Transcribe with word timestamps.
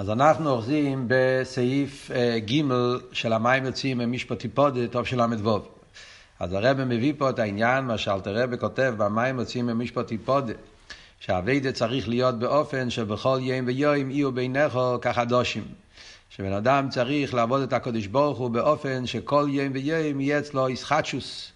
אז 0.00 0.10
אנחנו 0.10 0.50
אוחזים 0.50 1.04
בסעיף 1.08 2.10
uh, 2.10 2.50
ג' 2.50 2.62
של 3.12 3.32
המים 3.32 3.66
יוצאים 3.66 3.98
ממשפטי 3.98 4.48
פודה, 4.48 4.88
טוב 4.88 5.06
של 5.06 5.22
ל"ו. 5.22 5.60
אז 6.38 6.52
הרב 6.52 6.84
מביא 6.84 7.12
פה 7.18 7.30
את 7.30 7.38
העניין, 7.38 7.84
מה 7.84 7.98
שאלתר 7.98 8.42
רבי 8.42 8.58
כותב, 8.58 8.94
במים 8.96 9.38
יוצאים 9.38 9.66
ממשפטי 9.66 10.18
פודה, 10.18 10.52
שהאביידה 11.20 11.72
צריך 11.72 12.08
להיות 12.08 12.38
באופן 12.38 12.90
שבכל 12.90 13.38
יום 13.42 13.66
ויום 13.66 14.10
יהיו 14.10 14.32
בינךו 14.32 14.98
כחדושים. 15.02 15.64
שבן 16.30 16.52
אדם 16.52 16.88
צריך 16.88 17.34
לעבוד 17.34 17.62
את 17.62 17.72
הקדוש 17.72 18.06
ברוך 18.06 18.38
הוא 18.38 18.50
באופן 18.50 19.06
שכל 19.06 19.46
יום 19.50 19.72
ויום 19.72 20.20
יהיה 20.20 20.38
אצלו 20.38 20.66
איסחטשוס, 20.66 21.52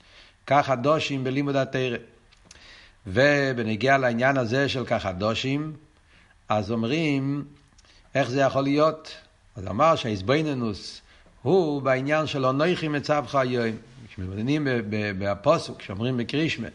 כחדושים 0.47 1.25
בלימוד 1.25 1.57
התרא. 1.57 1.97
ובנגיע 3.07 3.99
לעניין 3.99 4.37
הזה 4.37 4.69
של 4.69 4.85
כחדושים, 4.85 5.73
אז 6.49 6.71
אומרים, 6.71 7.45
איך 8.15 8.31
זה 8.31 8.41
יכול 8.41 8.63
להיות? 8.63 9.15
אז 9.57 9.67
אמר 9.67 9.97
שהאיזבנינוס 9.97 11.01
הוא 11.43 11.83
בעניין 11.83 12.27
של 12.27 12.47
אנוכי 12.47 12.89
מצבך 12.89 13.35
היום. 13.35 13.77
כשמבדינים 14.09 14.67
בפוסוק, 14.91 15.79
כשאומרים 15.79 16.17
בקרישמה, 16.17 16.69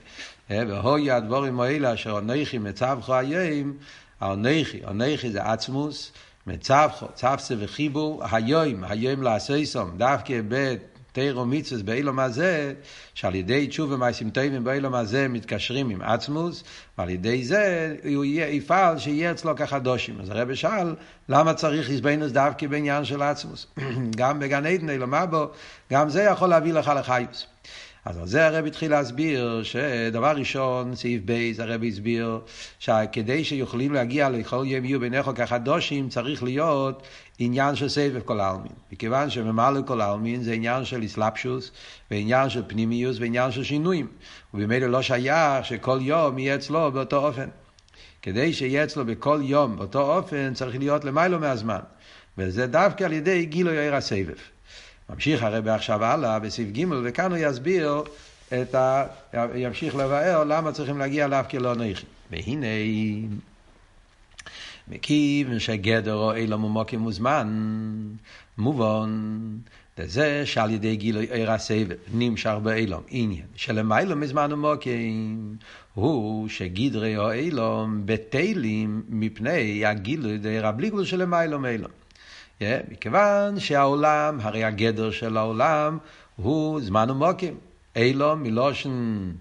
אה, 0.52 0.63
והוי 0.67 1.12
הדבורים 1.12 1.59
האלה 1.59 1.93
אשר 1.93 2.17
אנוכי 2.17 2.57
מצבך 2.57 3.09
היום, 3.09 3.73
האנוכי, 4.20 4.85
אנוכי 4.88 5.31
זה 5.31 5.43
עצמוס, 5.43 6.12
מצבך, 6.48 7.03
צבסה 7.13 7.55
וחיבור, 7.59 8.23
היום, 8.31 8.84
היום 8.84 9.23
לעשיסום, 9.23 9.98
דווקא 9.98 10.41
בית 10.41 10.81
תירו 11.12 11.45
מצווה 11.45 11.84
באילום 11.84 12.20
הזה, 12.20 12.73
שעל 13.13 13.36
ידי 13.36 13.68
תשובה 13.68 13.98
מעשים 13.98 14.30
טובים 14.30 14.63
באילום 14.63 14.95
הזה 14.95 15.27
מתקשרים 15.27 15.90
עם 15.90 16.02
עצמוס, 16.02 16.63
ועל 16.98 17.09
ידי 17.09 17.44
זה 17.44 17.95
הוא 18.16 18.26
יפעל 18.26 18.98
שיהיה 18.98 19.32
אצלו 19.32 19.55
כחדושים. 19.55 20.22
אז 20.22 20.30
הרב 20.30 20.54
שאל, 20.54 20.95
למה 21.30 21.54
צריך 21.54 21.90
איזבנוס 21.90 22.32
דווקא 22.32 22.68
בעניין 22.68 23.05
של 23.05 23.22
עצמוס? 23.22 23.68
גם 24.18 24.40
בגן 24.40 24.66
עדן 24.66 24.90
אילומה 24.90 25.26
בו, 25.26 25.51
גם 25.91 26.10
זה 26.10 26.24
יכול 26.24 26.49
להביא 26.49 26.74
לך 26.74 26.91
לחיוס. 26.96 27.48
אז 28.05 28.17
על 28.17 28.27
זה 28.27 28.47
הרב 28.47 28.65
התחיל 28.65 28.91
להסביר 28.91 29.63
שדבר 29.63 30.31
ראשון, 30.31 30.95
סעיף 30.95 31.21
בייס, 31.25 31.59
הרב 31.59 31.83
הסביר 31.83 32.39
שכדי 32.79 33.43
שיכולים 33.43 33.93
להגיע 33.93 34.29
לכל 34.29 34.63
יום 34.67 34.85
יהיו 34.85 34.99
ביניכו 34.99 35.35
כחדושים, 35.35 36.09
צריך 36.09 36.43
להיות 36.43 37.03
עניין 37.39 37.75
של 37.75 37.89
סבב 37.89 38.20
כל 38.20 38.39
העלמין. 38.39 38.71
מכיוון 38.91 39.29
שממלא 39.29 39.81
כל 39.85 40.01
העלמין 40.01 40.43
זה 40.43 40.53
עניין 40.53 40.85
של 40.85 41.05
אסלאפשוס, 41.05 41.71
ועניין 42.11 42.49
של 42.49 42.63
פנימיוס, 42.67 43.17
ועניין 43.20 43.51
של 43.51 43.63
שינויים. 43.63 44.07
ובמילא 44.53 44.87
לא 44.87 45.01
שייך 45.01 45.65
שכל 45.65 45.99
יום 46.01 46.39
יהיה 46.39 46.55
אצלו 46.55 46.91
באותו 46.91 47.27
אופן. 47.27 47.49
כדי 48.21 48.53
שיהיה 48.53 48.83
אצלו 48.83 49.05
בכל 49.05 49.39
יום 49.43 49.75
באותו 49.75 50.17
אופן, 50.17 50.53
צריך 50.53 50.77
להיות 50.79 51.05
למיילו 51.05 51.39
מהזמן. 51.39 51.79
וזה 52.37 52.67
דווקא 52.67 53.03
על 53.03 53.13
ידי 53.13 53.45
גילוי 53.45 53.79
עיר 53.79 53.95
הסבב. 53.95 54.37
ממשיך 55.10 55.43
הרב 55.43 55.68
עכשיו 55.68 56.05
הלאה 56.05 56.40
בסעיף 56.40 56.70
ג' 56.71 56.85
וכאן 57.04 57.32
הוא 57.32 57.38
יסביר 57.41 58.04
את 58.62 58.76
ה... 58.76 59.05
ימשיך 59.55 59.96
לבאר 59.96 60.43
למה 60.43 60.71
צריכים 60.71 60.98
להגיע 60.98 61.27
לאף 61.27 61.49
כלא 61.49 61.76
נכי. 61.76 62.05
והנה 62.32 62.68
מכיוון 64.88 65.59
שגדר 65.59 66.16
או 66.16 66.35
אילום 66.35 66.63
ומוקים 66.63 67.00
מוזמן, 67.00 67.47
מובן 68.57 69.09
לזה 69.97 70.46
שעל 70.46 70.72
ידי 70.72 70.96
גילוי 70.96 71.28
עיר 71.31 71.51
הסבב 71.51 71.97
נמשך 72.13 72.53
באילום 72.63 73.03
עניין 73.09 73.46
שלמיילו 73.56 74.16
מזמן 74.16 74.53
ומוקים 74.53 75.56
הוא 75.94 76.50
שגדרי 76.50 77.18
או 77.18 77.31
אילום 77.31 78.01
בטלים 78.06 79.03
מפני 79.09 79.85
הגילוי 79.85 80.38
דעיר 80.38 80.68
הבלי 80.68 80.91
של 81.03 81.22
למיילו 81.22 81.59
מאילום. 81.59 81.91
Yeah, 82.59 82.91
מכיוון 82.91 83.59
שהעולם, 83.59 84.40
הרי 84.41 84.63
הגדר 84.63 85.12
של 85.12 85.38
העולם 85.38 85.97
הוא 86.35 86.81
זמן 86.81 87.09
ומוקים. 87.09 87.57
אילום 87.96 88.44
מלושן 88.44 89.31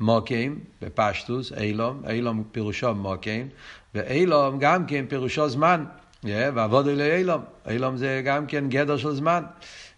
מוקים, 0.00 0.60
בפשטוס, 0.82 1.52
אילום, 1.52 2.02
אילום 2.10 2.44
פירושו 2.52 2.94
מוקים, 2.94 3.48
ואילום 3.94 4.58
גם 4.58 4.86
כן 4.86 5.04
פירושו 5.08 5.48
זמן. 5.48 5.84
Yeah, 6.24 6.28
ועבוד 6.54 6.88
אלי 6.88 7.16
אילום, 7.16 7.42
אילום 7.70 7.96
זה 7.96 8.22
גם 8.24 8.46
כן 8.46 8.68
גדר 8.68 8.96
של 8.96 9.14
זמן. 9.14 9.44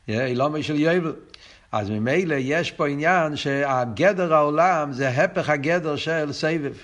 Yeah, 0.08 0.12
אילום 0.12 0.62
של 0.62 0.80
יובל. 0.80 1.12
אז 1.72 1.90
ממילא 1.90 2.34
יש 2.38 2.70
פה 2.70 2.88
עניין 2.88 3.36
שהגדר 3.36 4.34
העולם 4.34 4.92
זה 4.92 5.08
הפך 5.08 5.48
הגדר 5.48 5.96
של 5.96 6.32
סבב. 6.32 6.74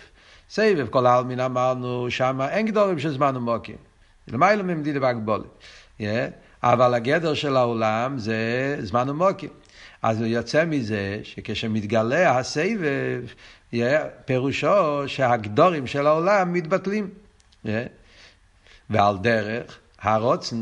סבב, 0.51 0.87
כל 0.91 1.07
העלמין 1.07 1.41
אמרנו, 1.41 2.11
שם 2.11 2.41
אין 2.51 2.67
גדורים 2.67 2.99
של 2.99 3.11
זמן 3.11 3.37
ומוקים. 3.37 3.77
למעלה 4.29 4.63
ממדידה 4.63 5.01
בהגבולת. 5.01 5.47
Yeah, 6.01 6.03
אבל 6.63 6.95
הגדר 6.95 7.35
של 7.35 7.57
העולם 7.57 8.19
זה 8.19 8.77
זמן 8.81 9.11
ומוקים. 9.11 9.51
אז 10.03 10.21
הוא 10.21 10.27
יוצא 10.27 10.65
מזה 10.65 11.21
שכשמתגלה 11.23 12.39
הסבב, 12.39 13.23
yeah, 13.75 13.77
פירושו 14.25 15.09
שהגדורים 15.09 15.87
של 15.87 16.07
העולם 16.07 16.53
מתבטלים. 16.53 17.09
Yeah. 17.67 17.69
ועל 18.91 19.19
דרך 19.19 19.79
הרוצן 20.03 20.57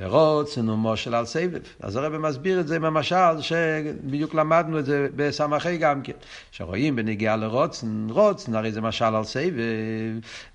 ורוצן 0.00 0.68
הוא 0.68 0.78
מושל 0.78 1.14
על 1.14 1.26
סבב. 1.26 1.58
אז 1.80 1.96
הרב 1.96 2.16
מסביר 2.16 2.60
את 2.60 2.68
זה 2.68 2.78
במשל 2.78 3.40
שבדיוק 3.40 4.34
למדנו 4.34 4.78
את 4.78 4.84
זה 4.84 5.08
בסמכי 5.16 5.76
גם 5.76 6.02
כן. 6.02 6.12
שרואים 6.50 6.96
בנגיעה 6.96 7.36
לרוצן, 7.36 8.06
רוצן 8.10 8.54
הרי 8.54 8.72
זה 8.72 8.80
משל 8.80 9.04
על 9.04 9.24
סבב, 9.24 9.52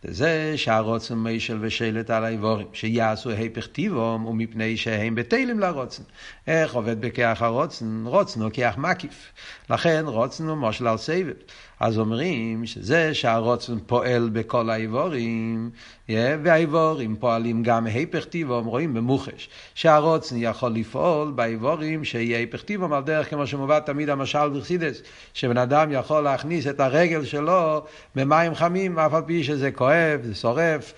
זה 0.04 0.54
שהרוצן 0.56 1.16
מישל 1.16 1.58
ושלט 1.62 2.10
על 2.10 2.26
האיבורים, 2.26 2.68
שיעשו 2.74 3.30
היפך 3.30 3.68
טיבום 3.68 4.26
ומפני 4.26 4.78
שהם 4.78 5.16
בטלים 5.16 5.60
לרוצן. 5.60 6.04
איך 6.48 6.76
עובד 6.76 7.02
בכיח 7.02 7.42
הרוצן? 7.42 8.04
רוצן 8.06 8.42
הוא 8.42 8.50
כיח 8.50 8.78
מקיף. 8.78 9.32
לכן 9.70 10.04
רוצן 10.08 10.48
הוא 10.48 10.58
מושל 10.58 10.88
על 10.88 10.98
סבב. 10.98 11.34
אז 11.80 12.00
אומרים 12.00 12.66
שזה 12.66 13.14
שהרוצן 13.14 13.78
פועל 13.86 14.30
בכל 14.34 14.70
האיבורים, 14.70 15.70
והאיבורים 16.10 17.16
פועלים 17.16 17.64
גם 17.64 17.86
היפך 17.86 18.26
טיבום, 18.26 18.66
רואים 18.66 18.94
במוחש, 18.94 19.50
שהרוצן 19.76 20.36
יכול 20.40 20.72
לפעול 20.72 21.32
באיבורים 21.32 22.04
שיהיה 22.04 22.38
היפך 22.38 22.62
טיבום 22.64 22.94
על 22.94 23.04
דרך 23.04 23.30
כמו 23.30 23.48
שמובא 23.48 23.80
תמיד 23.80 24.10
המשל 24.10 24.50
בחסידס, 24.50 25.02
שבן 25.34 25.58
אדם 25.58 25.92
יכול 25.92 26.22
להכניס 26.22 26.68
את 26.68 26.80
הרגל 26.80 27.26
שלו 27.26 27.86
במים 28.16 28.56
חמים, 28.56 29.00
אף 29.00 29.14
על 29.14 29.22
פי 29.26 29.44
שזה 29.44 29.72
כואב, 29.72 30.20
זה 30.24 30.36
שורף, 30.36 30.94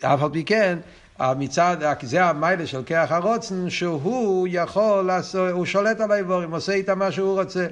אף 0.00 0.22
על 0.22 0.30
פי 0.32 0.44
כן, 0.44 0.78
מצד, 1.20 1.76
זה 2.02 2.24
המיילה 2.24 2.66
של 2.66 2.82
כח 2.86 3.06
הרוצן, 3.10 3.70
שהוא 3.70 4.48
יכול 4.50 5.04
לעשות, 5.04 5.50
הוא 5.50 5.66
שולט 5.66 6.00
על 6.00 6.12
האיבורים, 6.12 6.50
עושה 6.50 6.72
איתם 6.72 6.98
מה 6.98 7.12
שהוא 7.12 7.40
רוצה. 7.40 7.66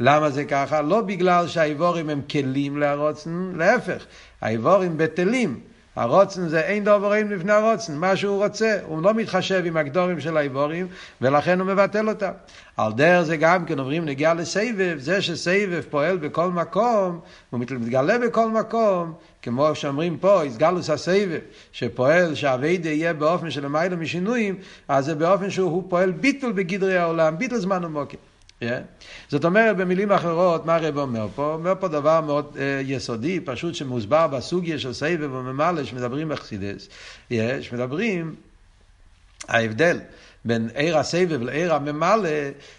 למה 0.00 0.30
זה 0.30 0.44
ככה? 0.44 0.82
לא 0.82 1.00
בגלל 1.00 1.48
שהאיבורים 1.48 2.10
הם 2.10 2.20
כלים 2.30 2.76
להרוצן, 2.76 3.52
להפך, 3.56 4.04
האיבורים 4.40 4.98
בטלים. 4.98 5.60
הרוצן 5.96 6.48
זה 6.48 6.60
אין 6.60 6.84
דובר 6.84 7.14
אין 7.14 7.28
לפני 7.28 7.52
הרוצן, 7.52 7.96
מה 7.96 8.16
שהוא 8.16 8.44
רוצה, 8.44 8.78
הוא 8.86 9.02
לא 9.02 9.14
מתחשב 9.14 9.62
עם 9.66 9.76
הגדורים 9.76 10.20
של 10.20 10.36
האיבורים, 10.36 10.86
ולכן 11.20 11.60
הוא 11.60 11.68
מבטל 11.68 12.08
אותם. 12.08 12.30
על 12.76 12.92
דרך 12.92 13.22
זה 13.22 13.36
גם 13.36 13.64
כן 13.64 13.78
אומרים 13.78 14.04
נגיע 14.04 14.34
לסבב, 14.34 14.96
זה 14.98 15.22
שסבב 15.22 15.82
פועל 15.90 16.16
בכל 16.16 16.50
מקום, 16.50 17.20
הוא 17.50 17.60
מתגלה 17.60 18.18
בכל 18.18 18.50
מקום, 18.50 19.12
כמו 19.42 19.74
שאומרים 19.74 20.18
פה, 20.18 20.42
איסגלוס 20.42 20.90
הסבב, 20.90 21.40
שפועל 21.72 22.34
שהאביידה 22.34 22.88
יהיה 22.88 23.12
באופן 23.12 23.50
של 23.50 23.64
למעלה 23.64 23.96
משינויים, 23.96 24.56
אז 24.88 25.04
זה 25.04 25.14
באופן 25.14 25.50
שהוא 25.50 25.84
פועל 25.88 26.10
ביטול 26.10 26.52
בגדרי 26.52 26.98
העולם, 26.98 27.38
ביטול 27.38 27.58
זמן 27.58 27.84
ומוקר. 27.84 28.18
Yeah. 28.62 28.64
זאת 29.28 29.44
אומרת, 29.44 29.76
במילים 29.76 30.12
אחרות, 30.12 30.66
מה 30.66 30.76
הרב 30.76 30.98
אומר 30.98 31.26
פה? 31.34 31.52
אומר 31.52 31.72
פה 31.80 31.88
דבר 31.88 32.20
מאוד 32.20 32.56
uh, 32.56 32.58
יסודי, 32.82 33.40
פשוט 33.40 33.74
שמוסבר 33.74 34.26
בסוגיה 34.26 34.78
של 34.78 34.92
סבב 34.92 35.32
וממלא, 35.32 35.84
שמדברים 35.84 36.28
בחסידס. 36.28 36.88
יש, 37.30 37.72
מדברים, 37.72 38.34
ההבדל 39.48 40.00
בין 40.44 40.68
עיר 40.74 40.98
הסבב 40.98 41.42
לעיר 41.42 41.74
הממלא, 41.74 42.30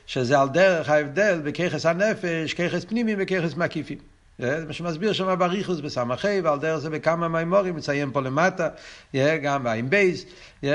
שזה 0.06 0.40
על 0.40 0.50
דרך 0.50 0.90
ההבדל 0.90 1.42
בככס 1.44 1.86
הנפש, 1.86 2.54
ככס 2.54 2.86
פנימי 2.86 3.16
וככס 3.18 3.56
מקיפים. 3.56 4.13
זה 4.40 4.64
מה 4.68 4.74
שמסביר 4.74 5.14
שם 5.14 5.40
בריחוס 5.40 5.80
בסמכי, 5.80 6.42
ועל 6.44 6.60
דרך 6.60 6.78
זה 6.78 6.90
בכמה 6.90 7.28
מימורים, 7.28 7.76
מציין 7.76 8.12
פה 8.12 8.22
למטה, 8.22 8.70
גם 9.16 9.64
באיים 9.64 9.90
בייס, 9.90 10.26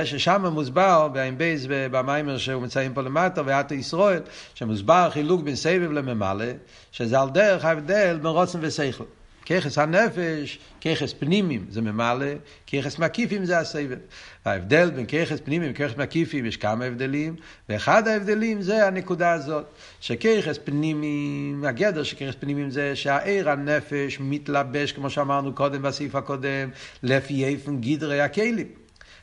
ששם 0.05 0.47
מוסבר, 0.47 1.09
באיים 1.09 1.39
בייס 1.39 1.67
במיימר 1.69 2.39
שהוא 2.39 2.63
מציין 2.63 2.95
פה 2.95 3.03
למטה, 3.03 3.43
ואתה 3.45 3.75
ישראל, 3.75 4.23
שמוסבר 4.55 5.09
חילוק 5.11 5.43
בין 5.43 5.57
סבב 5.57 5.93
לממלא, 5.93 6.45
שזה 6.93 7.21
על 7.21 7.31
דרך 7.31 7.65
ההבדל 7.65 8.19
בין 8.23 8.31
רוצן 8.31 8.59
ושכל. 8.63 9.05
ככס 9.49 9.79
הנפש, 9.79 10.59
ככס 10.81 11.13
פנימיים 11.13 11.67
זה 11.71 11.81
ממלא, 11.83 12.27
ככס 12.67 12.99
מקיפים 12.99 13.45
זה 13.45 13.59
הסבב. 13.59 13.99
ההבדל 14.45 14.91
בין 14.91 15.07
ככס 15.07 15.41
פנימיים 15.45 15.73
וככס 15.73 15.97
מקיפים 15.97 16.47
יש 16.47 16.57
כמה 16.57 16.85
הבדלים, 16.85 17.37
ואחד 17.69 18.09
ההבדלים 18.09 18.63
זה 18.63 18.87
הנקודה 18.87 19.33
הזאת, 19.33 19.65
שככס 20.01 20.59
פנימיים, 20.65 21.65
הגדר 21.65 22.03
של 22.03 22.17
ככס 22.17 22.35
פנימיים 22.41 22.71
זה 22.71 22.97
שהעיר 22.97 23.51
הנפש 23.51 24.19
מתלבש, 24.21 24.93
כמו 24.93 25.11
שאמרנו 25.11 25.55
קודם 25.55 25.83
בסעיף 25.83 26.15
הקודם, 26.15 26.71
לפי 27.03 27.45
איפן 27.45 27.81
גדרי 27.81 28.21
הכלים. 28.21 28.67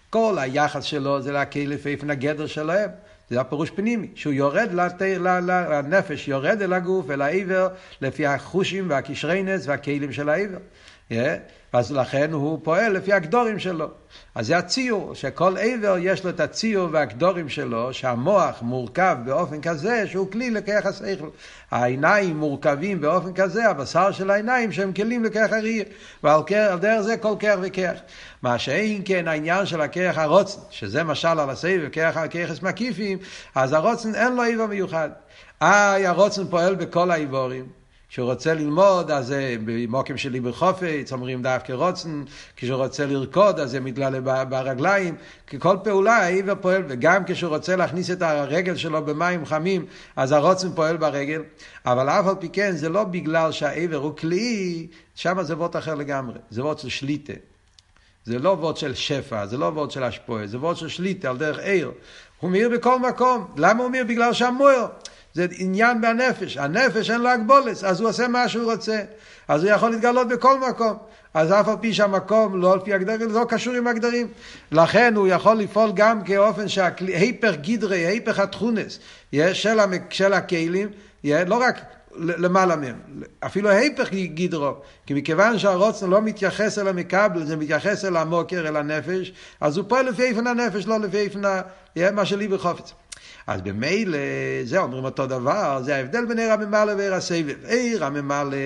כל 0.09 0.37
היחס 0.39 0.83
שלו 0.83 1.21
זה 1.21 1.31
להכלים 1.31 1.69
לפי 1.69 1.89
איפן 1.89 2.09
הגדר 2.09 2.47
שלהם. 2.47 2.89
זה 3.29 3.41
הפירוש 3.41 3.69
פנימי, 3.69 4.07
שהוא 4.15 4.33
יורד 4.33 4.69
לנפש, 5.71 6.27
יורד 6.27 6.61
אל 6.61 6.73
הגוף, 6.73 7.09
אל 7.09 7.21
העבר, 7.21 7.67
לפי 8.01 8.25
החושים 8.25 8.89
והקשרי 8.89 9.43
נס 9.43 9.67
והכלים 9.67 10.11
של 10.11 10.29
העבר. 10.29 10.57
אז 11.75 11.91
לכן 11.91 12.31
הוא 12.31 12.59
פועל 12.63 12.91
לפי 12.91 13.13
הגדורים 13.13 13.59
שלו. 13.59 13.87
אז 14.35 14.47
זה 14.47 14.57
הציור, 14.57 15.15
שכל 15.15 15.55
עבר 15.59 15.97
יש 15.99 16.23
לו 16.23 16.29
את 16.29 16.39
הציור 16.39 16.89
והגדורים 16.91 17.49
שלו, 17.49 17.93
שהמוח 17.93 18.61
מורכב 18.61 19.17
באופן 19.25 19.61
כזה 19.61 20.07
שהוא 20.07 20.31
כלי 20.31 20.49
לכיח 20.49 20.85
השכל. 20.85 21.29
העיניים 21.71 22.37
מורכבים 22.37 23.01
באופן 23.01 23.33
כזה, 23.33 23.69
הבשר 23.69 24.11
של 24.11 24.31
העיניים 24.31 24.71
שהם 24.71 24.93
כלים 24.93 25.23
לכיח 25.23 25.53
הראייה. 25.53 25.85
ועל 26.23 26.41
דרך 26.79 27.01
זה 27.01 27.17
כל 27.17 27.35
כיח 27.39 27.59
וכיח. 27.61 27.99
מה 28.41 28.59
שאין 28.59 29.01
כן 29.05 29.27
העניין 29.27 29.65
של 29.65 29.81
הכיח 29.81 30.17
הרוצן, 30.17 30.59
שזה 30.69 31.03
משל 31.03 31.27
על 31.39 31.49
הסבב, 31.49 31.89
כיחס 32.29 32.61
מקיפים, 32.61 33.17
אז 33.55 33.73
הרוצן 33.73 34.15
אין 34.15 34.35
לו 34.35 34.43
עבר 34.43 34.65
מיוחד. 34.65 35.09
אה, 35.61 36.09
הרוצן 36.09 36.47
פועל 36.47 36.75
בכל 36.75 37.11
האיבורים. 37.11 37.84
כשהוא 38.09 38.31
רוצה 38.31 38.53
ללמוד, 38.53 39.11
אז 39.11 39.27
זה 39.27 39.55
במוקים 39.65 40.17
שלי 40.17 40.39
בחופץ, 40.39 41.11
אומרים 41.11 41.41
דווקא 41.41 41.73
רוצן, 41.73 42.23
כשהוא 42.55 42.77
רוצה 42.77 43.05
לרקוד, 43.05 43.59
אז 43.59 43.71
זה 43.71 43.79
מתגלה 43.79 44.45
ברגליים, 44.45 45.15
כי 45.47 45.59
כל 45.59 45.77
פעולה 45.83 46.15
העבר 46.15 46.53
פועל, 46.61 46.83
וגם 46.87 47.23
כשהוא 47.27 47.49
רוצה 47.49 47.75
להכניס 47.75 48.11
את 48.11 48.21
הרגל 48.21 48.75
שלו 48.75 49.05
במים 49.05 49.45
חמים, 49.45 49.85
אז 50.15 50.31
הרוצן 50.31 50.73
פועל 50.75 50.97
ברגל, 50.97 51.41
אבל 51.85 52.09
אף 52.09 52.27
על 52.27 52.35
פי 52.39 52.49
כן 52.49 52.71
זה 52.71 52.89
לא 52.89 53.03
בגלל 53.03 53.51
שהעבר 53.51 53.97
הוא 53.97 54.17
כלי, 54.17 54.87
שם 55.15 55.43
זה 55.43 55.57
וורט 55.57 55.75
אחר 55.75 55.95
לגמרי, 55.95 56.39
זה 56.49 56.63
וורט 56.63 56.79
של 56.79 56.89
שליטה. 56.89 57.33
זה 58.25 58.39
לא 58.39 58.49
וורט 58.49 58.77
של 58.77 58.93
שפע, 58.93 59.45
זה 59.45 59.57
לא 59.57 59.65
וורט 59.65 59.91
של 59.91 60.03
השפועה, 60.03 60.47
זה 60.47 60.57
וורט 60.57 60.77
של 60.77 60.87
שליטה 60.87 61.29
על 61.29 61.37
דרך 61.37 61.59
עיר. 61.59 61.91
הוא 62.39 62.51
מאיר 62.51 62.69
בכל 62.69 62.99
מקום. 62.99 63.47
למה 63.57 63.83
הוא 63.83 63.91
מאיר? 63.91 64.03
בגלל 64.03 64.33
שהמוער. 64.33 64.87
זה 65.35 65.47
עניין 65.57 66.01
בנפש. 66.01 66.57
הנפש 66.57 67.09
אין 67.09 67.21
לו 67.21 67.29
הגבולס, 67.29 67.83
אז 67.83 67.99
הוא 67.99 68.09
עושה 68.09 68.27
מה 68.27 68.49
שהוא 68.49 68.71
רוצה. 68.71 68.99
אז 69.47 69.63
הוא 69.63 69.71
יכול 69.71 69.89
להתגלות 69.91 70.27
בכל 70.27 70.59
מקום. 70.69 70.97
אז 71.33 71.51
אף 71.51 71.67
על 71.67 71.75
פי 71.81 71.93
שהמקום 71.93 72.61
לא 72.61 72.73
על 72.73 72.79
פי 72.79 72.93
הגדרים, 72.93 73.31
לא 73.31 73.45
קשור 73.49 73.73
עם 73.73 73.87
הגדרים. 73.87 74.27
לכן 74.71 75.15
הוא 75.15 75.27
יכול 75.27 75.57
לפעול 75.57 75.91
גם 75.95 76.23
כאופן 76.23 76.67
שהיפך 76.67 77.53
גדרי, 77.61 78.05
היפך 78.05 78.39
התכונס, 78.39 78.99
של, 79.53 79.79
של 80.09 80.33
הכלים, 80.33 80.89
לא 81.23 81.55
רק 81.55 81.81
למעלה 82.17 82.75
מהם, 82.75 82.95
אפילו 83.45 83.69
ההיפך 83.69 84.13
גדרו, 84.13 84.73
כי 85.05 85.13
מכיוון 85.13 85.59
שהרוצן 85.59 86.09
לא 86.09 86.21
מתייחס 86.21 86.79
אל 86.79 86.87
המקבל, 86.87 87.45
זה 87.45 87.55
מתייחס 87.55 88.05
אל 88.05 88.17
המוקר, 88.17 88.67
אל 88.67 88.75
הנפש, 88.75 89.33
אז 89.61 89.77
הוא 89.77 89.85
פועל 89.87 90.09
לפי 90.09 90.23
איפן 90.23 90.47
הנפש, 90.47 90.87
לא 90.87 90.99
לפי 90.99 91.17
איפן 91.17 91.41
מה 92.13 92.25
שלי 92.25 92.47
בחופץ. 92.47 92.93
אז 93.47 93.61
במילא, 93.61 94.17
זה 94.63 94.79
אומרים 94.79 95.05
אותו 95.05 95.27
דבר, 95.27 95.81
זה 95.83 95.95
ההבדל 95.95 96.25
בין 96.25 96.39
עיר 96.39 96.51
הממלא 96.51 96.91
ועיר 96.97 97.13
הסבב. 97.13 97.55
עיר 97.65 98.05
הממלא, 98.05 98.57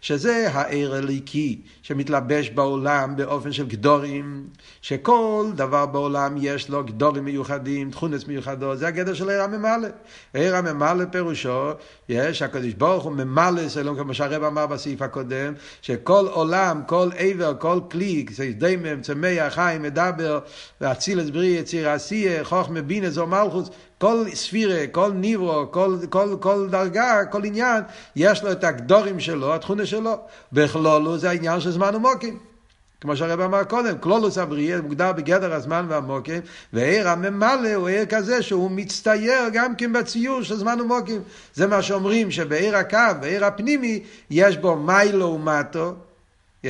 שזה 0.00 0.48
העיר 0.52 0.94
הליקי, 0.94 1.60
שמתלבש 1.82 2.50
בעולם 2.50 3.16
באופן 3.16 3.52
של 3.52 3.66
גדורים, 3.66 4.46
שכל 4.82 5.46
דבר 5.54 5.86
בעולם 5.86 6.36
יש 6.40 6.68
לו 6.68 6.84
גדורים 6.84 7.24
מיוחדים, 7.24 7.90
תכונס 7.90 8.26
מיוחדות, 8.26 8.78
זה 8.78 8.88
הגדר 8.88 9.14
של 9.14 9.30
עיר 9.30 9.42
הממלא. 9.42 9.88
עיר 10.34 10.56
הממלא 10.56 11.04
פירושו, 11.10 11.70
יש, 12.08 12.42
הקדוש 12.42 12.72
ברוך 12.72 13.04
הוא 13.04 13.12
ממלא, 13.12 13.68
סלום 13.68 13.96
כמו 13.98 14.14
שהרב 14.14 14.44
אמר 14.44 14.66
בסעיף 14.66 15.02
הקודם, 15.02 15.54
שכל 15.82 16.26
עולם, 16.30 16.82
כל 16.86 17.08
עבר, 17.16 17.54
כל 17.58 17.80
כלי, 17.90 18.26
דמם, 18.58 19.00
צמח, 19.00 19.54
חיים, 19.54 19.82
מדבר, 19.82 20.38
ואצילס 20.80 21.30
בריא, 21.30 21.60
יציר 21.60 21.90
עשייה, 21.90 22.44
חוכמה 22.44 22.82
בינה, 22.82 23.10
זו 23.10 23.26
מלכוס, 23.26 23.70
כל 24.04 24.24
ספירה, 24.34 24.86
כל 24.92 25.12
ניברו, 25.12 25.66
כל, 25.70 25.96
כל, 26.10 26.36
כל 26.40 26.68
דרגה, 26.70 27.24
כל 27.30 27.44
עניין, 27.44 27.82
יש 28.16 28.42
לו 28.42 28.52
את 28.52 28.64
הגדורים 28.64 29.20
שלו, 29.20 29.54
התכונה 29.54 29.86
שלו. 29.86 30.16
בכלולו 30.52 31.18
זה 31.18 31.30
העניין 31.30 31.60
של 31.60 31.70
זמן 31.70 31.94
ומוקים. 31.94 32.38
כמו 33.00 33.16
שהרב 33.16 33.40
אמר 33.40 33.64
קודם, 33.64 33.98
כלולוס 33.98 34.38
הבריאה 34.38 34.80
מוגדר 34.80 35.12
בגדר 35.12 35.54
הזמן 35.54 35.86
והמוקים, 35.88 36.40
ועיר 36.72 37.08
הממלא 37.08 37.74
הוא 37.74 37.88
עיר 37.88 38.06
כזה 38.06 38.42
שהוא 38.42 38.70
מצטייר 38.70 39.48
גם 39.52 39.76
כן 39.76 39.92
בציור 39.92 40.42
של 40.42 40.56
זמן 40.56 40.80
ומוקים. 40.80 41.22
זה 41.54 41.66
מה 41.66 41.82
שאומרים 41.82 42.30
שבעיר 42.30 42.76
הקו, 42.76 42.98
בעיר 43.20 43.44
הפנימי, 43.44 44.02
יש 44.30 44.56
בו 44.56 44.76
מיילו 44.76 45.26
ומטו, 45.26 45.94
yeah, 46.66 46.68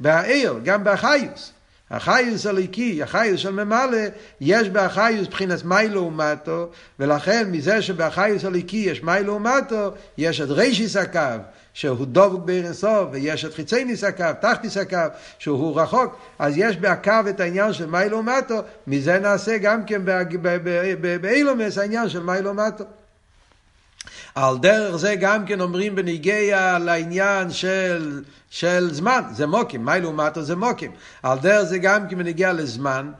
בעיר, 0.00 0.60
גם 0.64 0.84
באחיוס. 0.84 1.53
החיוס 1.90 2.46
הליקי, 2.46 3.02
החיוס 3.02 3.40
של 3.40 3.50
ממלא, 3.50 3.98
יש 4.40 4.68
באחיוס 4.68 5.26
מבחינת 5.28 5.64
מיילו 5.64 6.02
ומטו, 6.02 6.68
ולכן 6.98 7.50
מזה 7.50 7.82
שבאחיוס 7.82 8.44
הליקי 8.44 8.76
יש 8.76 9.02
מיילו 9.02 9.34
ומטו, 9.34 9.90
יש 10.18 10.40
את 10.40 10.48
רישיס 10.50 10.96
הקו, 10.96 11.42
שהוא 11.72 12.06
דבוק 12.12 12.44
באינסוף, 12.44 13.08
ויש 13.12 13.44
את 13.44 13.54
חיצי 13.54 13.84
ניס 13.84 14.04
הקו, 14.04 14.24
תחתיס 14.40 14.76
הקו, 14.76 14.98
שהוא 15.38 15.80
רחוק, 15.80 16.16
אז 16.38 16.54
יש 16.56 16.76
בהקו 16.76 17.28
את 17.28 17.40
העניין 17.40 17.72
של 17.72 17.86
מיילו 17.86 18.18
ומטו, 18.18 18.60
מזה 18.86 19.18
נעשה 19.18 19.58
גם 19.58 19.84
כן 19.84 20.02
באילומס 21.20 21.78
העניין 21.78 22.08
של 22.08 22.22
מיילו 22.22 22.50
ומטו. 22.50 22.84
על 24.34 24.58
דרך 24.58 24.96
זה 24.96 25.14
גם 25.14 25.46
כן 25.46 25.60
אומרים 25.60 25.94
בניגיע 25.94 26.78
לעניין 26.78 27.50
של, 27.50 28.22
של 28.50 28.94
זמן, 28.94 29.20
זה 29.32 29.46
מוקים, 29.46 29.84
מה 29.84 29.98
לעומתו 29.98 30.42
זה 30.42 30.56
מוקים. 30.56 30.90
על 31.22 31.38
דרך 31.38 31.62
זה 31.62 31.78
גם 31.78 32.08
כן 32.08 32.18
בניגיע 32.18 32.52
לזמן, 32.52 33.10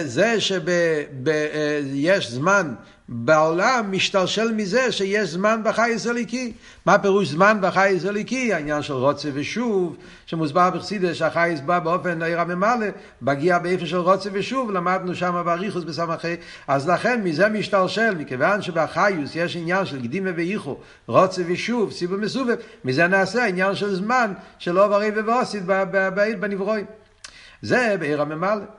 זה 0.00 0.36
שיש 0.40 2.30
זמן 2.30 2.74
בעולם 3.10 3.86
משתלשל 3.90 4.52
מזה 4.52 4.92
שיש 4.92 5.28
זמן 5.28 5.60
בחייס 5.64 6.06
הליקי. 6.06 6.52
מה 6.86 6.98
פירוש 6.98 7.28
זמן 7.28 7.58
בחייס 7.60 8.04
הליקי? 8.04 8.52
העניין 8.52 8.82
של 8.82 8.92
רוצה 8.92 9.28
ושוב, 9.34 9.96
שמוסבר 10.26 10.70
בחסידס 10.70 11.16
שהחייס 11.16 11.60
בא 11.60 11.78
באופן 11.78 12.22
עיר 12.22 12.40
הממלא, 12.40 12.86
מגיע 13.22 13.58
באיפה 13.58 13.86
של 13.86 13.96
רוצה 13.96 14.30
ושוב, 14.32 14.70
למדנו 14.70 15.14
שם 15.14 15.42
באריכוס 15.44 15.84
בסמכי, 15.84 16.34
אז 16.68 16.88
לכן 16.88 17.22
מזה 17.24 17.48
משתלשל, 17.48 18.14
מכיוון 18.14 18.62
שבחייס 18.62 19.30
יש 19.34 19.56
עניין 19.56 19.86
של 19.86 20.02
קדימה 20.02 20.30
ואיחו, 20.36 20.76
רוצה 21.06 21.42
ושוב, 21.46 21.92
סיבו 21.92 22.16
מסובב, 22.16 22.56
מזה 22.84 23.06
נעשה 23.06 23.46
עניין 23.46 23.74
של 23.74 23.94
זמן 23.94 24.32
של 24.58 24.78
אובר 24.78 25.00
ובוסית 25.16 25.62
בנברואים. 26.40 26.84
זה 27.62 27.96
בעיר 27.98 28.22
הממלא. 28.22 28.77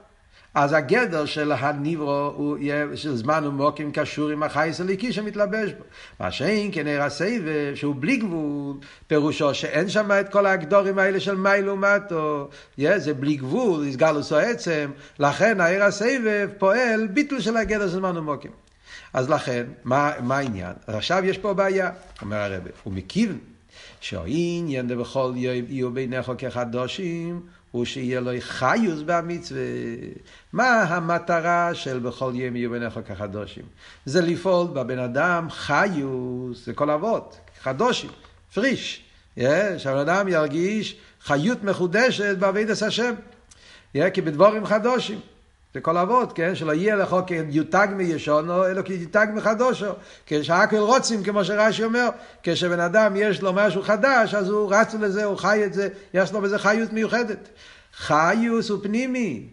אז 0.54 0.74
הגדר 0.74 1.25
של 1.25 1.51
הניברו 1.51 2.34
הוא 2.36 2.58
של 2.96 3.15
זמן 3.15 3.48
ומוקים 3.48 3.91
קשור 3.91 4.29
עם 4.29 4.44
החייס 4.44 4.82
הליקי 4.82 5.13
שמתלבש 5.13 5.72
בו. 5.72 5.84
מה 6.20 6.32
שאין 6.32 6.70
כן 6.74 6.88
עיר 6.88 7.03
הסבב 7.03 7.75
שהוא 7.75 7.96
בלי 8.00 8.18
גבול, 8.18 8.75
פירושו 9.08 9.53
שאין 9.53 9.89
שם 9.89 10.12
את 10.12 10.29
כל 10.29 10.46
הגדורים 10.46 11.00
האלה 11.00 11.20
של 11.20 11.36
מי 11.36 11.62
לעומתו, 11.62 12.50
זה 12.77 13.13
בלי 13.13 13.36
גבול, 13.36 13.88
הסגלוס 13.88 14.34
עצם, 14.34 14.91
לכן 15.20 15.62
העיר 15.62 15.84
הסבב 15.84 16.50
פועל 16.58 17.08
ביטל 17.08 17.39
של 17.39 17.58
הגדר 17.58 17.88
של 17.88 17.94
זמן 17.94 18.18
ומוקים. 18.18 18.51
אז 19.13 19.29
לכן, 19.29 19.65
מה, 19.84 20.12
מה 20.20 20.38
העניין? 20.38 20.74
עכשיו 20.88 21.25
יש 21.25 21.38
פה 21.38 21.53
בעיה, 21.53 21.91
אומר 22.22 22.38
הרב, 22.38 22.62
הוא 22.84 22.94
מכיוון 22.94 23.38
שהעניין 24.00 24.88
דבכל 24.88 25.32
יהיו 25.36 25.91
ביניך 25.91 26.32
כחדושים 26.38 27.41
הוא 27.72 27.86
שיהיה 27.86 28.20
לו 28.20 28.32
חיוס 28.40 29.02
במצווה. 29.06 29.62
מה 30.54 30.82
המטרה 30.82 31.76
של 31.76 32.00
בכל 32.00 32.32
יום 32.36 32.56
יהיו 32.56 32.70
ביניך 32.70 33.00
כחדושים? 33.08 33.64
זה 34.06 34.22
לפעול 34.22 34.68
בבן 34.68 35.00
אדם 35.00 35.48
חיוס, 35.50 36.66
זה 36.66 36.74
כל 36.74 36.90
אבות, 36.90 37.40
חדושים, 37.62 38.10
פריש. 38.54 39.04
Yeah, 39.38 39.42
שהבן 39.78 39.98
אדם 39.98 40.28
ירגיש 40.28 40.96
חיות 41.22 41.64
מחודשת 41.64 42.38
בעבידת 42.38 42.82
השם. 42.82 43.14
Yeah, 43.98 44.10
כי 44.14 44.22
בדבורים 44.22 44.66
חדושים. 44.66 45.20
זה 45.74 45.82
כל 45.82 45.98
אבות, 45.98 46.34
כן? 46.34 46.56
שלא 46.56 46.74
יהיה 46.74 46.96
לך 46.96 47.16
כיותג 47.28 47.88
מישונו, 47.96 48.66
אלא 48.66 48.82
כיותג 48.82 49.28
מחדושו. 49.34 49.92
כשהכל 50.26 50.78
רוצים, 50.78 51.24
כמו 51.24 51.46
שרש"י 51.46 51.84
אומר, 51.84 52.10
כשבן 52.44 52.80
אדם 52.80 53.14
יש 53.16 53.42
לו 53.42 53.54
משהו 53.54 53.82
חדש, 53.82 54.34
אז 54.34 54.50
הוא 54.50 54.74
רץ 54.74 54.94
לזה, 54.94 55.24
הוא 55.24 55.38
חי 55.38 55.66
את 55.66 55.74
זה, 55.74 55.90
יש 56.14 56.34
לו 56.34 56.42
בזה 56.42 56.60
חיות 56.60 56.94
מיוחדת. 56.94 57.50
חיוס 57.94 58.70
הוא 58.70 58.84
פנימי. 58.84 59.44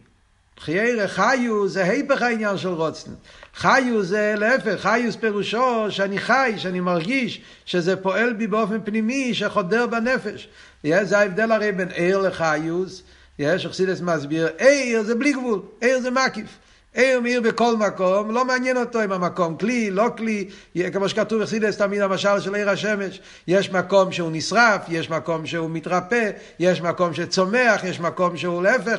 חיירה, 0.60 1.08
חיו 1.08 1.68
זה 1.68 1.84
היפך 1.84 2.22
העניין 2.22 2.58
של 2.58 2.68
רוצן. 2.68 3.10
חיו 3.54 4.02
זה 4.02 4.34
להפך, 4.38 4.80
חיוס 4.80 5.16
פירושו 5.16 5.86
שאני 5.90 6.18
חי, 6.18 6.54
שאני 6.56 6.80
מרגיש 6.80 7.40
שזה 7.64 7.96
פועל 7.96 8.32
בי 8.32 8.46
באופן 8.46 8.78
פנימי, 8.84 9.34
שחודר 9.34 9.86
בנפש. 9.86 10.48
זה 10.82 11.18
ההבדל 11.18 11.52
הרי 11.52 11.72
בין 11.72 11.88
עיר 11.88 12.18
לחיוס. 12.18 13.02
יש, 13.38 13.66
אכסידס 13.66 14.00
מסביר, 14.00 14.48
עיר 14.58 15.02
זה 15.02 15.14
בלי 15.14 15.32
גבול, 15.32 15.62
עיר 15.80 16.00
זה 16.00 16.10
מקיף. 16.10 16.58
עיר 16.96 17.20
מאיר 17.20 17.40
בכל 17.40 17.76
מקום, 17.76 18.30
לא 18.30 18.44
מעניין 18.44 18.76
אותו 18.76 19.04
אם 19.04 19.12
המקום 19.12 19.56
כלי, 19.56 19.90
לא 19.90 20.08
כלי, 20.16 20.48
כמו 20.92 21.08
שכתוב 21.08 21.42
אכסידס 21.42 21.76
תמיד 21.76 22.00
המשל 22.00 22.40
של 22.40 22.54
עיר 22.54 22.70
השמש, 22.70 23.20
יש 23.48 23.72
מקום 23.72 24.12
שהוא 24.12 24.30
נשרף, 24.32 24.80
יש 24.88 25.10
מקום 25.10 25.46
שהוא 25.46 25.70
מתרפא, 25.70 26.30
יש 26.58 26.80
מקום 26.80 27.14
שצומח, 27.14 27.84
יש 27.84 28.00
מקום 28.00 28.36
שהוא 28.36 28.62
להפך, 28.62 28.98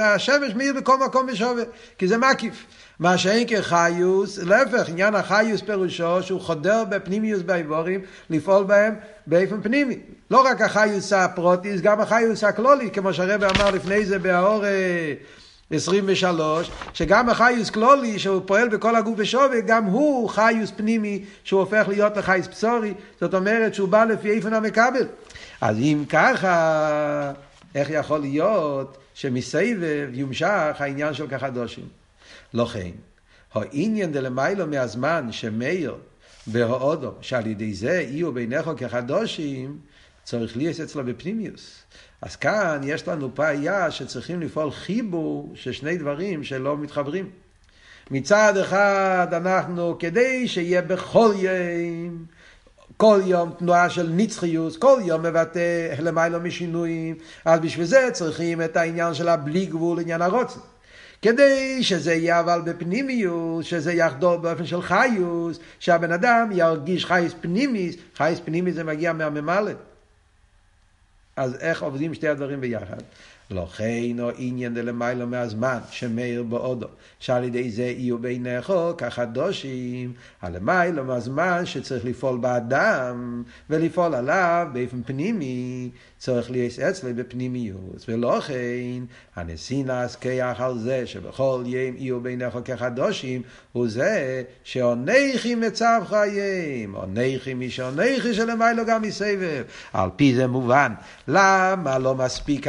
השמש 0.00 0.54
מאיר 0.54 0.74
בכל 0.74 0.98
מקום 1.06 1.26
ושווה, 1.32 1.62
כי 1.98 2.08
זה 2.08 2.18
מקיף. 2.18 2.64
מה 2.98 3.18
שאין 3.18 3.46
כחיוס, 3.48 4.38
להפך, 4.38 4.88
עניין 4.88 5.14
החיוס 5.14 5.60
פירושו 5.62 6.22
שהוא 6.22 6.40
חודר 6.40 6.84
בפנימיוס 6.84 7.42
באיבורים, 7.42 8.00
לפעול 8.30 8.64
בהם 8.64 8.94
באופן 9.26 9.62
פנימי. 9.62 9.98
לא 10.30 10.46
רק 10.46 10.60
החיוס 10.60 11.12
הפרוטיס, 11.12 11.80
גם 11.80 12.00
החיוס 12.00 12.44
הכלולי, 12.44 12.90
כמו 12.90 13.14
שהרבא 13.14 13.50
אמר 13.50 13.70
לפני 13.70 14.06
זה 14.06 14.18
באור 14.18 14.64
23, 15.70 16.70
שגם 16.92 17.28
החיוס 17.28 17.70
כלולי, 17.70 18.18
שהוא 18.18 18.42
פועל 18.46 18.68
בכל 18.68 18.96
הגוף 18.96 19.18
בשווה, 19.18 19.60
גם 19.66 19.84
הוא 19.84 20.28
חיוס 20.28 20.70
פנימי, 20.76 21.24
שהוא 21.44 21.60
הופך 21.60 21.84
להיות 21.88 22.16
לחייס 22.16 22.46
פסורי, 22.46 22.94
זאת 23.20 23.34
אומרת 23.34 23.74
שהוא 23.74 23.88
בא 23.88 24.04
לפי 24.04 24.30
איפן 24.30 24.54
המקבל. 24.54 25.06
אז 25.60 25.78
אם 25.78 26.04
ככה, 26.08 27.32
איך 27.74 27.90
יכול 27.90 28.20
להיות 28.20 28.98
שמסבב 29.14 30.08
יומשך 30.12 30.76
העניין 30.78 31.14
של 31.14 31.26
כחדושים? 31.28 31.88
לא 32.54 32.64
כן. 32.64 32.90
העניין 33.54 34.12
דלמיילו 34.12 34.66
מהזמן 34.66 35.28
שמאיר 35.30 35.94
בהאודו, 36.46 37.12
שעל 37.20 37.46
ידי 37.46 37.74
זה 37.74 37.92
יהיו 38.10 38.32
ביניך 38.32 38.70
כחדושים, 38.76 39.78
צריך 40.26 40.56
להיות 40.56 40.80
אצלו 40.80 41.04
בפנימיוס. 41.04 41.82
אז 42.22 42.36
כאן 42.36 42.80
יש 42.84 43.08
לנו 43.08 43.34
פעיה 43.34 43.90
שצריכים 43.90 44.40
לפעול 44.40 44.70
חיבור 44.70 45.52
של 45.54 45.72
שני 45.72 45.96
דברים 45.96 46.44
שלא 46.44 46.76
מתחברים. 46.76 47.30
מצד 48.10 48.56
אחד 48.56 49.26
אנחנו, 49.32 49.98
כדי 49.98 50.48
שיהיה 50.48 50.82
בכל 50.82 51.32
יום, 51.36 52.24
כל 52.96 53.20
יום 53.24 53.50
תנועה 53.58 53.90
של 53.90 54.08
נצחיות, 54.08 54.76
כל 54.76 55.00
יום 55.04 55.22
מבטא 55.22 55.94
למיילו 55.98 56.40
משינויים, 56.40 57.16
אז 57.44 57.60
בשביל 57.60 57.86
זה 57.86 58.08
צריכים 58.12 58.62
את 58.62 58.76
העניין 58.76 59.14
של 59.14 59.28
הבלי 59.28 59.66
גבול, 59.66 60.00
עניין 60.00 60.22
הרוצן. 60.22 60.60
כדי 61.22 61.82
שזה 61.82 62.14
יהיה 62.14 62.40
אבל 62.40 62.60
בפנימיוס, 62.64 63.66
שזה 63.66 63.92
יחדור 63.92 64.36
באופן 64.36 64.66
של 64.66 64.82
חיוס, 64.82 65.58
שהבן 65.78 66.12
אדם 66.12 66.48
ירגיש 66.52 67.04
חייס 67.04 67.32
פנימיס, 67.40 67.96
חייס 68.16 68.40
פנימיס 68.44 68.74
זה 68.74 68.84
מגיע 68.84 69.12
מהממלא. 69.12 69.72
אז 71.36 71.56
איך 71.60 71.82
עובדים 71.82 72.14
שתי 72.14 72.28
הדברים 72.28 72.60
ביחד? 72.60 73.02
לכן 73.50 74.20
או 74.20 74.30
עניין 74.36 74.74
דלמיילו 74.74 75.26
מהזמן 75.26 75.78
שמאיר 75.90 76.42
באודו, 76.42 76.86
שעל 77.18 77.44
ידי 77.44 77.70
זה 77.70 77.82
יהיו 77.82 78.18
בעיניכו 78.18 78.96
כחדושים, 78.96 80.12
הלמיילו 80.42 81.04
מהזמן 81.04 81.66
שצריך 81.66 82.04
לפעול 82.04 82.38
באדם 82.38 83.42
ולפעול 83.70 84.14
עליו 84.14 84.68
באופן 84.72 85.02
פנימי, 85.02 85.90
צריך 86.18 86.50
להיות 86.50 86.78
אצלי 86.78 87.12
בפנימיות, 87.12 88.04
ולכן 88.08 89.04
הנשינס 89.36 90.16
כיח 90.16 90.60
על 90.60 90.78
זה 90.78 91.06
שבכל 91.06 91.62
יום 91.66 91.96
יהיו 91.96 92.20
בעיניך 92.20 92.58
כחדושים, 92.64 93.42
הוא 93.72 93.88
זה 93.88 94.42
שעונכי 94.64 95.54
מצב 95.54 96.02
חיים, 96.06 96.94
עונכי 96.94 97.54
מי 97.54 97.70
שעונכי 97.70 98.34
שלמיילו 98.34 98.86
גם 98.86 99.02
מסבב. 99.02 99.64
על 99.92 100.10
פי 100.16 100.34
זה 100.34 100.46
מובן, 100.46 100.92
למה 101.28 101.98
לא 101.98 102.14
מספיק 102.14 102.68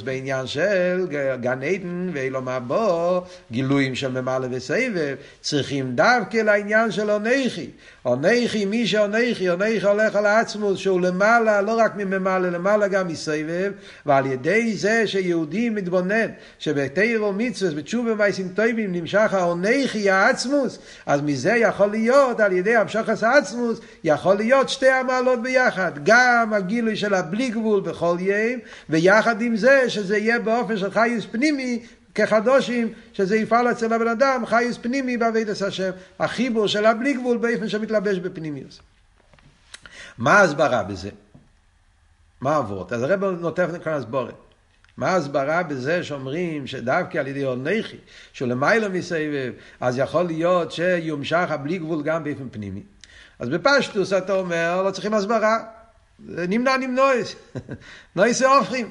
ההסביננוס 0.00 0.02
בעניין 0.02 0.46
של 0.46 1.06
גן 1.40 1.62
עדן 1.62 2.10
ואילו 2.12 2.42
מה 2.42 2.60
בו, 2.60 3.24
גילויים 3.52 3.94
של 3.94 4.20
ממלא 4.20 4.46
וסבב, 4.50 5.14
צריכים 5.40 5.92
דווקא 5.94 6.36
לעניין 6.36 6.90
של 6.90 7.10
עונכי. 7.10 7.70
עונכי 8.02 8.64
מי 8.64 8.86
שעונכי, 8.86 9.48
עונכי 9.48 9.86
הולך 9.86 10.16
על 10.16 10.26
העצמוס 10.26 10.78
שהוא 10.78 11.00
למעלה, 11.00 11.60
לא 11.60 11.78
רק 11.78 11.96
מממלא, 11.96 12.48
למעלה 12.48 12.88
גם 12.88 13.08
מסבב, 13.08 13.72
ועל 14.06 14.26
ידי 14.26 14.76
זה 14.76 15.06
שיהודי 15.06 15.70
מתבונן 15.70 16.26
שבתיר 16.58 17.24
ומצווה, 17.24 17.74
בתשובה 17.74 18.12
ומייסים 18.12 18.48
טובים 18.48 18.92
נמשך 18.92 19.34
העונכי 19.34 20.10
העצמוס, 20.10 20.78
אז 21.06 21.20
מזה 21.20 21.52
יכול 21.56 21.86
להיות, 21.86 22.40
על 22.40 22.52
ידי 22.52 22.76
המשוך 22.76 23.08
העצמוס, 23.22 23.80
יכול 24.04 24.34
להיות 24.34 24.68
שתי 24.68 24.88
המעלות 24.88 25.42
ביחד, 25.42 25.92
גם 26.02 26.52
הגילוי 26.52 26.96
של 26.96 27.14
הבלי 27.14 27.50
גבול 27.50 27.80
בכל 27.80 28.16
יום, 28.20 28.60
ויחד 28.90 29.42
עם 29.42 29.56
זה 29.56 29.89
שזה 29.90 30.18
יהיה 30.18 30.38
באופן 30.38 30.76
של 30.76 30.90
חיוס 30.90 31.26
פנימי, 31.30 31.82
כחדושים, 32.14 32.92
שזה 33.12 33.36
יפעל 33.36 33.70
אצל 33.70 33.92
הבן 33.92 34.08
אדם, 34.08 34.46
חייס 34.46 34.78
פנימי 34.78 35.16
בעבידת 35.16 35.62
השם, 35.62 35.90
החיבור 36.18 36.66
של 36.66 36.86
הבלי 36.86 37.14
גבול 37.14 37.36
באופן 37.36 37.68
שמתלבש 37.68 38.18
בפנימיוס. 38.18 38.80
מה 40.18 40.38
ההסברה 40.38 40.82
בזה? 40.82 41.10
מה 42.40 42.56
עבורת? 42.56 42.92
אז 42.92 43.02
הרב 43.02 43.24
נותן 43.24 43.80
כאן 43.84 43.92
הסבורת. 43.92 44.34
מה 44.96 45.08
ההסברה 45.08 45.62
בזה 45.62 46.04
שאומרים 46.04 46.66
שדווקא 46.66 47.18
על 47.18 47.26
ידי 47.26 47.42
עונכי, 47.42 47.96
שהוא 48.32 48.48
למעלה 48.48 48.88
מסבב, 48.88 49.52
אז 49.80 49.98
יכול 49.98 50.22
להיות 50.22 50.72
שיומשך 50.72 51.46
הבלי 51.50 51.78
גבול 51.78 52.02
גם 52.02 52.24
באופן 52.24 52.48
פנימי. 52.50 52.82
אז 53.38 53.48
בפשטוס 53.48 54.12
אתה 54.12 54.32
אומר, 54.32 54.82
לא 54.82 54.90
צריכים 54.90 55.14
הסברה. 55.14 55.58
נמנע 56.18 56.76
נמנועס. 56.76 57.36
נועס 58.16 58.42
הופכים. 58.42 58.88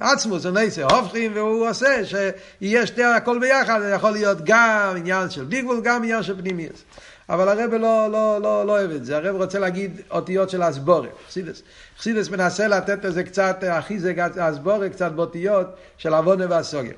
עצמו 0.00 0.38
זה 0.38 0.50
נסה 0.50 0.84
הופכים 0.84 1.32
והוא 1.34 1.68
עושה 1.68 2.02
שיהיה 2.04 2.86
שתי 2.86 3.04
הכל 3.04 3.38
ביחד, 3.38 3.80
זה 3.80 3.90
יכול 3.90 4.10
להיות 4.10 4.38
גם 4.44 4.94
עניין 4.96 5.30
של 5.30 5.44
ביגבול, 5.44 5.80
גם 5.84 6.02
עניין 6.02 6.22
של 6.22 6.36
פנימיוס. 6.36 6.84
אבל 7.28 7.48
הרב 7.48 7.74
לא, 7.74 8.08
לא, 8.12 8.38
לא, 8.42 8.66
לא 8.66 8.72
אוהב 8.72 8.90
את 8.90 9.04
זה, 9.04 9.16
הרב 9.16 9.36
רוצה 9.36 9.58
להגיד 9.58 10.00
אותיות 10.10 10.50
של 10.50 10.68
אסבורת, 10.68 11.10
חסידס. 11.28 11.62
חסידס 11.98 12.28
מנסה 12.28 12.68
לתת 12.68 13.04
לזה 13.04 13.24
קצת 13.24 13.64
אחיזק 13.70 14.18
אסבורת, 14.18 14.92
קצת 14.92 15.12
באותיות 15.12 15.66
של 15.96 16.14
עוונה 16.14 16.44
והסוגר. 16.50 16.92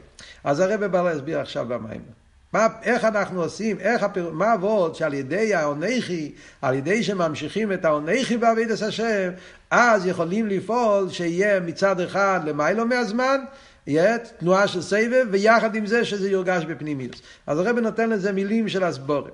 אז 0.45 0.61
הרב 0.61 0.85
בא 0.85 1.03
להסביר 1.03 1.41
עכשיו 1.41 1.67
במים. 1.69 2.16
מה, 2.57 2.69
איך 2.83 3.05
אנחנו 3.05 3.43
עושים, 3.43 3.81
איך 3.81 4.03
הפר... 4.03 4.31
מה 4.31 4.53
עבוד 4.53 4.95
שעל 4.95 5.15
ידי 5.15 5.55
העונכי, 5.55 6.33
על 6.63 6.75
ידי 6.75 7.03
שממשיכים 7.03 7.73
את 7.73 7.85
העונכי 7.85 8.37
בעבידת 8.37 8.83
השם, 8.83 9.31
אז 9.71 10.07
יכולים 10.07 10.47
לפעול 10.47 11.11
שיהיה 11.11 11.61
מצד 11.61 12.01
אחד 12.01 12.41
למיילו 12.45 12.87
מהזמן, 12.87 13.41
יהיה 13.87 14.19
תנועה 14.19 14.69
של 14.69 14.83
סבב, 14.83 15.27
ויחד 15.31 15.75
עם 15.75 15.87
זה 15.87 16.05
שזה 16.05 16.31
יורגש 16.31 16.65
בפנימיות. 16.65 17.21
אז 17.47 17.59
הרב 17.59 17.79
נותן 17.79 18.11
לזה 18.11 18.33
מילים 18.33 18.69
של 18.69 18.85
הסבורת. 18.85 19.33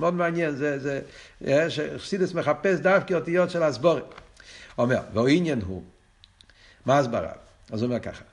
מאוד 0.00 0.14
מעניין, 0.14 0.56
זה, 0.56 0.78
זה, 0.78 1.70
שחסידס 1.70 2.34
מחפש 2.34 2.78
דווקא 2.78 3.14
אותיות 3.14 3.50
של 3.50 3.62
הסבורת. 3.62 4.14
אומר, 4.78 5.00
והעניין 5.14 5.60
הוא, 5.66 5.82
מה 6.86 6.98
הסברה? 6.98 7.32
אז 7.72 7.82
הוא 7.82 7.88
אומר 7.88 8.00
ככה, 8.00 8.24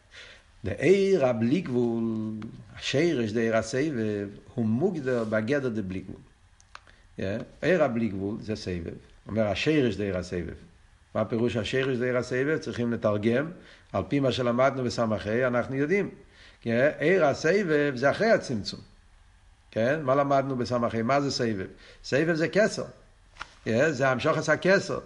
דעיר 0.67 1.25
הבלי 1.25 1.61
גבול, 1.61 2.03
השרש 2.75 3.31
דעיר 3.31 3.57
הסבב, 3.57 4.27
הוא 4.55 4.65
מוגדר 4.65 5.23
בגדר 5.23 5.69
דבלי 5.69 5.99
גבול. 5.99 6.21
עיר 7.61 7.83
הבלי 7.83 8.07
גבול 8.07 8.37
זה 8.41 8.55
סבב. 8.55 8.93
אומר 9.27 9.47
השרש 9.47 9.95
דעיר 9.95 10.17
הסבב. 10.17 10.53
מה 11.15 11.25
פירוש 11.25 11.55
השרש 11.55 11.97
דעיר 11.97 12.17
הסבב? 12.17 12.57
צריכים 12.57 12.93
לתרגם. 12.93 13.51
על 13.93 14.03
פי 14.07 14.19
מה 14.19 14.31
שלמדנו 14.31 14.83
בסמכי, 14.83 15.45
אנחנו 15.45 15.75
יודעים. 15.75 16.09
עיר 16.99 17.25
הסבב 17.25 17.93
זה 17.95 18.11
אחרי 18.11 18.31
הצמצום. 18.31 18.79
כן? 19.71 19.99
מה 20.03 20.15
למדנו 20.15 20.55
בסמכי? 20.55 21.01
מה 21.01 21.21
זה 21.21 21.31
סבב? 21.31 21.67
סבב 22.03 22.35
זה 22.35 22.47
כסר. 22.47 22.85
זה 23.65 24.09
המשוך 24.09 24.37
עשה 24.37 24.57
כסר. 24.57 24.99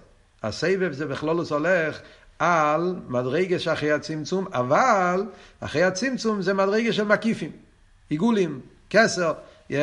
הסבב 0.44 0.91
זה 0.91 1.06
בכלולוס 1.06 1.51
הולך 1.51 2.01
על 2.41 2.95
מדרגה 3.07 3.60
שאחרי 3.60 3.91
הצמצום, 3.91 4.45
אבל 4.53 5.25
אחרי 5.60 5.83
הצמצום 5.83 6.41
זה 6.41 6.53
מדרגה 6.53 6.93
של 6.93 7.03
מקיפים, 7.03 7.51
עיגולים, 8.10 8.60
כסר, 8.89 9.33
yeah? 9.71 9.74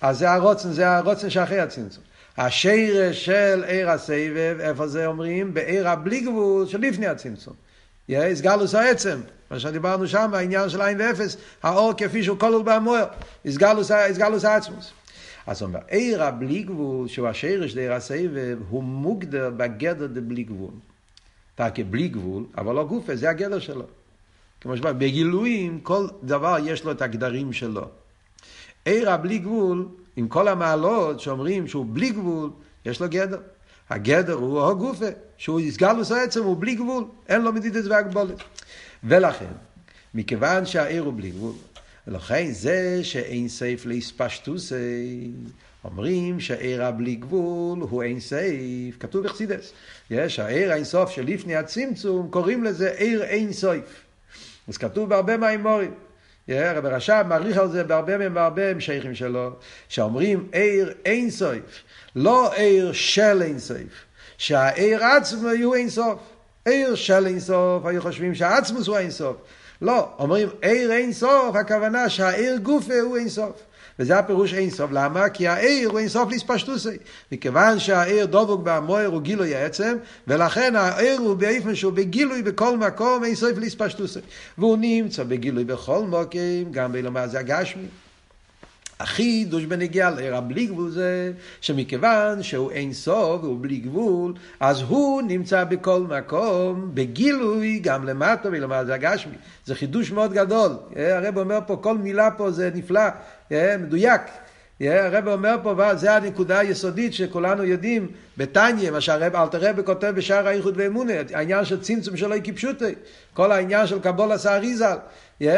אז 0.00 0.18
זה 0.18 0.30
הרוצן, 0.30 0.72
זה 0.72 0.90
הרוצן 0.90 1.30
שאחרי 1.30 1.60
הצמצום. 1.60 2.02
השרש 2.38 3.24
של 3.24 3.64
עיר 3.66 3.90
הסבב, 3.90 4.56
איפה 4.60 4.88
זה 4.88 5.06
אומרים? 5.06 5.54
בעיר 5.54 5.88
הבלי 5.88 6.20
גבול 6.20 6.66
של 6.66 6.80
לפני 6.80 7.06
הצמצום. 7.06 7.54
הסגלוס 8.08 8.74
yeah, 8.74 8.78
העצם, 8.78 9.20
מה 9.50 9.60
שדיברנו 9.60 10.08
שם, 10.08 10.34
העניין 10.34 10.68
של 10.68 10.80
עין 10.80 11.00
ואפס, 11.00 11.36
האור 11.62 11.92
כפי 11.96 12.22
שהוא 12.22 12.38
כולל 12.38 12.62
בהמוער, 12.62 13.06
הסגלוס 13.44 14.44
העצמוס. 14.44 14.92
אז 15.46 15.62
הוא 15.62 15.68
אומר, 15.68 15.80
עיר 15.88 16.22
הבלי 16.22 16.62
גבול, 16.62 17.08
שהוא 17.08 17.28
השרש 17.28 17.74
דעיר 17.74 17.92
הסבב, 17.92 18.58
הוא 18.68 18.82
מוגדר 18.82 19.50
בגדר 19.56 20.06
דבלי 20.06 20.42
גבול. 20.42 20.70
תקי 21.56 21.84
בלי 21.84 22.08
גבול, 22.08 22.44
אבל 22.58 22.74
לא 22.74 22.84
גופה, 22.84 23.16
זה 23.16 23.30
הגדר 23.30 23.58
שלו. 23.58 23.84
כמו 24.60 24.76
שבא, 24.76 24.92
בגילויים 24.92 25.80
כל 25.80 26.06
דבר 26.22 26.56
יש 26.64 26.84
לו 26.84 26.90
את 26.90 27.02
הגדרים 27.02 27.52
שלו. 27.52 27.88
עיר 28.84 29.10
הבלי 29.10 29.38
גבול, 29.38 29.88
עם 30.16 30.28
כל 30.28 30.48
המעלות 30.48 31.20
שאומרים 31.20 31.68
שהוא 31.68 31.86
בלי 31.92 32.10
גבול, 32.10 32.50
יש 32.84 33.00
לו 33.00 33.06
גדר. 33.08 33.38
הגדר 33.90 34.32
הוא 34.32 34.66
הגופה, 34.66 35.06
שהוא 35.36 35.60
יסגלוס 35.60 36.12
העצם, 36.12 36.44
הוא 36.44 36.56
בלי 36.60 36.74
גבול, 36.74 37.04
אין 37.28 37.42
לו 37.42 37.52
מדידת 37.52 37.84
והגבולת. 37.84 38.42
ולכן, 39.04 39.52
מכיוון 40.14 40.66
שהעיר 40.66 41.02
הוא 41.02 41.12
בלי 41.16 41.30
גבול, 41.30 41.52
ולכן 42.06 42.50
זה 42.50 43.00
שאין 43.04 43.48
סייף 43.48 43.86
להספשטוסי, 43.86 45.30
אומרים 45.90 46.40
שהעיר 46.40 46.84
הבלי 46.84 47.14
גבול 47.14 47.78
הוא 47.80 48.02
אין 48.02 48.20
סייף, 48.20 48.98
כתוב 49.00 49.24
בחסידס. 49.24 49.72
יש 50.10 50.38
העיר 50.38 50.72
אין 50.72 50.84
סוף 50.84 51.10
שלפני 51.10 51.56
הצמצום, 51.56 52.28
קוראים 52.30 52.64
לזה 52.64 52.90
עיר 52.96 53.22
אין 53.22 53.52
סוף. 53.52 53.76
אז 54.68 54.76
כתוב 54.76 55.08
בהרבה 55.08 55.36
מהאמורים. 55.36 55.94
רבי 56.48 56.88
רש"ב 56.88 57.22
מעריך 57.28 57.56
על 57.56 57.70
זה 57.70 57.84
בהרבה 57.84 58.18
מהם 58.18 58.36
והרבה 58.36 58.70
המשכים 58.70 59.14
שלו, 59.14 59.50
שאומרים 59.88 60.48
עיר 60.52 60.94
אין 61.04 61.30
סוף, 61.30 61.82
לא 62.16 62.52
עיר 62.54 62.92
של 62.92 63.42
אין 63.42 63.58
סוף, 63.58 64.04
שהעיר 64.38 65.04
עצמו 65.04 65.48
יהיו 65.48 65.74
אין 65.74 65.90
סוף. 65.90 66.18
עיר 66.64 66.94
של 66.94 67.26
אין 67.26 67.40
סוף, 67.40 67.86
היו 67.86 68.02
חושבים 68.02 68.34
שהעצמוס 68.34 68.86
הוא 68.86 68.96
אין 68.96 69.10
סוף. 69.10 69.36
לא, 69.82 70.08
אומרים 70.18 70.48
עיר 70.62 70.92
אין 70.92 71.12
סוף, 71.12 71.56
הכוונה 71.56 72.08
שהעיר 72.08 72.56
גופה 72.56 73.00
הוא 73.00 73.16
אין 73.16 73.28
סוף. 73.28 73.62
וזה 73.98 74.18
הפירוש 74.18 74.54
אין 74.54 74.70
סוף. 74.70 74.90
למה? 74.92 75.28
כי 75.28 75.48
העיר 75.48 75.88
הוא 75.88 75.98
אין 75.98 76.08
סוף 76.08 76.30
להספשטוסי. 76.30 76.96
מכיוון 77.32 77.78
שהעיר 77.78 78.26
דבוק 78.26 78.60
במויר 78.64 79.08
הוא 79.08 79.22
גילוי 79.22 79.54
העצם, 79.54 79.96
ולכן 80.28 80.76
העיר 80.76 81.20
הוא 81.20 81.34
באיפן 81.34 81.74
שהוא 81.74 81.92
בגילוי 81.92 82.42
בכל 82.42 82.76
מקום 82.76 83.24
אין 83.24 83.34
סוף 83.34 83.58
להספשטוסי. 83.58 84.20
והוא 84.58 84.78
נמצא 84.80 85.22
בגילוי 85.24 85.64
בכל 85.64 86.02
מקום, 86.04 86.70
גם 86.70 86.92
בלומר 86.92 87.26
זה 87.26 87.38
הגשמי. 87.38 87.86
החידוש 89.00 89.64
בנגיעה 89.64 90.10
לעיר 90.10 90.36
הבלי 90.36 90.66
גבול 90.66 90.90
זה 90.90 91.32
שמכיוון 91.60 92.42
שהוא 92.42 92.70
אין 92.70 92.92
סוף 92.92 93.44
והוא 93.44 93.58
בלי 93.60 93.76
גבול, 93.76 94.34
אז 94.60 94.80
הוא 94.80 95.22
נמצא 95.22 95.64
בכל 95.64 96.00
מקום, 96.00 96.90
בגילוי 96.94 97.78
גם 97.78 98.04
למטה 98.04 98.48
ולמעלה 98.48 98.84
זה 98.84 98.94
הגשמי. 98.94 99.34
זה 99.64 99.74
חידוש 99.74 100.12
מאוד 100.12 100.32
גדול. 100.32 100.76
הרב 100.96 101.38
אומר 101.38 101.58
פה, 101.66 101.76
כל 101.76 101.98
מילה 101.98 102.30
פה 102.30 102.50
זה 102.50 102.70
נפלא, 102.74 103.00
מדויק. 103.78 104.20
הרב 104.80 105.28
אומר 105.28 105.56
פה, 105.62 105.74
וזו 105.78 106.08
הנקודה 106.08 106.58
היסודית 106.58 107.14
שכולנו 107.14 107.64
יודעים, 107.64 108.08
בתניא, 108.36 108.90
מה 108.90 109.00
שהרב, 109.00 109.36
אלתר 109.36 109.58
רב 109.60 109.82
כותב 109.82 110.12
בשער 110.16 110.48
האיחוד 110.48 110.74
ואמונה, 110.76 111.12
העניין 111.34 111.64
של 111.64 111.80
צמצום 111.80 112.16
שלא 112.16 112.34
יקפשוטי, 112.34 112.94
כל 113.34 113.52
העניין 113.52 113.86
של 113.86 113.98
קבולת 113.98 114.46
האריזל. 114.46 114.96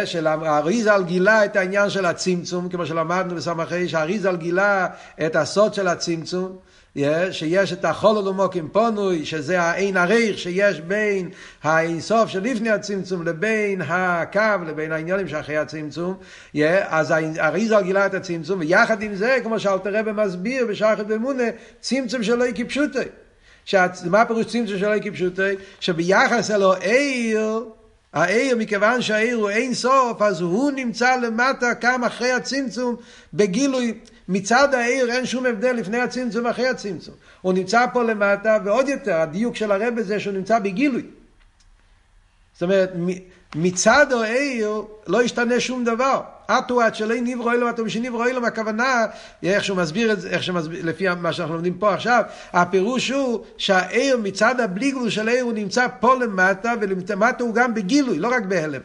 של 0.05 0.27
האריזל 0.27 1.05
גילה 1.05 1.45
את 1.45 1.57
העניין 1.57 1.91
של 1.91 2.05
הצמצום, 2.07 2.69
כמו 2.69 2.87
שלמדנו 2.87 3.35
בסמכי, 3.35 3.89
שהאריזל 3.89 4.37
גילה 4.37 4.87
את 5.27 5.37
הסוד 5.37 5.75
של 5.75 5.89
הצמצום, 5.89 6.59
שיש 7.30 7.73
את 7.73 7.85
החול 7.85 8.18
ולמוקים 8.18 8.68
פונוי, 8.68 9.25
שזה 9.25 9.61
האין 9.61 9.97
הריך 9.97 10.38
שיש 10.38 10.80
בין 10.80 11.30
האינסוף 11.62 12.28
של 12.28 12.42
לפני 12.42 12.71
הצמצום 12.71 13.26
לבין 13.26 13.83
הקו, 13.88 14.64
לבין 14.66 14.92
העניינים 14.92 15.28
שאחרי 15.28 15.57
הצמצום, 15.57 16.14
אז 16.88 17.11
האריזל 17.11 17.83
גילה 17.83 18.07
את 18.07 18.14
הצמצום, 18.14 18.61
ויחד 18.61 19.02
עם 19.02 19.14
זה, 19.14 19.37
כמו 19.42 19.61
שאלתר 19.61 19.97
רבי 19.97 20.12
מסביר 20.12 20.66
בשחד 20.66 21.04
ומונה, 21.09 21.45
צמצום 21.80 22.23
שלא 22.23 22.45
יקי 22.45 22.64
פשוטי. 22.64 22.99
מה 24.11 24.25
פירוש 24.25 24.47
צמצום 24.47 24.78
שלא 24.78 24.95
יקי 24.95 25.11
פשוטי? 25.11 25.52
שביחס 25.80 26.50
אלו 26.50 26.75
עיר 26.75 27.64
העיר, 28.12 28.57
מכיוון 28.57 29.03
שהעיר 29.03 29.37
הוא 29.37 29.50
אין 29.50 29.75
סוף, 29.75 30.23
אז 30.23 30.41
הוא 30.41 30.71
נמצא 30.71 31.17
למטה 31.17 31.75
כמה 31.75 32.07
אחרי 32.07 32.33
הצמצום 32.33 32.97
בגילוי. 33.35 33.99
מצד 34.29 34.75
העיר 34.75 35.11
אין 35.11 35.27
שום 35.27 35.47
הבדל 35.47 35.73
לפני 35.73 35.99
הצמצום 35.99 36.45
ואחרי 36.45 36.69
הצמצום. 36.69 37.15
הוא 37.41 37.53
נמצא 37.53 37.87
פה 37.93 38.03
למטה, 38.03 38.59
ועוד 38.65 38.88
יותר, 38.88 39.15
הדיוק 39.17 39.57
של 39.57 39.73
הרב 39.73 40.00
זה 40.00 40.21
שהוא 40.21 40.35
נמצא 40.35 40.59
בגילוי. 40.59 41.03
זאת 42.53 42.62
אומרת, 42.62 42.93
מצד 43.55 44.12
העיר 44.12 44.83
לא 45.07 45.23
ישתנה 45.23 45.61
שום 45.61 45.85
דבר. 45.85 46.23
אטו 46.50 46.81
עד 46.81 46.95
שלא 46.95 47.14
נברו 47.23 47.50
אלו, 47.50 47.71
אטו 47.71 47.85
משנברו 47.85 48.25
אלו, 48.25 48.47
הכוונה, 48.47 49.07
איך 49.43 49.64
שהוא 49.64 49.78
מסביר 49.78 50.12
את 50.12 50.21
זה, 50.21 50.31
איך 50.31 50.43
שמסביר, 50.43 50.81
לפי 50.85 51.07
מה 51.21 51.33
שאנחנו 51.33 51.55
לומדים 51.55 51.78
פה 51.78 51.95
עכשיו, 51.95 52.23
הפירוש 52.52 53.11
הוא 53.11 53.45
שהעיר 53.57 54.17
מצד 54.17 54.61
הבלי 54.61 54.90
גבול 54.90 55.11
של 55.11 55.28
העיר 55.28 55.45
הוא 55.45 55.52
נמצא 55.52 55.87
פה 56.00 56.14
למטה, 56.14 56.75
ולמטה 56.81 57.45
הוא 57.45 57.55
גם 57.55 57.75
בגילוי, 57.75 58.19
לא 58.19 58.28
רק 58.28 58.43
בהלם. 58.43 58.81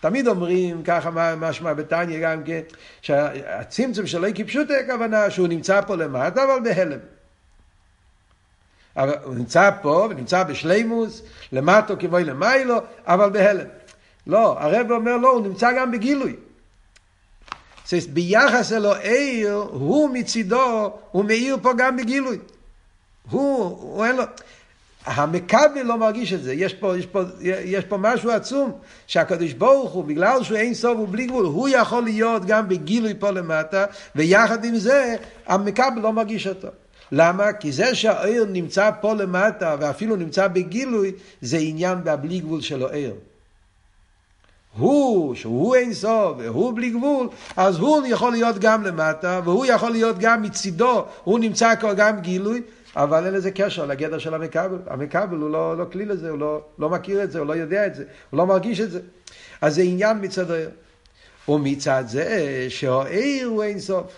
תמיד 0.00 0.28
אומרים, 0.28 0.82
ככה 0.82 1.34
משמע 1.36 1.72
בתניא 1.72 2.20
גם 2.20 2.42
כן, 2.44 2.60
שהצמצום 3.02 4.06
שלו 4.06 4.28
כפשוט 4.34 4.68
הכוונה 4.70 5.30
שהוא 5.30 5.48
נמצא 5.48 5.80
פה 5.80 5.96
למטה, 5.96 6.44
אבל 6.44 6.60
בהלם. 6.64 6.98
אבל 8.96 9.14
הוא 9.24 9.34
נמצא 9.34 9.70
פה, 9.82 10.08
ונמצא 10.10 10.42
בשלימוס, 10.42 11.22
למטו 11.52 11.94
כבוי 11.98 12.24
למיילו, 12.24 12.76
אבל 13.06 13.30
בהלם. 13.30 13.66
לא, 14.26 14.56
הרב 14.60 14.90
אומר 14.90 15.16
לא, 15.16 15.30
הוא 15.30 15.46
נמצא 15.46 15.72
גם 15.72 15.92
בגילוי. 15.92 16.36
ביחס 18.12 18.72
אלו 18.72 18.94
עיר, 18.94 19.54
הוא 19.70 20.10
מצידו, 20.10 20.92
הוא 21.10 21.24
מאיר 21.24 21.56
פה 21.62 21.72
גם 21.76 21.96
בגילוי. 21.96 22.38
הוא, 23.30 23.64
הוא 23.80 24.04
אין 24.04 24.16
לו... 24.16 24.24
המכבל 25.06 25.82
לא 25.84 25.98
מרגיש 25.98 26.32
את 26.32 26.42
זה, 26.42 26.54
יש 26.54 26.74
פה, 26.74 26.98
יש 26.98 27.06
פה, 27.06 27.22
יש 27.40 27.84
פה 27.84 27.96
משהו 27.96 28.30
עצום, 28.30 28.72
שהקדוש 29.06 29.52
ברוך 29.52 29.92
הוא, 29.92 30.04
בגלל 30.04 30.42
שהוא 30.42 30.58
אין 30.58 30.74
סוף 30.74 30.98
ובלי 30.98 31.26
גבול, 31.26 31.44
הוא 31.44 31.68
יכול 31.68 32.04
להיות 32.04 32.44
גם 32.44 32.68
בגילוי 32.68 33.14
פה 33.18 33.30
למטה, 33.30 33.84
ויחד 34.14 34.64
עם 34.64 34.76
זה, 34.76 35.16
המכבל 35.46 36.00
לא 36.02 36.12
מרגיש 36.12 36.46
אותו. 36.46 36.68
למה? 37.12 37.52
כי 37.52 37.72
זה 37.72 37.94
שהעיר 37.94 38.44
נמצא 38.44 38.90
פה 39.00 39.14
למטה, 39.14 39.76
ואפילו 39.80 40.16
נמצא 40.16 40.48
בגילוי, 40.48 41.12
זה 41.40 41.56
עניין 41.56 41.98
בבלי 42.04 42.40
גבול 42.40 42.60
של 42.60 42.84
העיר. 42.84 43.14
הוא, 44.76 45.34
שהוא 45.34 45.74
אין 45.74 45.92
סוף, 45.92 46.36
והוא 46.38 46.76
בלי 46.76 46.90
גבול, 46.90 47.28
אז 47.56 47.78
הוא 47.78 48.06
יכול 48.06 48.32
להיות 48.32 48.58
גם 48.58 48.82
למטה, 48.82 49.40
והוא 49.44 49.66
יכול 49.66 49.90
להיות 49.90 50.18
גם 50.18 50.42
מצידו, 50.42 51.04
הוא 51.24 51.38
נמצא 51.38 51.74
כבר 51.74 51.94
גם 51.94 52.20
גילוי, 52.20 52.62
אבל 52.96 53.24
אין 53.24 53.34
לזה 53.34 53.50
קשר 53.50 53.86
לגדר 53.86 54.18
של 54.18 54.34
המכבל. 54.34 54.78
המכבל 54.86 55.36
הוא 55.36 55.50
לא, 55.50 55.78
לא 55.78 55.84
כלי 55.92 56.04
לזה, 56.04 56.30
הוא 56.30 56.38
לא, 56.38 56.62
לא 56.78 56.90
מכיר 56.90 57.22
את 57.22 57.32
זה, 57.32 57.38
הוא 57.38 57.46
לא 57.46 57.52
יודע 57.52 57.86
את 57.86 57.94
זה, 57.94 58.04
הוא 58.30 58.38
לא 58.38 58.46
מרגיש 58.46 58.80
את 58.80 58.90
זה. 58.90 59.00
אז 59.60 59.74
זה 59.74 59.82
עניין 59.82 60.18
מצד 60.20 60.50
העיר. 60.50 60.70
ומצד 61.48 62.04
זה 62.06 62.66
שהעיר 62.68 63.46
הוא 63.46 63.62
אין 63.62 63.80
סוף. 63.80 64.12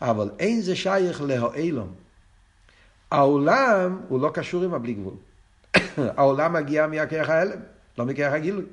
אבל 0.00 0.30
אין 0.38 0.60
זה 0.60 0.76
שייך 0.76 1.22
להעילום. 1.22 1.92
העולם 3.10 4.00
הוא 4.08 4.20
לא 4.20 4.30
קשור 4.34 4.62
עם 4.62 4.74
הבלי 4.74 4.94
גבול. 4.94 5.14
העולם 6.16 6.52
מגיע 6.52 6.86
מהכרך 6.86 7.28
ההלם. 7.28 7.58
לא 7.98 8.04
מכרך 8.04 8.32
הגילוי. 8.32 8.64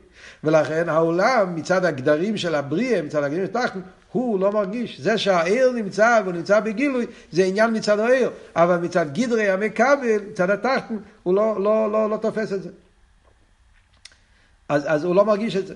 ולכן 0.44 0.90
העולם 0.90 1.56
מצד 1.56 1.86
הגדרים 1.86 2.38
של 2.38 2.56
הבריאה, 2.56 3.02
מצד 3.02 3.24
הגדרים 3.24 3.46
של 3.46 3.54
תחתן, 3.54 3.80
הוא 4.12 4.40
לא 4.40 4.52
מרגיש. 4.52 5.02
זה 5.02 5.18
שהעיר 5.18 5.72
נמצא 5.72 6.22
והוא 6.24 6.34
נמצא 6.34 6.60
בגילוי, 6.60 7.06
זה 7.32 7.44
עניין 7.44 7.78
מצד 7.78 8.00
העיר. 8.00 8.32
אבל 8.56 8.78
מצד 8.78 9.14
גדרי 9.14 9.50
המכבל, 9.50 10.20
מצד 10.32 10.50
התחתן, 10.50 10.96
הוא 11.24 11.34
לא, 11.34 11.64
לא, 11.64 11.92
לא, 11.92 12.10
לא 12.10 12.18
תופס 12.18 12.54
את 12.54 12.64
זה. 12.64 12.70
אז, 14.70 14.84
אז 14.88 15.04
הוא 15.04 15.16
לא 15.16 15.26
מרגיש 15.26 15.56
את 15.56 15.68
זה. 15.68 15.74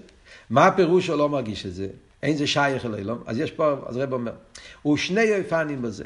מה 0.50 0.68
הפירוש 0.68 1.06
שהוא 1.06 1.18
לא 1.18 1.30
מרגיש 1.30 1.66
את 1.66 1.74
זה? 1.74 1.88
אין 2.24 2.38
זה 2.38 2.48
שייך 2.48 2.86
אלוהים. 2.86 3.08
אז 3.26 3.38
יש 3.38 3.52
פה, 3.52 3.76
אז 3.86 3.98
רב 3.98 4.14
אומר, 4.14 4.34
הוא 4.82 4.98
שני 4.98 5.40
אופנים 5.40 5.82
בזה. 5.82 6.04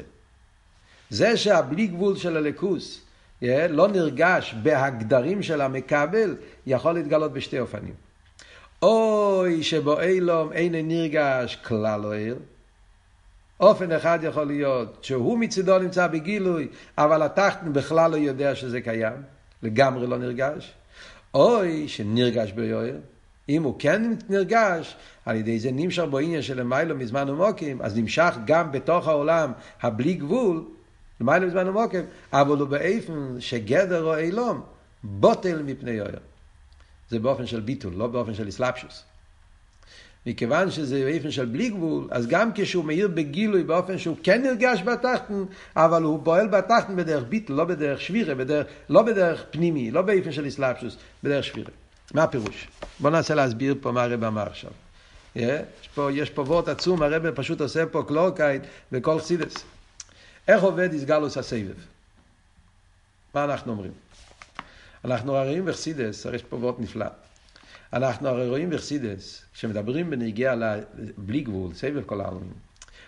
זה 1.10 1.36
שהבלי 1.36 1.86
גבול 1.86 2.16
של 2.16 2.36
הליכוס, 2.36 3.00
לא 3.68 3.88
נרגש 3.88 4.54
בהגדרים 4.62 5.42
של 5.42 5.60
המקבל, 5.60 6.36
יכול 6.66 6.92
להתגלות 6.92 7.32
בשתי 7.32 7.60
אופנים. 7.60 7.94
אוי 8.82 9.62
שבו 9.62 10.00
אילום 10.00 10.52
אין 10.52 10.88
נרגש 10.88 11.56
כלל 11.56 12.00
לא 12.00 12.12
עיר. 12.12 12.36
אופן 13.60 13.92
אחד 13.92 14.18
יכול 14.22 14.44
להיות 14.44 14.98
שהוא 15.04 15.38
מצידו 15.38 15.78
נמצא 15.78 16.06
בגילוי, 16.06 16.68
אבל 16.98 17.22
התחתן 17.22 17.72
בכלל 17.72 18.10
לא 18.10 18.16
יודע 18.16 18.54
שזה 18.54 18.80
קיים, 18.80 19.22
לגמרי 19.62 20.06
לא 20.06 20.18
נרגש. 20.18 20.72
אוי 21.34 21.88
שנרגש 21.88 22.52
ביוער. 22.52 22.96
אם 23.48 23.62
הוא 23.62 23.74
כן 23.78 24.14
נרגש, 24.28 24.96
על 25.26 25.36
ידי 25.36 25.58
זה 25.58 25.70
נמשך 25.72 26.02
בו 26.02 26.18
עניין 26.18 26.42
של 26.42 26.60
למיילו 26.60 26.96
מזמן 26.96 27.30
ומוקים, 27.30 27.82
אז 27.82 27.98
נמשך 27.98 28.34
גם 28.44 28.72
בתוך 28.72 29.08
העולם 29.08 29.52
הבלי 29.82 30.14
גבול, 30.14 30.64
למעלה 31.22 31.46
מזמן 31.46 31.68
ומוקם, 31.68 32.02
אבל 32.32 32.58
הוא 32.58 32.68
באיפן 32.68 33.36
שגדר 33.40 34.02
או 34.02 34.16
אילום 34.16 34.62
בוטל 35.02 35.62
מפני 35.62 35.90
יויר. 35.90 36.18
זה 37.10 37.18
באופן 37.18 37.46
של 37.46 37.60
ביטול, 37.60 37.92
לא 37.96 38.06
באופן 38.06 38.34
של 38.34 38.48
אסלאפשוס. 38.48 39.02
מכיוון 40.26 40.70
שזה 40.70 41.10
באופן 41.12 41.30
של 41.30 41.44
בלי 41.44 41.68
גבול, 41.68 42.08
אז 42.10 42.26
גם 42.26 42.50
כשהוא 42.54 42.84
מאיר 42.84 43.08
בגילוי 43.08 43.62
באופן 43.62 43.98
שהוא 43.98 44.16
כן 44.22 44.42
נרגש 44.42 44.82
בתחתן, 44.82 45.44
אבל 45.76 46.02
הוא 46.02 46.20
פועל 46.24 46.48
בתחתן 46.48 46.96
בדרך 46.96 47.24
ביטול, 47.28 47.56
לא 47.56 47.64
בדרך 47.64 48.00
שבירה, 48.00 48.34
בדרך, 48.34 48.66
לא 48.88 49.02
בדרך 49.02 49.44
פנימי, 49.50 49.90
לא 49.90 50.02
באופן 50.02 50.32
של 50.32 50.48
אסלאפשוס, 50.48 50.96
בדרך 51.24 51.44
שבירה. 51.44 51.70
מה 52.14 52.22
הפירוש? 52.22 52.68
בואו 53.00 53.12
ננסה 53.12 53.34
להסביר 53.34 53.74
פה 53.80 53.92
מה 53.92 54.02
הרב 54.02 54.24
אמר 54.24 54.46
עכשיו. 54.46 54.70
יש 55.36 55.88
פה, 55.94 56.12
יש 56.12 56.30
פה 56.30 56.42
וורט 56.42 56.68
עצום, 56.68 57.02
הרב 57.02 57.30
פשוט 57.30 57.60
עושה 57.60 57.86
פה 57.86 58.02
קלורקייט 58.08 58.62
וכל 58.92 59.18
חסידס. 59.18 59.54
איך 60.48 60.62
עובד 60.62 60.92
איסגלוס 60.92 61.38
הסבב? 61.38 61.74
מה 63.34 63.44
אנחנו 63.44 63.72
אומרים? 63.72 63.92
אנחנו 65.04 65.36
הרי 65.36 65.48
רואים 65.48 65.66
בחסידס, 65.66 66.26
הרי 66.26 66.36
יש 66.36 66.42
פה 66.42 66.56
וורט 66.56 66.78
נפלא. 66.78 67.06
אנחנו 67.92 68.28
הרי 68.28 68.48
רואים 68.48 68.70
בחסידס, 68.70 69.44
כשמדברים 69.54 70.10
בנגיעה 70.10 70.54
בלי 71.16 71.40
גבול, 71.40 71.74
סבב 71.74 72.02
כל 72.06 72.20
העלמין. 72.20 72.52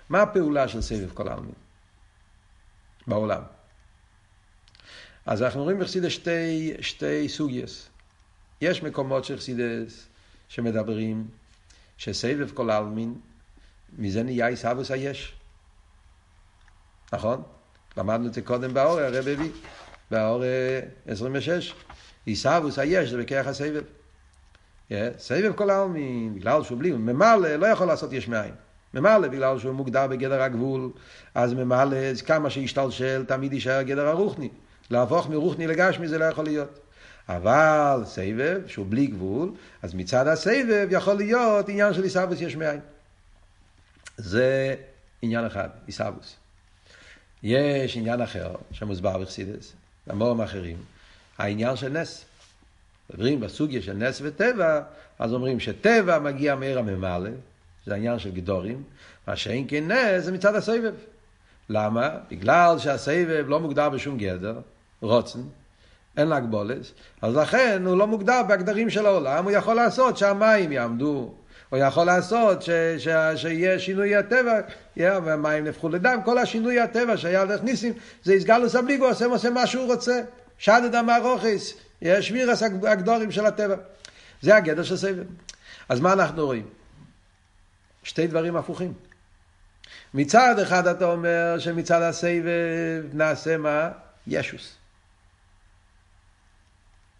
מה 0.08 0.22
הפעולה 0.22 0.68
של 0.68 0.80
סבב 0.80 1.10
כל 1.14 1.28
העלמין? 1.28 1.54
בעולם. 3.06 3.42
אז 5.26 5.42
אנחנו 5.42 5.62
רואים 5.62 5.78
בחסידס 5.78 6.12
שתי, 6.12 6.72
שתי 6.80 7.28
סוגייס. 7.28 7.88
יש 8.60 8.82
מקומות 8.82 9.24
של 9.24 9.36
חסידס 9.36 10.06
שמדברים 10.48 11.28
שסבב 11.98 12.50
כל 12.54 12.70
העלמין, 12.70 13.14
מזה 13.98 14.22
נהיה 14.22 14.46
עיסאוויס 14.46 14.90
היש. 14.90 15.34
נכון? 17.14 17.42
למדנו 17.96 18.26
את 18.26 18.34
זה 18.34 18.42
קודם 18.42 18.74
באור, 18.74 19.00
הרב 19.00 19.28
הביא, 19.28 19.50
באור 20.10 20.42
26. 21.06 21.74
עיסאוויס 22.26 22.78
היש 22.78 23.10
זה 23.10 23.18
בכרך 23.18 23.46
הסבב. 23.46 23.82
Yeah, 24.90 24.94
סבב 25.18 25.52
כל 25.52 25.70
העלמין, 25.70 26.34
בגלל 26.34 26.64
שהוא 26.64 26.78
בלי, 26.78 26.92
ממלא 26.92 27.56
לא 27.56 27.66
יכול 27.66 27.86
לעשות 27.86 28.12
יש 28.12 28.28
מאין. 28.28 28.54
ממלא 28.94 29.28
בגלל 29.28 29.58
שהוא 29.58 29.72
מוגדר 29.72 30.06
בגדר 30.06 30.42
הגבול, 30.42 30.90
אז 31.34 31.52
ממלא 31.52 32.14
כמה 32.26 32.50
שישתלשל 32.50 33.24
תמיד 33.28 33.52
יישאר 33.52 33.82
גדר 33.82 34.08
הרוחני. 34.08 34.48
להפוך 34.90 35.28
מרוחני 35.28 35.66
לגשמי 35.66 36.08
זה 36.08 36.18
לא 36.18 36.24
יכול 36.24 36.44
להיות. 36.44 36.78
אבל 37.28 38.02
סבב, 38.04 38.60
שהוא 38.66 38.86
בלי 38.88 39.06
גבול, 39.06 39.52
אז 39.82 39.94
מצד 39.94 40.26
הסבב 40.26 40.88
יכול 40.90 41.14
להיות 41.14 41.68
עניין 41.68 41.94
של 41.94 42.02
עיסאוויס 42.02 42.40
יש 42.40 42.56
מאין. 42.56 42.80
זה 44.16 44.74
עניין 45.22 45.44
אחד, 45.44 45.68
עיסאוויס. 45.86 46.36
יש 47.44 47.96
עניין 47.96 48.20
אחר 48.20 48.54
שמוסבר 48.72 49.18
בחסידס, 49.18 49.72
למורים 50.06 50.40
אחרים, 50.40 50.76
העניין 51.38 51.76
של 51.76 51.88
נס. 51.88 52.24
מדברים 53.10 53.40
בסוגיה 53.40 53.82
של 53.82 53.92
נס 53.92 54.20
וטבע, 54.22 54.80
אז 55.18 55.32
אומרים 55.32 55.60
שטבע 55.60 56.18
מגיע 56.18 56.54
מעיר 56.54 56.78
הממלא, 56.78 57.30
זה 57.86 57.94
העניין 57.94 58.18
של 58.18 58.30
גדורים, 58.30 58.82
מה 59.28 59.36
שאין 59.36 59.64
כן 59.68 59.92
נס 59.92 60.24
זה 60.24 60.32
מצד 60.32 60.54
הסבב. 60.54 60.94
למה? 61.68 62.10
בגלל 62.30 62.78
שהסבב 62.78 63.44
לא 63.48 63.60
מוגדר 63.60 63.88
בשום 63.88 64.18
גדר, 64.18 64.60
רוצן, 65.00 65.40
אין 66.16 66.28
לה 66.28 66.36
הגבולס, 66.36 66.92
אז 67.22 67.34
לכן 67.34 67.82
הוא 67.86 67.96
לא 67.96 68.06
מוגדר 68.06 68.42
בהגדרים 68.48 68.90
של 68.90 69.06
העולם, 69.06 69.44
הוא 69.44 69.52
יכול 69.52 69.74
לעשות 69.74 70.16
שהמים 70.16 70.72
יעמדו, 70.72 71.34
הוא 71.74 71.82
יכול 71.82 72.06
לעשות 72.06 72.62
ש, 72.62 72.70
ש, 72.98 73.08
שיהיה 73.36 73.78
שינוי 73.78 74.16
הטבע, 74.16 74.60
והמים 74.96 75.64
נהפכו 75.64 75.88
לדם, 75.88 76.20
כל 76.24 76.38
השינוי 76.38 76.80
הטבע 76.80 77.16
שהיה 77.16 77.44
דרך 77.44 77.62
ניסים, 77.62 77.92
זה 78.22 78.34
יסגלוס 78.34 78.74
הבליגו, 78.74 79.06
עושה 79.06 79.26
עושה 79.26 79.50
מה 79.50 79.66
שהוא 79.66 79.92
רוצה, 79.92 80.20
שדד 80.58 80.94
המערוכס, 80.94 81.74
יש 82.02 82.28
שבירס 82.28 82.62
הגדורים 82.62 83.30
של 83.30 83.46
הטבע. 83.46 83.76
זה 84.42 84.56
הגדר 84.56 84.82
של 84.82 84.96
סבב. 84.96 85.24
אז 85.88 86.00
מה 86.00 86.12
אנחנו 86.12 86.46
רואים? 86.46 86.66
שתי 88.02 88.26
דברים 88.26 88.56
הפוכים. 88.56 88.92
מצד 90.14 90.58
אחד 90.58 90.86
אתה 90.86 91.04
אומר 91.04 91.58
שמצד 91.58 92.02
הסבב 92.02 93.04
נעשה 93.12 93.56
מה? 93.56 93.90
ישוס. 94.26 94.76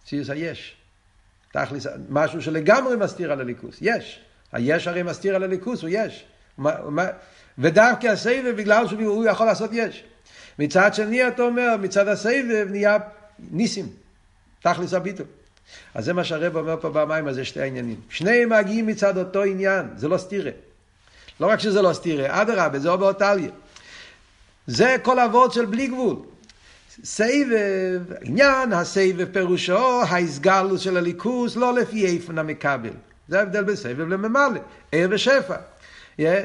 ציוס 0.04 0.30
היש. 0.30 0.76
תכלס, 1.52 1.86
משהו 2.08 2.42
שלגמרי 2.42 2.96
מסתיר 2.96 3.32
על 3.32 3.40
הליכוס, 3.40 3.78
יש. 3.80 4.24
היש 4.54 4.88
הרי 4.88 5.02
מסתיר 5.02 5.36
על 5.36 5.42
הליכוס, 5.42 5.82
הוא 5.82 5.90
יש. 5.92 6.24
ודווקא 7.58 8.06
הסבב, 8.06 8.54
בגלל 8.56 8.88
שהוא 8.88 9.24
יכול 9.24 9.46
לעשות 9.46 9.70
יש. 9.72 10.04
מצד 10.58 10.94
שני, 10.94 11.28
אתה 11.28 11.42
אומר, 11.42 11.76
מצד 11.80 12.08
הסבב 12.08 12.66
נהיה 12.70 12.96
ניסים. 13.50 13.88
תכלס 14.62 14.94
הביטול. 14.94 15.26
אז 15.94 16.04
זה 16.04 16.12
מה 16.12 16.24
שהרב 16.24 16.56
אומר 16.56 16.76
פה 16.80 16.90
במים, 16.90 17.28
אז 17.28 17.34
זה 17.34 17.44
שתי 17.44 17.60
העניינים. 17.60 18.00
שניהם 18.08 18.48
מגיעים 18.48 18.86
מצד 18.86 19.18
אותו 19.18 19.42
עניין, 19.42 19.86
זה 19.96 20.08
לא 20.08 20.18
סתירה. 20.18 20.50
לא 21.40 21.46
רק 21.46 21.60
שזה 21.60 21.82
לא 21.82 21.92
סתירה, 21.92 22.42
אדרבה, 22.42 22.78
זה 22.78 22.88
עובר 22.90 23.12
טליה. 23.12 23.50
זה 24.66 24.96
כל 25.02 25.18
אבות 25.18 25.52
של 25.52 25.64
בלי 25.64 25.86
גבול. 25.86 26.16
סבב, 27.04 28.00
עניין 28.22 28.72
הסבב 28.72 29.32
פירושו 29.32 30.02
ההסגלוס 30.02 30.80
של 30.80 30.96
הליכוס 30.96 31.56
לא 31.56 31.74
לפי 31.74 32.06
איפן 32.06 32.38
המקבל. 32.38 32.92
זה 33.28 33.38
ההבדל 33.38 33.64
בין 33.64 33.76
סבב 33.76 34.08
לממלא, 34.08 34.60
ער 34.92 35.08
ושפע. 35.10 35.56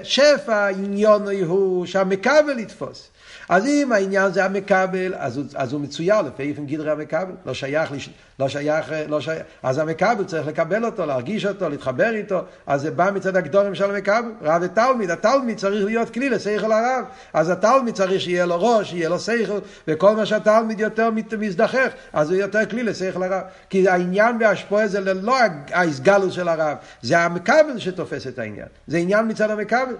שפע 0.04 0.68
עניון 0.68 1.28
הוא 1.46 1.86
שהמקבל 1.86 2.60
יתפוס. 2.60 3.10
אז 3.50 3.66
אם 3.66 3.92
העניין 3.92 4.32
זה 4.32 4.46
המקבל, 4.46 5.14
אז 5.18 5.42
אז 5.56 5.74
הוא 5.74 5.82
מצויר 5.82 6.22
לפי 6.22 6.44
איפן 6.44 6.66
גדרי 6.66 6.92
המקבל. 6.92 7.32
לא 7.46 7.54
שייך, 7.54 7.92
לא 8.40 8.50
שייך, 8.50 8.92
לא 9.08 9.22
שייך, 9.22 9.44
אז 9.64 9.78
המקבל 9.78 10.24
צריך 10.24 10.48
לקבל 10.48 10.86
אותו, 10.86 11.06
להרגיש 11.06 11.46
אותו, 11.46 11.70
להתחבר 11.70 12.10
איתו, 12.10 12.42
אז 12.68 12.82
זה 12.82 12.92
בא 12.92 13.12
מצד 13.14 13.36
הגדורים 13.36 13.76
של 13.76 13.92
המקבל. 13.92 14.32
רב 14.42 14.62
ותלמיד, 14.66 15.12
התלמיד 15.12 15.58
צריך 15.58 15.86
להיות 15.86 16.10
כלי 16.10 16.30
לשכל 16.30 16.72
הרב. 16.72 17.06
אז 17.34 17.50
התלמיד 17.50 17.96
צריך 17.96 18.22
שיהיה 18.22 18.46
לו 18.46 18.62
ראש, 18.62 18.90
שיהיה 18.90 19.10
לו 19.10 19.20
שכל, 19.20 19.60
וכל 19.88 20.16
מה 20.16 20.26
שהתלמיד 20.26 20.80
יותר 20.80 21.10
מזדחך, 21.40 21.88
אז 22.14 22.30
הוא 22.32 22.40
יותר 22.40 22.66
כלי 22.66 22.84
לשכל 22.84 23.24
הרב. 23.24 23.42
כי 23.70 23.90
העניין 23.90 24.38
והשפועה 24.40 24.88
זה 24.88 25.14
לא 25.14 25.38
ההסגלות 25.72 26.34
של 26.34 26.48
הרב, 26.48 26.78
זה 27.02 27.20
המקבל 27.20 27.78
שתופס 27.78 28.28
את 28.28 28.40
העניין. 28.40 28.68
זה 28.88 28.98
עניין 28.98 29.28
מצד 29.28 29.50
המקבל. 29.50 29.96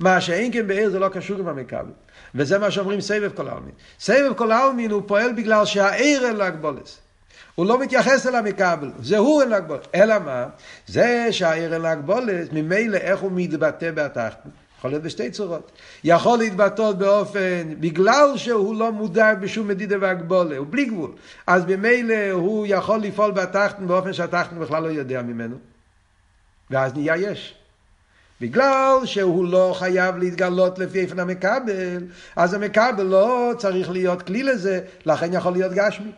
מה 0.00 0.20
שאין 0.20 0.52
כן 0.52 0.66
בעיר 0.66 0.90
זה 0.90 0.98
לא 0.98 1.08
קשור 1.08 1.38
עם 1.38 1.48
המקבל. 1.48 1.92
וזה 2.34 2.58
מה 2.58 2.70
שאומרים 2.70 3.00
סבב 3.00 3.30
כל 3.34 3.48
העלמין. 3.48 3.72
סבב 4.00 4.32
כל 4.36 4.52
העלמין 4.52 4.90
הוא 4.90 5.02
פועל 5.06 5.32
בגלל 5.32 5.64
שהעיר 5.64 6.26
אין 6.26 6.36
לו 6.36 6.44
הגבולס. 6.44 6.98
הוא 7.54 7.66
לא 7.66 7.80
מתייחס 7.80 8.26
אל 8.26 8.34
המקבל, 8.34 8.90
זה 9.02 9.18
הוא 9.18 9.40
אין 9.40 9.48
לו 9.50 9.56
הגבולס. 9.56 9.86
אלא 9.94 10.18
מה? 10.18 10.46
זה 10.86 11.28
שהעיר 11.30 11.72
אין 11.72 11.82
לו 11.82 11.88
הגבולס, 11.88 12.48
ממילא 12.52 12.96
איך 12.96 13.20
הוא 13.20 13.30
מתבטא 13.34 13.90
בתחתית. 13.90 14.52
יכול 14.78 14.90
להיות 14.90 15.02
בשתי 15.02 15.30
צורות. 15.30 15.72
יכול 16.04 16.38
להתבטא 16.38 16.92
באופן, 16.92 17.74
בגלל 17.80 18.32
שהוא 18.36 18.76
לא 18.76 18.92
מודע 18.92 19.34
בשום 19.34 19.68
מדידה 19.68 19.96
והגבולה, 20.00 20.56
הוא 20.56 20.66
בלי 20.70 20.84
גבול. 20.84 21.10
אז 21.46 21.64
ממילא 21.66 22.30
הוא 22.30 22.66
יכול 22.68 23.00
לפעול 23.00 23.30
בתחתן 23.30 23.86
באופן 23.86 24.12
שהתחתן 24.12 24.58
בכלל 24.58 24.82
לא 24.82 24.88
יודע 24.88 25.22
ממנו. 25.22 25.56
ואז 26.70 26.94
נהיה 26.94 27.16
יש. 27.16 27.59
בגלל 28.40 28.96
שהוא 29.04 29.48
לא 29.48 29.74
חייב 29.78 30.16
להתגלות 30.16 30.78
לפי 30.78 31.00
איפן 31.00 31.18
המקבל, 31.18 32.04
אז 32.36 32.54
המקבל 32.54 33.02
לא 33.02 33.52
צריך 33.58 33.90
להיות 33.90 34.22
כלי 34.22 34.42
לזה, 34.42 34.80
לכן 35.06 35.32
יכול 35.32 35.52
להיות 35.52 35.72
גשמי. 35.72 36.10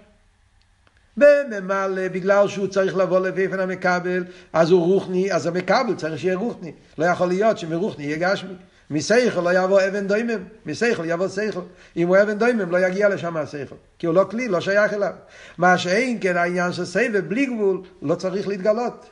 בממלא, 1.16 2.08
בגלל 2.08 2.48
שהוא 2.48 2.66
צריך 2.66 2.96
לבוא 2.96 3.20
לפי 3.20 3.42
איפן 3.42 3.60
המקבל, 3.60 4.24
אז 4.52 4.70
הוא 4.70 4.86
רוחני, 4.86 5.32
אז 5.32 5.46
המקבל 5.46 5.94
צריך 5.96 6.20
שיהיה 6.20 6.36
רוחני. 6.36 6.72
לא 6.98 7.04
יכול 7.06 7.28
להיות 7.28 7.58
שמרוחני 7.58 8.04
יהיה 8.04 8.16
גשמי. 8.18 8.54
מסייכל 8.90 9.40
לא 9.40 9.64
יבוא 9.64 9.80
אבן 9.88 10.06
דוימם, 10.06 10.44
מסייכל 10.66 11.02
יבוא 11.06 11.28
סייכל. 11.28 11.60
אם 11.96 12.08
הוא 12.08 12.16
אבן 12.22 12.38
דוימם 12.38 12.70
לא 12.70 12.78
יגיע 12.86 13.08
לשם 13.08 13.36
הסייכל, 13.36 13.74
כי 13.98 14.06
הוא 14.06 14.14
לא 14.14 14.24
כלי, 14.30 14.48
לא 14.48 14.60
שייך 14.60 14.92
אליו. 14.92 15.12
מה 15.58 15.78
שאין 15.78 16.18
כן 16.20 16.36
העניין 16.36 16.72
של 16.72 16.84
סבב 16.84 17.28
בלי 17.28 17.46
גבול, 17.46 17.82
לא 18.02 18.14
צריך 18.14 18.48
להתגלות. 18.48 19.10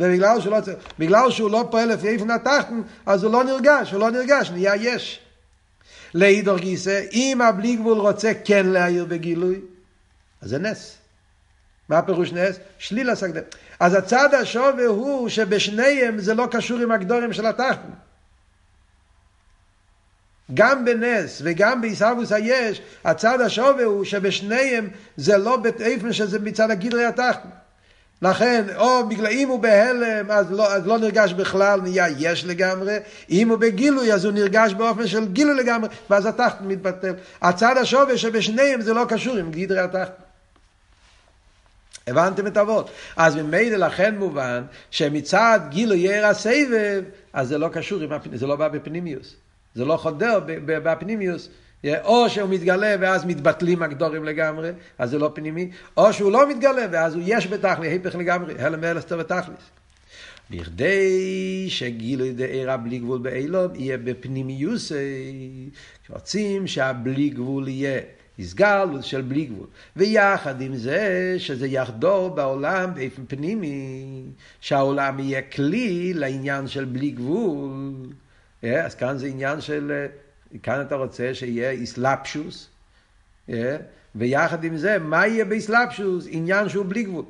ובגלל 0.00 0.40
שהוא 0.40 0.52
לא, 0.52 0.58
בגלל 0.98 1.30
שהוא 1.30 1.50
לא 1.50 1.68
פועל 1.70 1.92
לפי 1.92 2.08
איפן 2.08 2.30
התחתן, 2.30 2.80
אז 3.06 3.24
הוא 3.24 3.32
לא 3.32 3.44
נרגש, 3.44 3.92
הוא 3.92 4.00
לא 4.00 4.10
נרגש, 4.10 4.50
נהיה 4.50 4.76
יש. 4.76 5.20
לאידור 6.14 6.58
גיסא, 6.58 7.02
אם 7.12 7.40
הבלי 7.40 7.76
גבול 7.76 7.98
רוצה 7.98 8.32
כן 8.44 8.66
להעיר 8.66 9.04
בגילוי, 9.04 9.60
אז 10.42 10.50
זה 10.50 10.58
נס. 10.58 10.96
מה 11.88 11.98
הפירוש 11.98 12.32
נס? 12.32 12.56
שליל 12.78 13.10
הסקדם. 13.10 13.42
אז 13.80 13.94
הצד 13.94 14.34
השווה 14.34 14.86
הוא 14.86 15.28
שבשניהם 15.28 16.18
זה 16.18 16.34
לא 16.34 16.48
קשור 16.50 16.78
עם 16.78 16.92
הגדורים 16.92 17.32
של 17.32 17.46
התחתן. 17.46 17.90
גם 20.54 20.84
בנס 20.84 21.42
וגם 21.44 21.80
בעיסאוווס 21.80 22.32
היש, 22.32 22.82
הצד 23.04 23.40
השווה 23.40 23.84
הוא 23.84 24.04
שבשניהם 24.04 24.88
זה 25.16 25.38
לא 25.38 25.56
באיפן 25.56 26.12
שזה 26.12 26.38
מצד 26.38 26.70
הגדרי 26.70 27.04
התחתן. 27.04 27.48
לכן, 28.22 28.64
או 28.76 29.08
בגלל 29.08 29.26
אם 29.26 29.48
הוא 29.48 29.60
בהלם, 29.60 30.30
אז 30.30 30.52
לא, 30.52 30.72
אז 30.72 30.86
לא 30.86 30.98
נרגש 30.98 31.32
בכלל, 31.32 31.80
נהיה 31.80 32.06
יש 32.18 32.44
לגמרי. 32.44 32.96
אם 33.30 33.48
הוא 33.48 33.58
בגילוי, 33.58 34.12
אז 34.12 34.24
הוא 34.24 34.32
נרגש 34.32 34.74
באופן 34.74 35.06
של 35.06 35.28
גילוי 35.28 35.54
לגמרי, 35.54 35.88
ואז 36.10 36.26
התחת 36.26 36.60
מתבטל. 36.60 37.14
הצד 37.42 37.76
השווה 37.76 38.18
שבשניהם 38.18 38.80
זה 38.80 38.94
לא 38.94 39.04
קשור 39.08 39.36
עם 39.36 39.50
גדרי 39.50 39.80
התחת. 39.80 40.22
הבנתם 42.06 42.46
את 42.46 42.56
אבות? 42.56 42.90
אז 43.16 43.36
ממילא 43.36 43.86
לכן 43.86 44.18
מובן 44.18 44.62
שמצד 44.90 45.60
גילוי 45.68 45.98
ירא 45.98 46.26
הסבב, 46.26 47.02
אז 47.32 47.48
זה 47.48 47.58
לא 47.58 47.68
קשור. 47.68 47.98
זה 48.32 48.46
לא 48.46 48.56
בא 48.56 48.68
בפנימיוס. 48.68 49.34
זה 49.74 49.84
לא 49.84 49.96
חודר 49.96 50.40
בפנימיוס 50.66 51.48
או 51.86 52.30
שהוא 52.30 52.48
מתגלה 52.48 52.94
ואז 53.00 53.24
מתבטלים 53.24 53.82
הגדורים 53.82 54.24
לגמרי, 54.24 54.70
אז 54.98 55.10
זה 55.10 55.18
לא 55.18 55.30
פנימי, 55.34 55.70
או 55.96 56.12
שהוא 56.12 56.32
לא 56.32 56.50
מתגלה 56.50 56.86
ואז 56.90 57.14
הוא 57.14 57.22
יש 57.26 57.46
בתכלי, 57.46 57.88
היפך 57.88 58.14
לגמרי, 58.14 58.54
הלם 58.58 58.78
ואלסטר 58.82 59.18
ותכליס. 59.20 59.70
בכדי 60.50 61.66
שגילוי 61.68 62.32
דעירה 62.32 62.76
בלי 62.76 62.98
גבול 62.98 63.18
באילום 63.18 63.74
יהיה 63.74 63.98
בפנימיוסי, 63.98 65.70
כשרוצים 66.04 66.66
שהבלי 66.66 67.28
גבול 67.28 67.68
יהיה 67.68 68.00
הסגלות 68.38 69.04
של 69.04 69.20
בלי 69.20 69.44
גבול. 69.44 69.66
ויחד 69.96 70.60
עם 70.60 70.76
זה, 70.76 71.34
שזה 71.38 71.66
יחדור 71.66 72.28
בעולם 72.28 72.94
באופן 72.94 73.22
פנימי, 73.28 74.22
שהעולם 74.60 75.18
יהיה 75.18 75.42
כלי 75.42 76.12
לעניין 76.14 76.66
של 76.66 76.84
בלי 76.84 77.10
גבול. 77.10 77.94
אז 78.62 78.94
כאן 78.94 79.18
זה 79.18 79.26
עניין 79.26 79.60
של, 79.60 80.06
כאן 80.62 80.80
אתה 80.80 80.94
רוצה 80.94 81.34
שיהיה 81.34 81.70
איסלפשוס, 81.70 82.68
אה, 83.48 83.76
ויחד 84.14 84.64
עם 84.64 84.76
זה, 84.76 84.98
מה 84.98 85.26
יהיה 85.26 85.44
באיסלפשוס? 85.44 86.26
עניין 86.30 86.68
שהוא 86.68 86.86
בלי 86.88 87.02
גבול. 87.02 87.24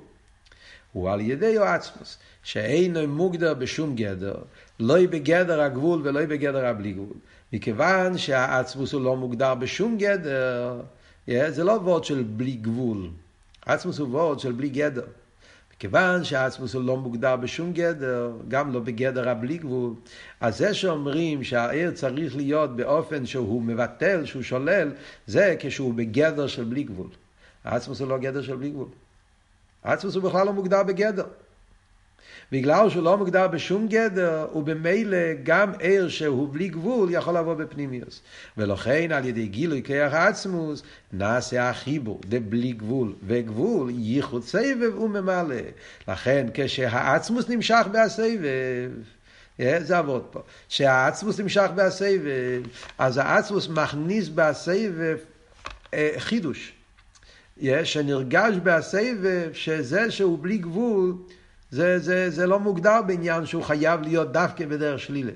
הוא 0.92 1.10
על 1.10 1.20
ידי 1.20 1.58
עצמוס, 1.58 2.18
שאינו 2.42 3.06
מוגדר 3.08 3.54
בשום 3.54 3.96
גדר, 3.96 4.34
לא 4.80 5.06
בגדר 5.06 5.60
הגבול 5.60 6.00
ולא 6.04 6.26
בגדר 6.26 6.66
הבלי 6.66 6.92
גבול. 6.92 7.16
מכיוון 7.52 8.18
שהעצמוס 8.18 8.92
הוא 8.92 9.02
לא 9.02 9.16
מוגדר 9.16 9.54
בשום 9.54 9.98
גדר, 9.98 10.80
Yeah, 11.28 11.50
זה 11.50 11.64
לא 11.64 11.72
וורד 11.72 12.04
של 12.04 12.22
בלי 12.22 12.52
גבול. 12.52 13.10
עצמוס 13.66 13.98
הוא 13.98 14.08
וורד 14.08 14.40
של 14.40 14.52
בלי 14.52 14.68
גדר. 14.68 15.06
כיוון 15.80 16.24
שהעצמוס 16.24 16.74
הוא 16.74 16.82
לא 16.82 16.96
מוגדר 16.96 17.36
בשום 17.36 17.72
גדר, 17.72 18.32
גם 18.48 18.72
לא 18.72 18.80
בגדר 18.80 19.28
הבלי 19.28 19.58
גבול, 19.58 19.94
אז 20.40 20.58
זה 20.58 20.74
שאומרים 20.74 21.44
שהעיר 21.44 21.90
צריך 21.90 22.36
להיות 22.36 22.76
באופן 22.76 23.26
שהוא 23.26 23.62
מבטל, 23.62 24.24
שהוא 24.24 24.42
שולל, 24.42 24.92
זה 25.26 25.56
כשהוא 25.58 25.94
בגדר 25.94 26.46
של 26.46 26.64
בלי 26.64 26.82
גבול. 26.82 27.08
העצמוס 27.64 28.00
הוא 28.00 28.08
לא 28.08 28.18
גדר 28.18 28.42
של 28.42 28.56
בלי 28.56 28.70
גבול. 28.70 28.88
העצמוס 29.84 30.14
הוא 30.14 30.22
בכלל 30.22 30.46
לא 30.46 30.52
מוגדר 30.52 30.82
בגדר. 30.82 31.26
בגלל 32.52 32.90
שהוא 32.90 33.02
לא 33.02 33.16
מוגדר 33.16 33.48
בשום 33.48 33.88
גדר, 33.88 34.46
ובמילא 34.54 35.18
גם 35.42 35.72
ער 35.80 36.08
שהוא 36.08 36.48
בלי 36.52 36.68
גבול 36.68 37.08
יכול 37.12 37.36
לבוא 37.36 37.54
בפנימיוס. 37.54 38.22
ולכן 38.56 39.12
על 39.12 39.24
ידי 39.24 39.46
גילוי 39.46 39.82
כיח 39.82 40.14
עצמוס 40.14 40.82
נעשה 41.12 41.70
החיבור 41.70 42.20
דבלי 42.24 42.72
גבול 42.72 43.12
וגבול 43.26 43.90
ייחוד 43.94 44.44
סבב 44.44 44.98
וממלא. 44.98 45.56
לכן 46.08 46.46
כשהעצמוס 46.54 47.48
נמשך 47.48 47.86
בהסבב 47.92 48.90
זה 49.58 49.98
עבוד 49.98 50.22
פה. 50.30 50.40
שהעצמוס 50.68 51.40
נמשך 51.40 51.70
בהסבב, 51.74 52.62
אז 52.98 53.18
העצמוס 53.18 53.68
מכניס 53.68 54.28
בהסבב 54.28 55.16
אה, 55.94 56.10
חידוש. 56.18 56.72
שנרגש 57.84 58.54
בהסבב 58.62 59.50
שזה 59.52 60.10
שהוא 60.10 60.38
בלי 60.40 60.58
גבול 60.58 61.14
זה, 61.70 61.98
זה, 61.98 62.30
זה 62.30 62.46
לא 62.46 62.60
מוגדר 62.60 63.02
בעניין 63.06 63.46
שהוא 63.46 63.62
חייב 63.62 64.02
להיות 64.02 64.32
דווקא 64.32 64.66
בדרך 64.66 65.00
שלילה. 65.00 65.32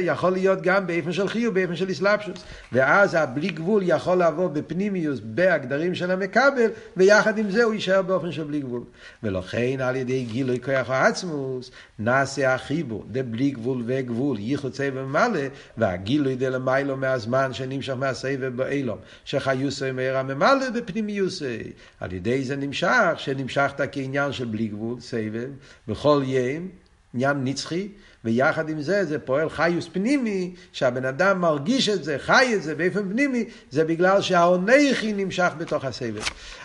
יכול 0.00 0.32
להיות 0.32 0.62
גם 0.62 0.86
באופן 0.86 1.12
של 1.12 1.28
חיוב, 1.28 1.54
באופן 1.54 1.76
של 1.76 1.90
אסלאפשוס. 1.90 2.44
ואז 2.72 3.14
הבלי 3.14 3.48
גבול 3.48 3.82
יכול 3.86 4.22
לבוא 4.22 4.48
בפנימיוס, 4.48 5.20
בהגדרים 5.24 5.94
של 5.94 6.10
המקבל, 6.10 6.70
ויחד 6.96 7.38
עם 7.38 7.50
זה 7.50 7.64
הוא 7.64 7.74
יישאר 7.74 8.02
באופן 8.02 8.32
של 8.32 8.44
בלי 8.44 8.60
גבול. 8.60 8.82
ולכן 9.22 9.80
על 9.80 9.96
ידי 9.96 10.24
גילוי 10.24 10.60
כוח 10.60 10.90
העצמוס, 10.90 11.70
נעשה 11.98 12.54
החיבור, 12.54 13.04
דבלי 13.10 13.50
גבול 13.50 13.82
וגבול, 13.86 14.36
סבב 14.72 15.04
מלא, 15.04 15.40
והגילוי 15.78 16.36
דלמיילו 16.36 16.96
מהזמן 16.96 17.52
שנמשך 17.52 17.92
מהסבב 17.92 18.56
באילום, 18.56 18.98
שחיוסי 19.24 19.90
מהר 19.90 20.16
הממלא 20.16 20.70
בפנימיוסי. 20.70 21.72
על 22.00 22.12
ידי 22.12 22.44
זה 22.44 22.56
נמשך, 22.56 23.12
שנמשכת 23.16 23.80
כעניין 23.92 24.32
של 24.32 24.44
בלי 24.44 24.68
גבול, 24.68 25.00
סבב, 25.00 25.48
בכל 25.88 26.22
יום, 26.24 26.68
עניין 27.14 27.44
נצחי, 27.44 27.88
ויחד 28.24 28.68
עם 28.68 28.82
זה 28.82 29.04
זה 29.04 29.18
פועל 29.18 29.50
חיוס 29.50 29.88
פנימי, 29.92 30.50
שהבן 30.72 31.04
אדם 31.04 31.40
מרגיש 31.40 31.88
את 31.88 32.04
זה, 32.04 32.16
חי 32.18 32.52
את 32.54 32.62
זה 32.62 32.74
באופן 32.74 33.08
פנימי, 33.08 33.44
זה 33.70 33.84
בגלל 33.84 34.20
שהעונכי 34.20 35.12
נמשך 35.12 35.50
בתוך 35.58 35.84
הסבל. 35.84 36.20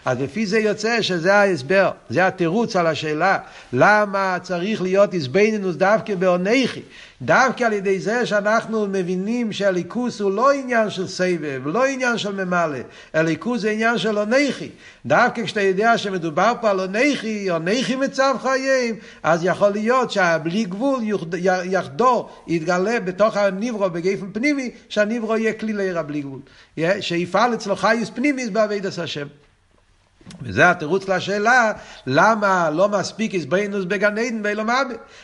אז 0.06 0.22
לפי 0.22 0.46
זה 0.46 0.60
יוצא 0.60 1.02
שזה 1.02 1.36
ההסבר, 1.36 1.92
זה 2.10 2.28
התירוץ 2.28 2.76
על 2.76 2.88
השאלה, 2.88 3.38
למה 3.74 4.38
צריך 4.42 4.82
להיות 4.82 5.14
איזבנינוס 5.14 5.76
דווקא 5.76 6.16
בעונכי? 6.16 6.82
דווקא 7.26 7.64
על 7.64 7.74
ידי 7.74 8.00
זה 8.00 8.26
שאנחנו 8.26 8.88
מבינים 8.88 9.52
שהליכוס 9.52 10.22
הוא 10.22 10.32
לא 10.32 10.52
עניין 10.52 10.90
של 10.90 11.08
סבב, 11.08 11.62
לא 11.66 11.86
עניין 11.86 12.18
של 12.18 12.46
ממלא, 12.46 12.78
הליכוס 13.14 13.62
זה 13.62 13.72
עניין 13.72 13.98
של 13.98 14.18
עונכי. 14.18 14.70
דווקא 15.06 15.44
כשאתה 15.44 15.62
יודע 15.62 15.98
שמדובר 15.98 16.54
פה 16.62 16.70
על 16.70 16.80
עונכי, 16.80 17.50
עונכי 17.50 17.96
מצב 17.96 18.36
חיים, 18.42 18.96
אז 19.24 19.40
יכול 19.44 19.70
להיות 19.70 20.12
שהבלי 20.12 20.64
גבול 20.64 21.00
יחדור, 21.66 22.30
יתגלה 22.48 23.00
בתוך 23.00 23.38
הניברו 23.38 23.90
בגפן 23.90 24.32
פנימי, 24.34 24.72
שהניברו 24.90 25.38
יהיה 25.38 25.54
כלי 25.54 25.74
לעיר 25.74 26.00
הבלי 26.00 26.22
גבול. 26.22 26.40
שיפעל 27.00 27.54
אצלו 27.54 27.76
חייס 27.76 28.10
פנימיס 28.10 28.50
בעבידת 28.50 28.98
השם. 28.98 29.28
וזה 30.42 30.70
התירוץ 30.72 31.10
לשאלה 31.10 31.72
למה 32.08 32.70
לא 32.70 32.90
מספיק 32.90 33.34
איזבנינוס 33.34 33.86
בגן 33.86 34.18
עדן 34.18 34.42
ואילו 34.44 34.64
מבה. 34.64 34.82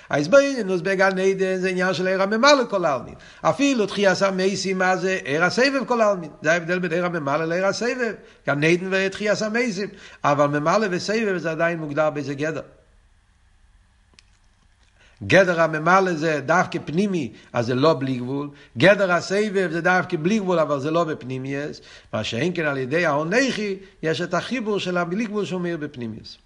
האיזבנינוס 0.09 0.81
בגן 0.81 1.19
עדן 1.19 1.57
זה 1.57 1.69
עניין 1.69 1.93
של 1.93 2.07
עיר 2.07 2.21
הממלא 2.21 2.63
כל 2.69 2.85
העלמין. 2.85 3.13
אפילו 3.41 3.85
תחייס 3.85 4.23
המייסים 4.23 4.77
מה 4.77 4.97
זה 4.97 5.19
עיר 5.23 5.43
הסבב 5.43 5.85
כל 5.85 6.01
העלמין. 6.01 6.29
זה 6.41 6.51
ההבדל 6.51 6.79
בין 6.79 6.91
עיר 6.91 7.05
הממלא 7.05 7.45
לעיר 7.45 7.65
הסבב. 7.65 8.13
גן 8.47 8.63
עדן 8.63 8.87
ותחייס 8.91 9.41
המייסים. 9.41 9.89
אבל 10.23 10.45
ממלא 10.45 10.87
וסבב 10.91 11.37
זה 11.37 11.51
עדיין 11.51 11.79
מוגדר 11.79 12.09
באיזה 12.09 12.33
גדר. 12.33 12.61
גדר 15.23 15.61
הממלא 15.61 16.13
זה 16.13 16.39
דווקא 16.45 16.79
פנימי, 16.85 17.31
אז 17.53 17.65
זה 17.65 17.75
לא 17.75 17.93
בלי 17.93 18.17
גבול. 18.17 18.49
גדר 18.77 19.11
הסבב 19.11 19.69
זה 19.71 19.81
דווקא 19.81 20.17
בלי 20.21 20.39
גבול, 20.39 20.59
אבל 20.59 20.79
זה 20.79 20.91
לא 20.91 21.03
בפנימיוס. 21.03 21.81
מה 22.13 22.23
שאין 22.23 22.51
כן 22.55 22.65
על 22.65 22.77
ידי 22.77 23.05
ההונכי, 23.05 23.77
יש 24.03 24.21
את 24.21 24.33
החיבור 24.33 24.79
של 24.79 24.97
הבלי 24.97 25.25
גבול 25.25 25.45
שאומר 25.45 25.77
בפנימיוס. 25.79 26.37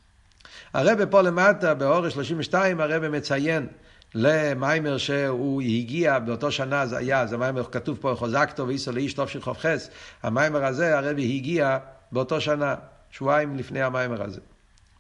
הרב 0.73 1.05
פה 1.05 1.21
למטה, 1.21 1.73
באורש 1.73 2.13
32, 2.13 2.81
הרב 2.81 3.07
מציין 3.07 3.67
למיימר 4.15 4.97
שהוא 4.97 5.61
הגיע 5.61 6.19
באותו 6.19 6.51
שנה, 6.51 6.85
זה 6.85 6.97
היה, 6.97 7.27
זה 7.27 7.37
מיימר 7.37 7.63
כתוב 7.71 7.97
פה, 8.01 8.15
חוזקתו 8.17 8.67
ואיסו 8.67 8.91
לאיש 8.91 9.13
טוב 9.13 9.29
של 9.29 9.41
חופכס. 9.41 9.89
המיימר 10.23 10.65
הזה, 10.65 10.97
הרב 10.97 11.17
הגיע 11.17 11.77
באותו 12.11 12.41
שנה, 12.41 12.75
שבועיים 13.11 13.55
לפני 13.55 13.81
המיימר 13.81 14.23
הזה. 14.23 14.41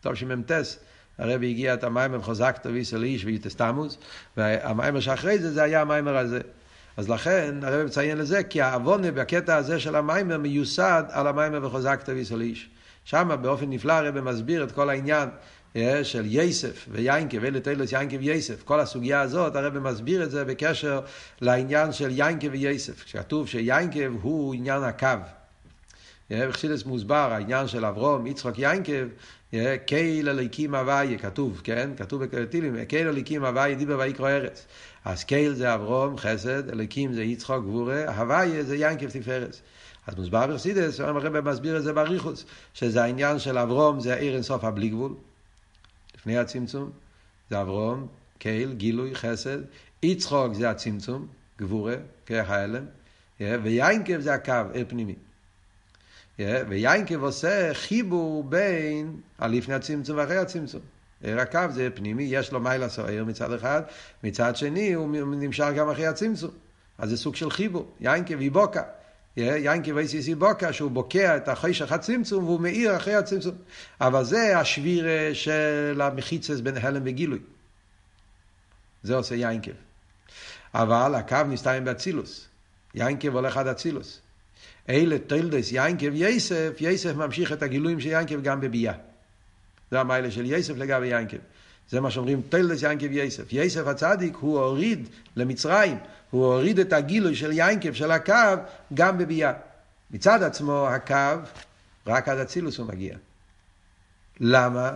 טוב 0.01 0.15
שמ"טס. 0.15 0.79
הרבי 1.17 1.49
הגיע 1.49 1.73
את 1.73 1.83
המיימר 1.83 2.21
חוזקתו 2.21 2.69
ויסל 2.69 3.03
איש 3.03 3.25
ויתסתמוס, 3.25 3.97
והמיימר 4.37 4.99
שאחרי 4.99 5.39
זה, 5.39 5.51
זה 5.51 5.63
היה 5.63 5.81
המיימר 5.81 6.17
הזה. 6.17 6.39
אז 6.97 7.09
לכן 7.09 7.55
הרבי 7.63 7.83
מציין 7.83 8.17
לזה, 8.17 8.43
כי 8.43 8.61
העוונה 8.61 9.11
בקטע 9.11 9.55
הזה 9.55 9.79
של 9.79 9.95
המיימר 9.95 10.37
מיוסד 10.37 11.03
על 11.09 11.27
המיימר 11.27 11.65
וחוזקתו 11.65 12.11
ויסל 12.11 12.41
איש. 12.41 12.69
שם 13.05 13.37
באופן 13.41 13.69
נפלא 13.69 13.93
הרבי 13.93 14.21
מסביר 14.21 14.63
את 14.63 14.71
כל 14.71 14.89
העניין 14.89 15.29
אה, 15.75 16.03
של 16.03 16.23
יסף 16.27 16.87
ויינקב, 16.91 17.43
אלה 17.43 17.59
תלוס 17.59 17.91
יינקב 17.91 18.17
ויסף. 18.19 18.63
כל 18.63 18.79
הסוגיה 18.79 19.21
הזאת, 19.21 19.55
הרבי 19.55 19.79
מסביר 19.79 20.23
את 20.23 20.31
זה 20.31 20.45
בקשר 20.45 21.01
לעניין 21.41 21.91
של 21.91 22.11
יינקב 22.11 22.47
ויסף. 22.51 23.03
כשכתוב 23.03 23.47
שיינקב 23.47 24.11
הוא 24.21 24.53
עניין 24.53 24.83
הקו. 24.83 25.07
בחסידס 26.29 26.83
אה, 26.83 26.89
מוסבר, 26.89 27.29
העניין 27.31 27.67
של 27.67 27.85
אברום, 27.85 28.27
יצחוק 28.27 28.59
יינקב, 28.59 29.07
קייל 29.85 30.29
אליקים 30.29 30.75
הוויה, 30.75 31.17
כתוב, 31.17 31.61
כן? 31.63 31.89
כתוב 31.97 32.23
בקלטילים, 32.23 32.85
קייל 32.85 33.07
אליקים 33.07 33.45
הוויה 33.45 33.75
דיבר 33.75 33.99
ויקרא 33.99 34.29
ארץ. 34.29 34.65
אז 35.05 35.23
קייל 35.23 35.53
זה 35.53 35.75
אברום, 35.75 36.17
חסד, 36.17 36.69
אליקים 36.69 37.13
זה 37.13 37.23
יצחוק 37.23 37.63
גבורה, 37.63 38.15
הוויה 38.17 38.63
זה 38.63 38.75
ינקב 38.77 39.09
תפארץ. 39.09 39.61
אז 40.07 40.15
מוסבר 40.15 40.47
בחסידס, 40.47 40.99
הרב 40.99 41.49
מסביר 41.49 41.77
את 41.77 41.83
זה 41.83 41.93
בריחוס, 41.93 42.45
שזה 42.73 43.03
העניין 43.03 43.39
של 43.39 43.57
אברום, 43.57 43.99
זה 43.99 44.13
העיר 44.13 44.33
אינסוף 44.33 44.63
הבלי 44.63 44.89
גבול, 44.89 45.13
לפני 46.17 46.37
הצמצום, 46.37 46.91
זה 47.49 47.61
אברום, 47.61 48.07
קייל, 48.37 48.73
גילוי, 48.73 49.15
חסד, 49.15 49.57
יצחוק 50.03 50.53
זה 50.53 50.69
הצמצום, 50.69 51.27
גבורה, 51.59 51.95
כרך 52.25 52.49
ההלם, 52.49 52.85
ויינקב 53.39 54.19
זה 54.19 54.33
הקו, 54.33 54.53
עיר 54.73 54.85
פנימי. 54.87 55.15
ויינקב 56.39 57.23
עושה 57.23 57.73
חיבור 57.73 58.43
בין 58.43 59.19
הלפני 59.39 59.73
הצמצום 59.73 60.17
ואחרי 60.17 60.37
הצמצום. 60.37 60.81
עיר 61.23 61.39
הקו 61.39 61.59
זה 61.69 61.89
פנימי, 61.93 62.23
יש 62.23 62.51
לו 62.51 62.59
מיילה 62.59 62.89
סוער 62.89 63.23
מצד 63.23 63.53
אחד, 63.53 63.81
מצד 64.23 64.55
שני 64.55 64.93
הוא 64.93 65.09
נמשך 65.35 65.67
גם 65.75 65.89
אחרי 65.89 66.07
הצמצום. 66.07 66.51
אז 66.97 67.09
זה 67.09 67.17
סוג 67.17 67.35
של 67.35 67.49
חיבור, 67.49 67.91
יינקב 67.99 68.39
איבוקה. 68.39 68.83
יינקב 69.37 69.97
אייסיס 69.97 70.27
איבוקה, 70.27 70.73
שהוא 70.73 70.91
בוקע 70.91 71.37
את 71.37 71.47
החשך 71.47 71.91
הצמצום 71.91 72.43
והוא 72.43 72.59
מאיר 72.59 72.97
אחרי 72.97 73.15
הצמצום. 73.15 73.55
אבל 74.01 74.23
זה 74.23 74.59
השביר 74.59 75.07
של 75.33 76.01
המחיצס 76.03 76.59
בין 76.59 76.77
הלם 76.77 77.01
וגילוי. 77.05 77.39
זה 79.03 79.15
עושה 79.15 79.35
יינקב. 79.35 79.71
אבל 80.73 81.15
הקו 81.15 81.37
נסתיים 81.47 81.85
באצילוס. 81.85 82.47
יינקב 82.95 83.35
הולך 83.35 83.57
עד 83.57 83.67
אצילוס. 83.67 84.21
אלה 84.89 85.19
תולדס 85.19 85.71
יינקב 85.71 86.09
יסף, 86.13 86.77
יסף 86.79 87.15
ממשיך 87.15 87.51
את 87.51 87.63
הגילויים 87.63 87.99
של 87.99 88.09
יינקב 88.09 88.41
גם 88.41 88.61
בביאה. 88.61 88.93
זה 89.91 89.99
המיילה 89.99 90.31
של 90.31 90.45
יסף 90.45 90.77
לגבי 90.77 91.07
יינקב. 91.07 91.37
זה 91.89 92.01
מה 92.01 92.11
שאומרים 92.11 92.41
תולדס 92.49 92.83
יינקב 92.83 93.11
יסף. 93.11 93.43
יסף 93.51 93.87
הצדיק 93.87 94.35
הוא 94.35 94.59
הוריד 94.59 95.09
למצרים, 95.35 95.97
הוא 96.31 96.45
הוריד 96.45 96.79
את 96.79 96.93
הגילוי 96.93 97.35
של 97.35 97.51
יינקב, 97.51 97.93
של 97.93 98.11
הקו, 98.11 98.33
גם 98.93 99.17
בביאה. 99.17 99.53
מצד 100.11 100.43
עצמו 100.43 100.87
הקו, 100.87 101.39
רק 102.07 102.29
עד 102.29 102.37
אצילוס 102.37 102.77
הוא 102.77 102.87
מגיע. 102.87 103.17
למה? 104.39 104.91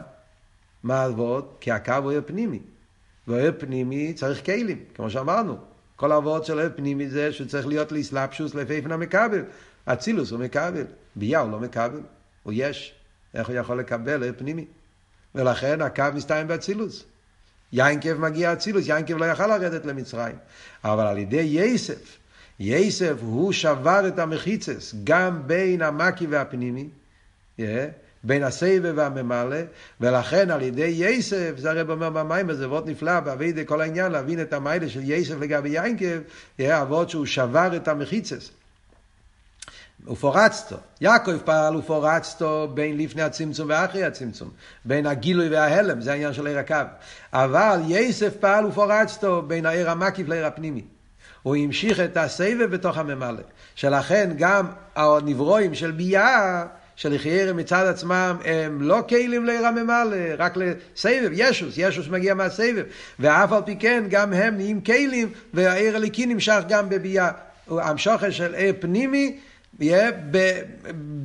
מה 0.83 1.01
העבוד? 1.01 1.45
כי 1.59 1.71
הקו 1.71 1.93
הוא 1.93 2.13
פנימי. 2.25 2.59
ואוהב 3.27 3.55
פנימי 3.59 4.13
צריך 4.13 4.45
כלים, 4.45 4.83
כמו 4.95 5.09
שאמרנו. 5.09 5.57
כל 5.95 6.11
העבוד 6.11 6.45
של 6.45 6.59
אוהב 6.59 6.71
פנימי 6.71 7.09
זה 7.09 7.33
שהוא 7.33 7.47
צריך 7.47 7.67
להיות 7.67 7.91
לאסלאפשוס 7.91 8.55
לפייפן 8.55 8.91
המקבל. 8.91 9.43
אצילוס 9.93 10.31
הוא 10.31 10.39
מקבל, 10.39 10.85
ביה 11.15 11.39
הוא 11.39 11.51
לא 11.51 11.59
מקבל, 11.59 12.01
הוא 12.43 12.53
יש. 12.55 12.93
איך 13.33 13.47
הוא 13.47 13.55
יכול 13.55 13.79
לקבל 13.79 14.23
אוהב 14.23 14.35
פנימי? 14.35 14.65
ולכן 15.35 15.81
הקו 15.81 16.03
מסתיים 16.13 16.47
באצילוס. 16.47 17.03
יינקב 17.73 18.13
מגיע 18.13 18.53
אצילוס, 18.53 18.87
יינקב 18.87 19.17
לא 19.17 19.25
יכל 19.25 19.47
לרדת 19.47 19.85
למצרים. 19.85 20.35
אבל 20.83 21.07
על 21.07 21.17
ידי 21.17 21.41
יסף, 21.41 22.17
יסף 22.59 23.13
הוא 23.21 23.51
שבר 23.51 24.07
את 24.07 24.19
המחיצס, 24.19 24.95
גם 25.03 25.47
בין 25.47 25.81
המקי 25.81 26.27
והפנימי, 26.27 26.87
yeah, 27.57 27.61
בין 28.23 28.43
הסבב 28.43 28.93
והממלא, 28.95 29.57
ולכן 30.01 30.51
על 30.51 30.61
ידי 30.61 30.93
יסף, 30.97 31.53
זה 31.57 31.71
הרב 31.71 31.89
אומר 31.89 32.09
במים 32.09 32.49
הזה, 32.49 32.69
ועוד 32.69 32.89
נפלא, 32.89 33.19
באבידי 33.19 33.65
כל 33.65 33.81
העניין, 33.81 34.11
להבין 34.11 34.41
את 34.41 34.53
המיילה 34.53 34.89
של 34.89 35.01
יסף 35.03 35.35
לגבי 35.39 35.69
יינקב, 35.69 36.19
יהיה 36.59 36.81
אבות 36.81 37.09
שהוא 37.09 37.25
שבר 37.25 37.75
את 37.75 37.87
המחיצס. 37.87 38.51
ופורצתו, 40.07 40.75
יעקב 41.01 41.37
פעל 41.37 41.75
ופורצתו 41.75 42.71
בין 42.73 42.97
לפני 42.97 43.21
הצמצום 43.21 43.69
ואחרי 43.69 44.03
הצמצום, 44.03 44.49
בין 44.85 45.05
הגילוי 45.05 45.49
וההלם, 45.49 46.01
זה 46.01 46.11
העניין 46.11 46.33
של 46.33 46.47
עיר 46.47 46.59
הקו. 46.59 46.75
אבל 47.33 47.79
יסף 47.87 48.33
פעל 48.39 48.65
ופורצתו 48.65 49.41
בין 49.41 49.65
העיר 49.65 49.89
המקיף 49.89 50.27
לעיר 50.27 50.45
הפנימי. 50.45 50.83
הוא 51.43 51.55
המשיך 51.55 51.99
את 51.99 52.17
הסבב 52.17 52.67
בתוך 52.71 52.97
הממלא. 52.97 53.41
שלכן 53.75 54.29
גם 54.37 54.65
הנברואים 54.95 55.75
של 55.75 55.91
ביאה, 55.91 56.65
של 56.95 57.13
יחיירם 57.13 57.57
מצד 57.57 57.85
עצמם, 57.85 58.37
הם 58.45 58.81
לא 58.81 58.99
כלים 59.09 59.45
לעיר 59.45 59.67
הממלא, 59.67 60.17
רק 60.37 60.57
לסבב, 60.57 61.29
ישוס, 61.33 61.73
ישוס 61.77 62.07
מגיע 62.07 62.33
מהסבב. 62.33 62.83
ואף 63.19 63.51
על 63.51 63.61
פי 63.65 63.75
כן, 63.75 64.03
גם 64.09 64.33
הם 64.33 64.55
נהיים 64.55 64.81
כלים, 64.81 65.29
והעיר 65.53 65.95
הליקי 65.95 66.25
נמשך 66.25 66.61
גם 66.67 66.89
בביאה. 66.89 67.31
המשוכר 67.67 68.29
של 68.29 68.55
עיר 68.55 68.73
פנימי, 68.79 69.39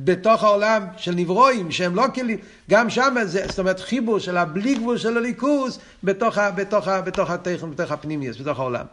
בתוך 0.03 0.43
העולם 0.43 0.85
של 0.97 1.11
נברואים 1.15 1.71
שהם 1.71 1.95
לא 1.95 2.05
כלים, 2.15 2.37
גם 2.69 2.89
שם 2.89 3.15
זה, 3.23 3.45
זאת 3.47 3.59
אומרת 3.59 3.79
חיבור 3.79 4.19
של 4.19 4.37
הבלי 4.37 4.75
גבול 4.75 4.97
של 4.97 5.17
הליכוס 5.17 5.79
בתוך, 6.03 6.37
בתוך, 6.55 6.87
בתוך 6.87 7.29
התכן, 7.29 7.71
בתוך 7.71 7.91
הפנימיוס, 7.91 8.41
בתוך 8.41 8.59
העולם. 8.59 8.85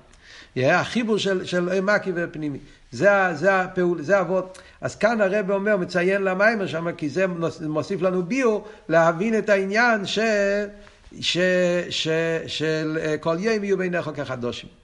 יהיה 0.56 0.80
החיבור 0.80 1.18
של, 1.18 1.44
של 1.44 1.80
מקי 1.80 2.10
ופנימי. 2.14 2.58
זה, 2.92 3.10
זה 3.34 3.60
הפעול, 3.60 4.02
זה 4.02 4.20
אבות. 4.20 4.58
אז 4.80 4.96
כאן 4.96 5.20
הרב 5.20 5.50
אומר, 5.50 5.76
מציין 5.76 6.22
למיימר 6.22 6.66
שם, 6.66 6.92
כי 6.92 7.08
זה 7.08 7.24
מוסיף 7.60 8.02
לנו 8.02 8.22
ביו, 8.22 8.58
להבין 8.88 9.38
את 9.38 9.48
העניין 9.48 10.06
ש, 10.06 10.18
ש, 11.20 11.38
ש, 11.90 12.08
של 12.46 12.98
כל 13.20 13.36
יום 13.38 13.64
יהיו 13.64 13.78
בעיניך 13.78 14.10
כחדושים. 14.14 14.81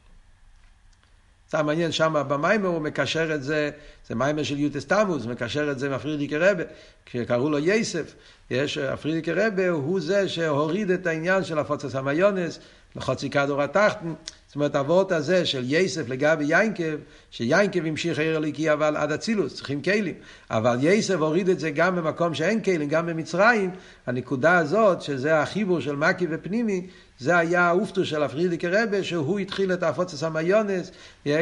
זה 1.51 1.63
מעניין 1.63 1.93
שם 1.93 2.15
במיימר 2.29 2.69
הוא 2.69 2.83
מקשר 2.83 3.35
את 3.35 3.43
זה, 3.43 3.71
זה 4.09 4.15
מיימר 4.15 4.43
של 4.43 4.59
יוטס 4.59 4.85
תמוז, 4.85 5.27
מקשר 5.27 5.71
את 5.71 5.79
זה 5.79 5.87
עם 5.87 5.93
הפרידיקי 5.93 6.37
רבה, 6.37 6.63
כשקראו 7.07 7.51
לו 7.51 7.59
יסף, 7.59 8.15
יש, 8.51 8.79
הפרידיקי 8.79 9.33
רבה 9.33 9.69
הוא 9.69 10.01
זה 10.01 10.29
שהוריד 10.29 10.91
את 10.91 11.07
העניין 11.07 11.45
של 11.45 11.59
הפוצץ 11.59 11.95
המיונס 11.95 12.59
לחוצי 12.97 13.31
כדור 13.31 13.63
התחתן, 13.63 14.15
אומרת 14.59 14.77
אבות 14.77 15.13
הזה 15.13 15.47
של 15.47 15.65
יסף 15.67 16.09
לגבי 16.09 16.45
יינקב, 16.45 16.97
שיינקב 17.31 17.87
המשיך 17.87 18.19
עיר 18.19 18.37
הליקי 18.37 18.73
אבל 18.73 18.97
עד 18.97 19.13
אצילוס, 19.13 19.55
צריכים 19.55 19.83
כלים, 19.83 20.15
אבל 20.51 20.77
יסף 20.81 21.15
הוריד 21.15 21.49
את 21.49 21.61
זה 21.61 21.71
גם 21.71 21.97
במקום 21.97 22.35
שאין 22.35 22.63
כלים, 22.63 22.89
גם 22.89 23.07
במצרים, 23.07 23.71
הנקודה 24.07 24.59
הזאת, 24.59 25.03
שזה 25.03 25.41
החיבור 25.41 25.81
של 25.81 25.97
מקי 25.97 26.27
ופנימי, 26.31 26.87
זה 27.19 27.37
היה 27.37 27.63
האופטו 27.63 28.05
של 28.05 28.23
הפרידיקי 28.23 28.69
רבה, 28.69 29.05
שהוא 29.05 29.39
התחיל 29.39 29.73
את 29.73 29.83
הפוצץ 29.83 30.23
המיונס, 30.23 30.91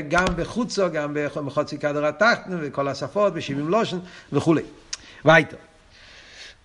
גם 0.09 0.26
בחוצו, 0.37 0.90
גם 0.92 1.16
בחוצי 1.35 1.79
כדור 1.79 2.07
התחתן, 2.07 2.59
וכל 2.61 2.88
השפות, 2.88 3.35
בשבעים 3.35 3.68
לושן 3.68 3.98
וכולי. 4.33 4.62
וייטו. 5.24 5.57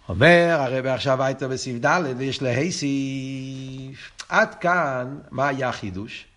אומר 0.09 0.57
הרב 0.59 0.85
עכשיו 0.85 1.23
הייתו 1.23 1.49
בסעיף 1.49 1.85
ד' 1.85 2.01
ויש 2.17 2.41
להסיף. 2.41 4.11
עד 4.29 4.55
כאן, 4.55 5.17
מה 5.31 5.47
היה 5.47 5.69
החידוש? 5.69 6.30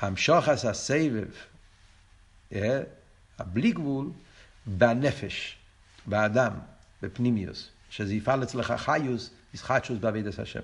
המשוך 0.00 0.48
עשה 0.48 0.72
סבב, 0.72 1.28
הבלי 3.38 3.72
גבול, 3.72 4.10
בנפש, 4.66 5.56
באדם, 6.06 6.52
בפנימיוס, 7.02 7.68
שזה 7.90 8.14
יפעל 8.14 8.42
אצלך 8.42 8.74
חיוס, 8.76 9.30
ישחטשוס 9.54 9.98
בעבידת 9.98 10.38
השם. 10.38 10.60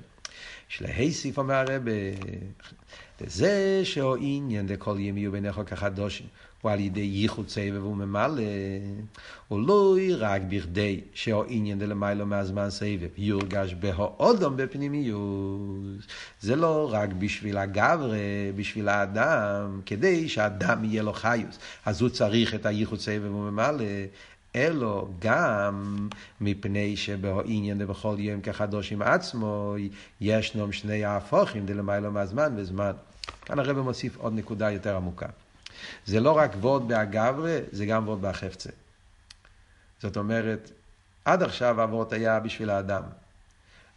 יש 0.71 0.83
להסיף, 0.83 1.39
אומר 1.39 1.55
הרב, 1.55 1.83
לזה 3.21 3.81
שהוא 3.85 4.17
עניין 4.21 4.67
לכל 4.69 4.97
ימי 4.99 5.21
יהיו 5.21 5.33
בעיניך 5.33 5.61
כחדושים, 5.67 6.27
הוא 6.65 6.73
על 6.73 6.81
ידי 6.81 7.01
ייחוד 7.01 7.49
סבב 7.49 7.87
וממלא, 7.87 8.43
הוא 9.49 9.67
לא 9.67 9.97
רק 10.19 10.43
בכדי 10.49 11.01
שהוא 11.15 11.45
עניין 11.49 11.79
דלמיילו 11.79 12.27
מהזמן 12.27 12.71
סבב, 12.71 13.09
יורגש 13.17 13.75
בהאודום 13.75 14.57
בפנימיוס. 14.57 16.05
זה 16.41 16.57
לא 16.57 16.89
רק 16.93 17.13
בשביל 17.13 17.59
הגברה, 17.59 18.17
בשביל 18.57 18.89
האדם, 18.89 19.81
כדי 19.87 20.29
שהאדם 20.29 20.85
יהיה 20.85 21.03
לו 21.03 21.13
חיוס. 21.13 21.59
אז 21.87 22.01
הוא 22.01 22.09
צריך 22.09 22.55
את 22.55 22.67
הייחוד 22.67 23.01
סבב 23.01 23.35
וממלא. 23.35 23.85
אלו 24.57 25.09
גם 25.19 26.09
מפני 26.41 26.97
שבעניין 26.97 27.79
דבכל 27.79 28.17
יום 28.19 28.41
כחדוש 28.41 28.93
עם 28.93 29.03
עצמו, 29.03 29.75
ישנם 30.21 30.73
שני 30.73 31.05
ההפוכים 31.05 31.67
דלמיילו 31.67 32.13
מהזמן 32.13 32.53
וזמן. 32.57 32.93
כאן 33.45 33.59
הרב 33.59 33.81
מוסיף 33.81 34.17
עוד 34.17 34.33
נקודה 34.35 34.71
יותר 34.71 34.97
עמוקה. 34.97 35.27
זה 36.07 36.21
לא 36.21 36.39
רק 36.39 36.51
וורד 36.61 36.89
באגברה, 36.89 37.59
זה 37.73 37.87
גם 37.87 38.09
וורד 38.09 38.23
בהחפצה. 38.23 38.71
זאת 40.03 40.17
אומרת, 40.17 40.71
עד 41.25 41.43
עכשיו 41.43 41.81
הוורד 41.81 42.15
היה 42.15 42.41
בשביל 42.41 42.71
האדם. 42.71 43.03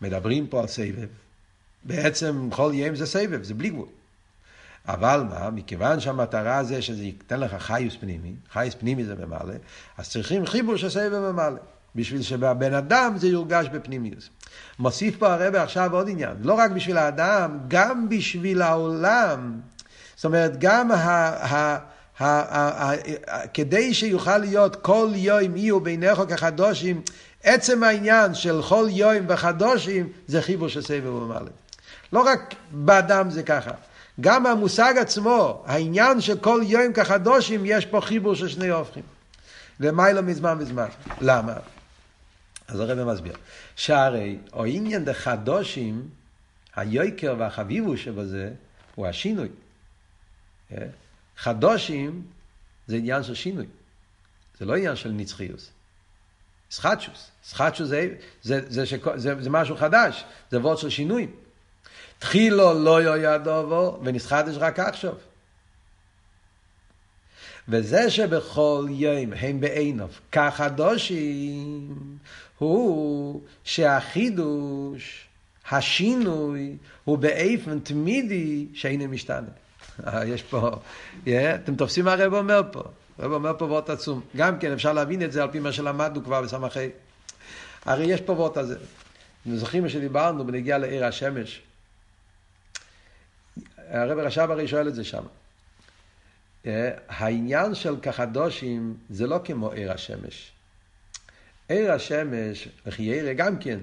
מדברים 0.02 0.47
פה 0.47 0.62
על 0.62 0.67
סבב. 0.67 1.08
בעצם 1.84 2.50
כל 2.52 2.71
יום 2.73 2.95
זה 2.95 3.06
סבב, 3.06 3.43
זה 3.43 3.54
בלי 3.54 3.69
גבול. 3.69 3.88
אבל 4.88 5.23
מה, 5.30 5.50
מכיוון 5.50 6.00
שהמטרה 6.00 6.63
זה 6.63 6.82
שזה 6.82 7.04
ייתן 7.04 7.39
לך 7.39 7.56
חיוס 7.60 7.95
פנימי, 7.95 8.34
חיוס 8.52 8.76
פנימי 8.76 9.06
זה 9.06 9.15
ממלא, 9.15 9.54
אז 9.97 10.10
צריכים 10.10 10.45
חיבור 10.45 10.78
של 10.78 10.89
סבב 10.89 11.32
ממלא. 11.32 11.60
בשביל 11.95 12.21
שבבן 12.21 12.73
אדם 12.73 13.13
זה 13.17 13.28
יורגש 13.28 13.67
בפנימיוס. 13.73 14.30
מוסיף 14.80 15.17
פה 15.17 15.34
הרב 15.34 15.56
עכשיו 15.56 15.95
עוד 15.95 16.10
עניין, 16.10 16.38
לא 16.41 16.54
רק 16.54 16.71
בשביל 16.71 16.97
האדם, 16.97 17.60
גם 17.67 18.10
בשביל 18.10 18.62
העולם. 18.62 19.60
זאת 20.17 20.25
אומרת, 20.25 20.60
גם 20.60 20.91
ה... 20.91 20.97
ה 21.53 21.77
כדי 23.53 23.93
שיוכל 23.93 24.38
להיות 24.38 24.75
כל 24.75 25.10
יום 25.15 25.58
יהיו 25.58 25.80
ביניך 25.80 26.19
כחדושים, 26.30 27.01
עצם 27.43 27.84
העניין 27.84 28.34
של 28.34 28.62
כל 28.69 28.88
יום 28.89 29.25
וחדושים 29.27 30.10
זה 30.27 30.41
חיבור 30.41 30.67
של 30.67 30.82
סבב 30.82 31.13
ומעלה. 31.13 31.49
לא 32.13 32.19
רק 32.19 32.56
באדם 32.71 33.30
זה 33.30 33.43
ככה, 33.43 33.71
גם 34.21 34.45
המושג 34.45 34.93
עצמו, 34.97 35.63
העניין 35.67 36.21
של 36.21 36.38
כל 36.38 36.62
יום 36.63 36.93
כחדושים, 36.93 37.62
יש 37.65 37.86
פה 37.86 38.01
חיבור 38.01 38.36
של 38.36 38.47
שני 38.47 38.69
הופכים. 38.69 39.03
למיילו 39.80 40.23
מזמן 40.23 40.58
וזמן. 40.60 40.88
למה? 41.21 41.53
אז 42.67 42.80
הרב 42.80 43.13
מסביר. 43.13 43.34
שהרי 43.75 44.38
העניין 44.53 45.06
דחדושים, 45.06 46.01
היוקר 46.75 47.36
והחביבו 47.38 47.97
שבזה, 47.97 48.49
הוא 48.95 49.08
השינוי. 49.08 49.47
חדושים 51.38 52.23
זה 52.88 52.95
עניין 52.95 53.23
של 53.23 53.36
שינוי. 53.36 53.65
זה 54.60 54.65
לא 54.65 54.75
עניין 54.75 54.95
של 54.95 55.12
נצחיוס. 55.12 55.69
סחטשוס. 56.71 57.32
סחטשוס 57.43 57.88
זה, 57.88 58.15
זה, 58.41 58.62
זה, 58.69 58.86
זה, 58.86 58.97
זה, 59.15 59.41
זה 59.41 59.49
משהו 59.49 59.75
חדש, 59.75 60.23
זה 60.51 60.60
וורד 60.60 60.77
של 60.77 60.89
שינויים. 60.89 61.32
תחילו 62.19 62.73
לא 62.73 63.01
יהיה 63.01 63.38
דובו, 63.38 63.99
ונסחטש 64.03 64.56
רק 64.58 64.80
עכשיו. 64.80 65.13
וזה 67.69 68.10
שבכל 68.10 68.88
יום 68.89 69.34
הם 69.34 69.60
בעינוב 69.60 70.19
כחדושים, 70.32 71.95
הוא 72.58 73.41
שהחידוש, 73.63 75.27
השינוי, 75.71 76.77
הוא 77.04 77.17
באיפן 77.17 77.79
תמידי 77.79 78.67
שאינו 78.73 79.08
משתנה. 79.08 79.50
יש 80.25 80.43
פה, 80.43 80.71
yeah, 81.25 81.29
אתם 81.56 81.75
תופסים 81.75 82.06
מה 82.06 82.13
הרב 82.13 82.33
אומר 82.33 82.62
פה. 82.71 82.83
הרב 83.19 83.31
אומר 83.31 83.54
פה 83.58 83.65
וורט 83.65 83.89
עצום. 83.89 84.21
גם 84.35 84.60
כן 84.60 84.71
אפשר 84.71 84.93
להבין 84.93 85.23
את 85.23 85.31
זה 85.31 85.43
על 85.43 85.52
פי 85.52 85.60
מה 85.60 85.71
שלמדנו 85.71 86.23
כבר 86.23 86.41
בסמכי. 86.41 86.89
הרי 87.85 88.06
יש 88.06 88.21
פה 88.21 88.33
וורט 88.33 88.58
הזה. 88.58 88.75
אתם 89.41 89.56
זוכרים 89.56 89.83
מה 89.83 89.89
שדיברנו 89.89 90.48
בנגיע 90.48 90.77
לעיר 90.77 91.06
השמש? 91.06 91.62
הרב 93.77 94.17
רש"ב 94.17 94.52
הרי 94.52 94.67
שואל 94.67 94.87
את 94.87 94.95
זה 94.95 95.04
שם. 95.04 95.23
אה, 96.65 96.91
העניין 97.10 97.75
של 97.75 97.95
כחדושים 98.02 98.98
זה 99.10 99.27
לא 99.27 99.39
כמו 99.43 99.71
עיר 99.71 99.91
השמש. 99.91 100.52
עיר 101.69 101.91
השמש, 101.91 102.67
וכי 102.85 103.04
עיר 103.04 103.33
גם 103.33 103.60
כן, 103.60 103.79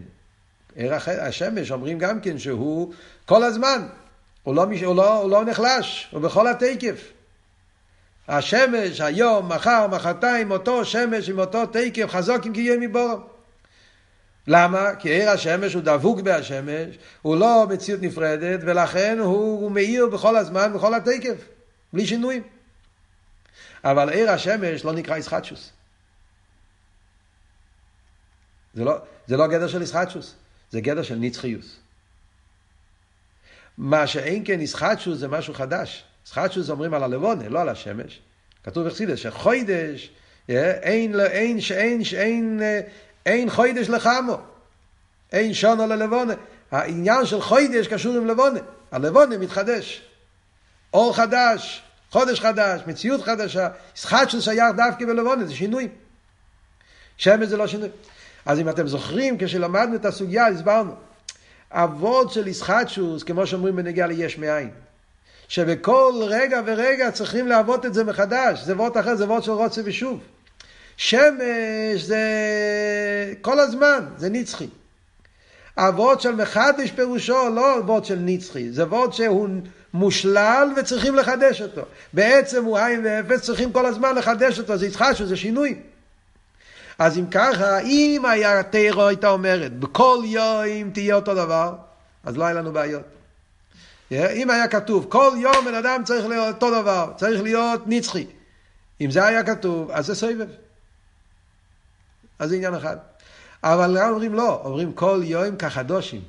עיר 0.74 0.94
השמש 1.20 1.70
אומרים 1.70 1.98
גם 1.98 2.20
כן 2.20 2.38
שהוא 2.38 2.94
כל 3.26 3.42
הזמן, 3.42 3.86
הוא 4.44 4.54
לא, 4.54 4.66
הוא 4.84 4.96
לא, 4.96 5.18
הוא 5.18 5.30
לא 5.30 5.44
נחלש, 5.44 6.08
הוא 6.10 6.20
בכל 6.20 6.48
התקף. 6.48 7.12
השמש, 8.28 9.00
היום, 9.00 9.52
מחר, 9.52 9.86
מחרתיים, 9.86 10.50
אותו 10.50 10.84
שמש 10.84 11.28
עם 11.28 11.38
אותו 11.38 11.66
תקף, 11.66 12.06
חזוק 12.08 12.46
עם 12.46 12.52
קיום 12.52 12.80
מבורם. 12.80 13.20
למה? 14.46 14.94
כי 14.98 15.08
עיר 15.08 15.30
השמש 15.30 15.74
הוא 15.74 15.82
דבוק 15.82 16.20
בהשמש, 16.20 16.98
הוא 17.22 17.36
לא 17.36 17.66
מציאות 17.70 18.02
נפרדת, 18.02 18.60
ולכן 18.62 19.18
הוא, 19.18 19.60
הוא 19.60 19.70
מאיר 19.70 20.06
בכל 20.06 20.36
הזמן, 20.36 20.72
בכל 20.72 20.94
התקף, 20.94 21.36
בלי 21.92 22.06
שינויים. 22.06 22.42
אבל 23.84 24.10
עיר 24.10 24.30
השמש 24.30 24.84
לא 24.84 24.92
נקרא 24.92 25.16
ישחטשוס. 25.16 25.70
זה 28.74 28.84
לא, 28.84 28.96
זה 29.26 29.36
לא 29.36 29.46
גדר 29.46 29.68
של 29.68 29.82
ישחטשוס, 29.82 30.34
זה 30.70 30.80
גדר 30.80 31.02
של 31.02 31.16
נצחיוס. 31.16 31.83
מה 33.78 34.06
שאין 34.06 34.42
כן 34.46 34.60
ישחטשוס 34.60 35.18
זה 35.18 35.28
משהו 35.28 35.54
חדש. 35.54 36.04
ישחטשוס 36.26 36.70
אומרים 36.70 36.94
על 36.94 37.02
הלבונה, 37.02 37.48
לא 37.48 37.60
על 37.60 37.68
השמש. 37.68 38.20
כתוב 38.64 38.86
בחסידס 38.86 39.18
שחוידש, 39.18 40.10
אה, 40.50 40.70
אין, 40.70 41.20
אין, 41.20 41.58
אין, 41.70 42.02
אין, 42.16 42.60
אה, 42.62 42.80
אין 43.26 43.50
חוידש 43.50 43.88
לחמו, 43.88 44.38
אין 45.32 45.54
שונו 45.54 45.86
ללבונה. 45.86 46.34
העניין 46.70 47.26
של 47.26 47.40
חוידש 47.40 47.86
קשור 47.86 48.16
עם 48.16 48.26
לבונה, 48.26 48.60
הלבונה 48.92 49.38
מתחדש. 49.38 50.02
אור 50.92 51.16
חדש, 51.16 51.82
חודש 52.10 52.40
חדש, 52.40 52.80
מציאות 52.86 53.22
חדשה, 53.22 53.68
ישחטשוס 53.96 54.44
שייך 54.44 54.74
דווקא 54.76 55.06
בלבונה, 55.06 55.44
זה 55.44 55.54
שינוי. 55.54 55.88
שמש 57.16 57.48
זה 57.48 57.56
לא 57.56 57.66
שינוי. 57.66 57.88
אז 58.46 58.60
אם 58.60 58.68
אתם 58.68 58.86
זוכרים, 58.86 59.36
כשלמדנו 59.38 59.96
את 59.96 60.04
הסוגיה, 60.04 60.46
הסברנו. 60.46 60.94
אבות 61.74 62.32
של 62.32 62.48
ישחטשוס, 62.48 63.22
כמו 63.22 63.46
שאומרים 63.46 63.76
בנגיעה 63.76 64.08
ליש 64.08 64.38
מאין. 64.38 64.70
שבכל 65.48 66.12
רגע 66.26 66.60
ורגע 66.66 67.10
צריכים 67.10 67.48
לעבוד 67.48 67.84
את 67.84 67.94
זה 67.94 68.04
מחדש. 68.04 68.60
זה 68.64 68.76
וורט 68.76 68.96
אחר, 68.96 69.14
זה 69.14 69.24
וורט 69.24 69.42
של 69.42 69.50
רוצה 69.50 69.80
ושוב. 69.84 70.20
שמש 70.96 72.02
זה 72.02 72.22
כל 73.40 73.60
הזמן, 73.60 74.04
זה 74.16 74.30
נצחי. 74.30 74.68
הוורד 75.76 76.20
של 76.20 76.34
מחדש 76.34 76.90
פירושו 76.90 77.48
לא 77.54 77.80
וורד 77.84 78.04
של 78.04 78.18
נצחי, 78.20 78.70
זה 78.70 78.86
וורד 78.86 79.12
שהוא 79.12 79.48
מושלל 79.94 80.68
וצריכים 80.76 81.14
לחדש 81.14 81.62
אותו. 81.62 81.82
בעצם 82.12 82.64
הוא 82.64 82.78
עין 82.78 83.00
ואפס, 83.04 83.40
צריכים 83.40 83.72
כל 83.72 83.86
הזמן 83.86 84.14
לחדש 84.14 84.58
אותו, 84.58 84.76
זה 84.76 84.86
יצחשו, 84.86 85.26
זה 85.26 85.36
שינוי. 85.36 85.78
אז 86.98 87.18
אם 87.18 87.26
ככה, 87.30 87.78
אם 87.78 88.22
היה 88.24 88.62
תירו 88.62 89.06
הייתה 89.06 89.28
אומרת, 89.28 89.78
בכל 89.78 90.18
יום 90.24 90.90
תהיה 90.92 91.14
אותו 91.14 91.34
דבר, 91.34 91.74
אז 92.24 92.36
לא 92.36 92.44
היה 92.44 92.54
לנו 92.54 92.72
בעיות. 92.72 93.02
אם 94.12 94.50
היה 94.50 94.68
כתוב, 94.68 95.06
כל 95.08 95.32
יום 95.38 95.64
בן 95.64 95.74
אדם 95.74 96.04
צריך 96.04 96.26
להיות 96.26 96.54
אותו 96.54 96.80
דבר, 96.80 97.12
צריך 97.16 97.42
להיות 97.42 97.82
נצחי. 97.86 98.26
אם 99.00 99.10
זה 99.10 99.26
היה 99.26 99.42
כתוב, 99.42 99.90
אז 99.90 100.06
זה 100.06 100.14
סבב. 100.14 100.48
אז 102.38 102.48
זה 102.48 102.56
עניין 102.56 102.74
אחד. 102.74 102.96
אבל 103.62 103.98
גם 104.00 104.10
אומרים 104.10 104.34
לא, 104.34 104.60
אומרים 104.64 104.92
כל 104.92 105.20
יום 105.24 105.56
כחדושים. 105.56 106.22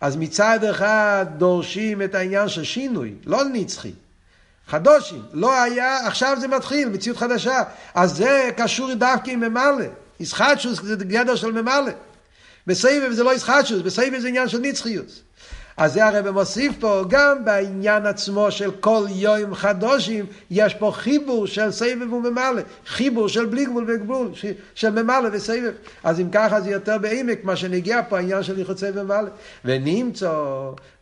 אז 0.00 0.16
מצד 0.16 0.64
אחד 0.64 1.26
דורשים 1.38 2.02
את 2.02 2.14
העניין 2.14 2.48
של 2.48 2.64
שינוי, 2.64 3.14
לא 3.24 3.44
נצחי. 3.52 3.92
חדושים, 4.68 5.22
לא 5.32 5.62
היה, 5.62 6.06
עכשיו 6.06 6.36
זה 6.40 6.48
מתחיל, 6.48 6.88
מציאות 6.88 7.18
חדשה. 7.18 7.62
אז 7.94 8.16
זה 8.16 8.50
קשור 8.56 8.94
דווקא 8.94 9.30
עם 9.30 9.40
ממלא. 9.40 9.84
ישחטשוס 10.20 10.80
זה 10.82 10.96
גדר 10.96 11.36
של 11.36 11.52
ממלא. 11.52 11.92
בסבב 12.66 13.10
זה 13.12 13.24
לא 13.24 13.34
ישחטשוס, 13.34 13.80
בסבב 13.82 14.18
זה 14.18 14.28
עניין 14.28 14.48
של 14.48 14.58
נצחיות. 14.58 15.20
אז 15.76 15.92
זה 15.92 16.06
הרי 16.06 16.30
מוסיף 16.30 16.72
פה, 16.80 17.04
גם 17.08 17.44
בעניין 17.44 18.06
עצמו 18.06 18.50
של 18.50 18.70
כל 18.70 19.06
יום 19.10 19.54
חדושים, 19.54 20.26
יש 20.50 20.74
פה 20.74 20.92
חיבור 20.94 21.46
של 21.46 21.70
סבב 21.70 22.12
וממלא, 22.12 22.62
חיבור 22.86 23.28
של 23.28 23.46
בלי 23.46 23.64
גבול 23.64 23.84
וגבול, 23.88 24.30
של 24.74 24.90
ממלא 24.90 25.28
וסבב. 25.32 25.72
אז 26.04 26.20
אם 26.20 26.30
ככה 26.32 26.60
זה 26.60 26.70
יותר 26.70 26.98
בעמק, 26.98 27.44
מה 27.44 27.56
שנגיע 27.56 28.00
פה 28.08 28.16
העניין 28.16 28.42
של 28.42 28.58
יחוצי 28.58 28.86
וממלא. 28.94 29.28
ונמצא 29.64 30.32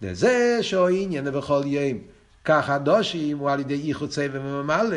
לזה 0.02 0.58
שהוא 0.60 0.88
עניין 0.88 1.24
בכל 1.24 1.62
יום. 1.66 2.11
כחדושים 2.45 3.38
הוא 3.38 3.51
על 3.51 3.61
ידי 3.61 3.74
איחוצי 3.74 4.26
וממלא, 4.32 4.97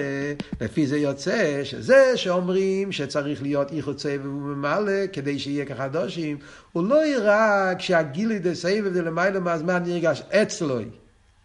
לפי 0.61 0.87
זה 0.87 0.97
יוצא 0.97 1.61
שזה 1.63 2.17
שאומרים 2.17 2.91
שצריך 2.91 3.41
להיות 3.41 3.71
איחוצי 3.71 4.17
וממלא 4.23 5.07
כדי 5.13 5.39
שיהיה 5.39 5.65
כחדושים, 5.65 6.37
הוא 6.71 6.87
לא 6.89 6.99
רק 7.21 7.81
שהגילי 7.81 8.39
דה 8.39 8.55
סבב 8.55 8.93
דלמיילא 8.93 9.39
מהזמן 9.39 9.83
נרגש? 9.85 10.21
אצלו, 10.21 10.79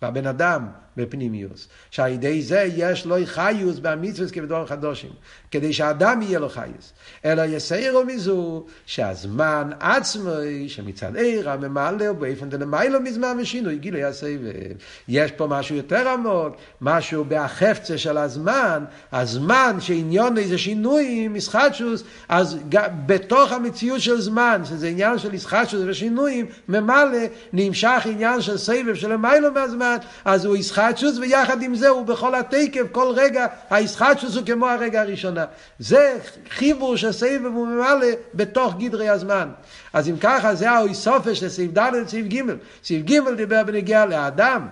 בבן 0.03 0.27
אדם, 0.27 0.67
בפנימיוס. 0.97 1.68
שעל 1.91 2.12
ידי 2.12 2.43
זה 2.43 2.68
יש 2.76 3.07
לו 3.07 3.16
חיוס 3.24 3.78
במצווה 3.78 4.28
כבדור 4.28 4.66
חדושים, 4.66 5.11
כדי 5.51 5.72
שהאדם 5.72 6.22
יהיה 6.22 6.38
לו 6.38 6.49
חיוס. 6.49 6.93
אלא 7.24 7.43
יסיירו 7.43 8.05
מזו 8.05 8.64
שהזמן 8.86 9.70
עצמו, 9.80 10.30
שמצד 10.68 11.16
עיר 11.16 11.51
הממלא 11.51 12.12
באופן 12.12 12.49
דלמיילו 12.49 13.01
מזמן 13.01 13.36
ושינוי 13.41 13.78
גילוי 13.78 14.05
הסבב. 14.05 14.76
יש 15.09 15.30
פה 15.30 15.47
משהו 15.47 15.76
יותר 15.76 16.09
עמוק, 16.09 16.57
משהו 16.80 17.24
בהחפצה 17.24 17.99
של 17.99 18.18
הזמן, 18.18 18.84
הזמן 19.12 19.76
שעניון 19.80 20.38
איזה 20.38 20.59
שינוי, 20.59 21.28
מסחטשוס, 21.28 22.05
אז 22.28 22.59
בתוך 23.07 23.53
המציאות 23.53 24.01
של 24.01 24.20
זמן, 24.20 24.62
שזה 24.64 24.88
עניין 24.88 25.18
של 25.18 25.32
מסחטשוס 25.32 25.80
ושינויים, 25.86 26.47
ממלא 26.68 27.18
נמשך 27.53 28.03
עניין 28.05 28.41
של 28.41 28.57
סבב 28.57 28.95
של 28.95 29.12
המיילו 29.12 29.53
מהזמן, 29.53 29.97
אז 30.24 30.45
הוא 30.45 30.57
ישחט 30.57 30.89
הישחטשוס, 30.91 31.18
ויחד 31.18 31.62
עם 31.62 31.74
זה 31.74 31.88
הוא 31.88 32.07
בכל 32.07 32.34
התקף, 32.34 32.82
כל 32.93 33.12
רגע, 33.16 33.47
הישחטשוס 33.70 34.36
הוא 34.36 34.47
כמו 34.47 34.66
הרגע 34.66 35.01
הראשונה. 35.01 35.45
זה 35.78 36.18
חיבור 36.51 36.97
של 36.97 37.12
סבב 37.12 37.45
וממלא 37.45 38.07
בתוך 38.34 38.74
גדרי 38.78 39.09
הזמן. 39.09 39.49
אז 39.93 40.09
אם 40.09 40.16
ככה, 40.20 40.55
זה 40.55 40.70
האיסופש 40.70 41.41
של 41.41 41.49
סעיף 41.49 41.70
ד' 41.78 41.91
וסעיף 42.07 42.26
ג'. 42.26 42.43
סעיף 42.84 43.07
ג' 43.07 43.30
דיבר 43.36 43.62
בנגיעה 43.64 44.07
לאדם. 44.07 44.66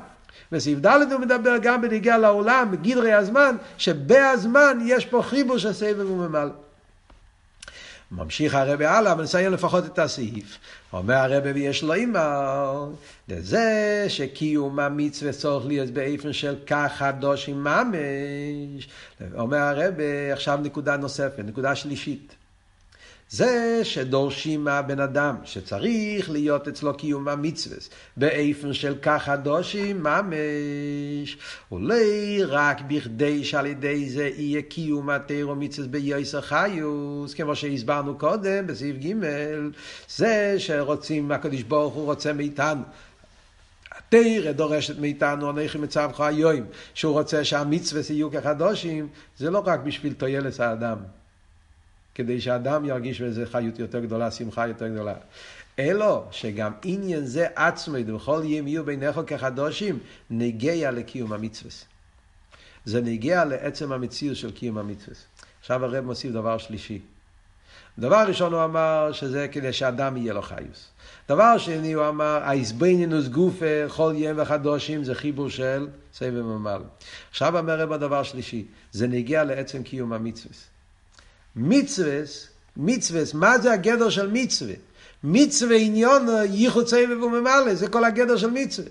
וסעיף 0.52 0.78
ד' 0.78 1.12
הוא 1.12 1.20
מדבר 1.20 1.56
גם 1.62 1.82
בנגיעה 1.82 2.18
לעולם, 2.18 2.70
בגדרי 2.70 3.12
הזמן, 3.12 3.56
שבהזמן 3.78 4.78
יש 4.84 5.06
פה 5.06 5.22
חיבור 5.22 5.58
של 5.58 5.72
סבב 5.72 6.10
וממלא. 6.10 6.67
ממשיך 8.12 8.54
הרבי 8.54 8.86
הלאה, 8.86 9.12
אבל 9.12 9.22
נסיים 9.22 9.52
לפחות 9.52 9.86
את 9.86 9.98
הסעיף. 9.98 10.58
אומר 10.92 11.14
הרבי 11.14 11.50
ויש 11.50 11.82
לו 11.82 11.94
אימר, 11.94 12.86
לזה 13.28 14.04
שקיום 14.08 14.78
המצווה 14.78 15.32
צורך 15.32 15.66
להיות 15.66 15.90
באופן 15.90 16.32
של 16.32 16.56
ככה 16.66 17.12
דושים 17.12 17.64
ממש. 17.64 18.88
אומר 19.34 19.58
הרבי, 19.58 20.32
עכשיו 20.32 20.58
נקודה 20.62 20.96
נוספת, 20.96 21.42
נקודה 21.44 21.74
שלישית. 21.74 22.37
זה 23.30 23.80
שדורשים 23.82 24.64
מהבן 24.64 25.00
אדם 25.00 25.36
שצריך 25.44 26.30
להיות 26.30 26.68
אצלו 26.68 26.94
קיום 26.94 27.28
המצווה. 27.28 27.76
באיפן 28.16 28.72
של 28.72 28.94
ככה 29.02 29.36
דושים 29.36 30.02
ממש. 30.02 31.38
אולי 31.72 32.44
רק 32.44 32.80
בכדי 32.88 33.44
שעל 33.44 33.66
ידי 33.66 34.08
זה 34.08 34.30
יהיה 34.36 34.62
קיום 34.62 35.10
התירו 35.10 35.54
מצווה 35.54 35.88
ביוסר 35.88 36.40
חיוס 36.40 37.34
כמו 37.34 37.56
שהסברנו 37.56 38.18
קודם 38.18 38.66
בסעיף 38.66 38.96
ג' 38.96 39.12
זה 40.08 40.54
שרוצים 40.58 41.32
הקדוש 41.32 41.62
ברוך 41.62 41.94
הוא 41.94 42.04
רוצה 42.04 42.32
מאיתנו. 42.32 42.82
התרא 43.96 44.52
דורשת 44.52 44.98
מאיתנו, 44.98 45.50
אנכי 45.50 45.78
מצווך 45.78 46.20
היום, 46.20 46.64
שהוא 46.94 47.12
רוצה 47.12 47.44
שהמצווה 47.44 48.02
יהיו 48.10 48.30
כחדושים, 48.30 49.08
זה 49.38 49.50
לא 49.50 49.62
רק 49.66 49.80
בשביל 49.80 50.12
תועלת 50.12 50.60
האדם. 50.60 50.98
כדי 52.18 52.40
שאדם 52.40 52.84
ירגיש 52.84 53.20
בזה 53.20 53.46
חיות 53.46 53.78
יותר 53.78 54.00
גדולה, 54.00 54.30
שמחה 54.30 54.68
יותר 54.68 54.88
גדולה. 54.88 55.14
אלו 55.78 56.24
שגם 56.30 56.72
עניין 56.84 57.24
זה 57.24 57.46
עצמו, 57.54 57.96
ובכל 58.06 58.42
יום 58.44 58.66
יהיו 58.66 58.84
ביניכם 58.84 59.24
כחדושים, 59.24 59.98
נגיע 60.30 60.90
לקיום 60.90 61.32
המצווה. 61.32 61.70
זה 62.84 63.00
נגיע 63.00 63.44
לעצם 63.44 63.92
המציאות 63.92 64.36
של 64.36 64.50
קיום 64.50 64.78
המצווה. 64.78 65.16
עכשיו 65.60 65.84
הרב 65.84 66.04
מוסיף 66.04 66.32
דבר 66.32 66.58
שלישי. 66.58 66.98
דבר 67.98 68.24
ראשון 68.28 68.52
הוא 68.54 68.64
אמר 68.64 69.10
שזה 69.12 69.48
כדי 69.52 69.72
שאדם 69.72 70.16
יהיה 70.16 70.32
לו 70.32 70.42
חיוס. 70.42 70.88
דבר 71.28 71.58
שני 71.58 71.92
הוא 71.92 72.08
אמר, 72.08 72.40
האיזבנינוס 72.42 73.28
גופה, 73.28 73.88
כל 73.88 74.12
יום 74.16 74.38
וחדושים, 74.40 75.04
זה 75.04 75.14
חיבור 75.14 75.50
של 75.50 75.88
סבב 76.14 76.42
ממלא. 76.42 76.84
עכשיו 77.30 77.58
אומר 77.58 77.80
רב 77.80 77.92
הדבר 77.92 78.22
שלישי, 78.22 78.64
זה 78.92 79.06
נגיע 79.06 79.44
לעצם 79.44 79.82
קיום 79.82 80.12
המצווה. 80.12 80.77
מצווה, 81.58 82.20
מצווה, 82.76 83.22
מה 83.34 83.58
זה 83.58 83.72
הגדר 83.72 84.10
של 84.10 84.30
מצווה? 84.32 84.74
מצווה 85.24 85.76
עניון 85.76 86.26
ייחוד 86.44 86.88
סבב 86.88 87.22
וממלא, 87.22 87.74
זה 87.74 87.88
כל 87.88 88.04
הגדר 88.04 88.36
של 88.36 88.50
מצווה. 88.50 88.88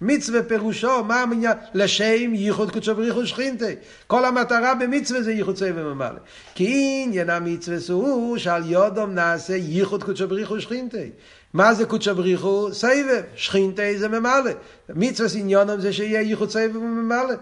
מצווה 0.00 0.42
פירושו, 0.42 1.04
מה 1.04 1.22
המניין? 1.22 1.56
לשם 1.74 2.34
ייחוד 2.34 2.70
קודשו 2.70 2.94
בריחו 2.94 3.26
שכינתי. 3.26 3.74
כל 4.06 4.24
המטרה 4.24 4.74
במצווה 4.74 5.22
זה 5.22 5.32
ייחוד 5.32 5.56
סבב 5.56 5.76
וממלא. 5.76 6.18
כי 6.54 7.00
עניין 7.04 7.30
המצווה 7.30 7.78
הוא 7.88 8.38
שעל 8.38 8.70
יודום 8.70 9.14
נעשה 9.14 9.56
ייחוד 9.56 10.04
קודשו 10.04 10.28
בריחו 10.28 10.60
שכינתי. 10.60 11.10
מה 11.52 11.74
זה 11.74 11.84
קודשא 11.86 12.12
בריחו? 12.12 12.68
סבב. 12.72 13.22
שכינתי 13.36 13.98
זה 13.98 14.08
ממלא. 14.08 14.50
מצווה 14.88 15.40
עניונם 15.40 15.80
זה 15.80 15.92
שיהיה 15.92 16.20
ייחוד 16.20 16.50
סבב 16.50 16.76
וממלא. 16.76 17.34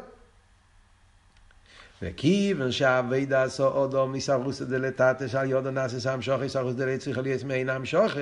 וכיוון 2.02 2.72
שהאביידה 2.72 3.42
עשו 3.42 3.66
אודום 3.66 4.12
מסברוס 4.12 4.62
דלתתא 4.62 5.28
שעל 5.28 5.50
יודו 5.50 5.70
המשוכי 6.10 6.48
סברוס 6.48 6.74
דלת 6.74 7.00
צריך 7.00 7.18
להיות 7.18 7.44
מעין 7.44 7.68
המשוכי 7.70 8.20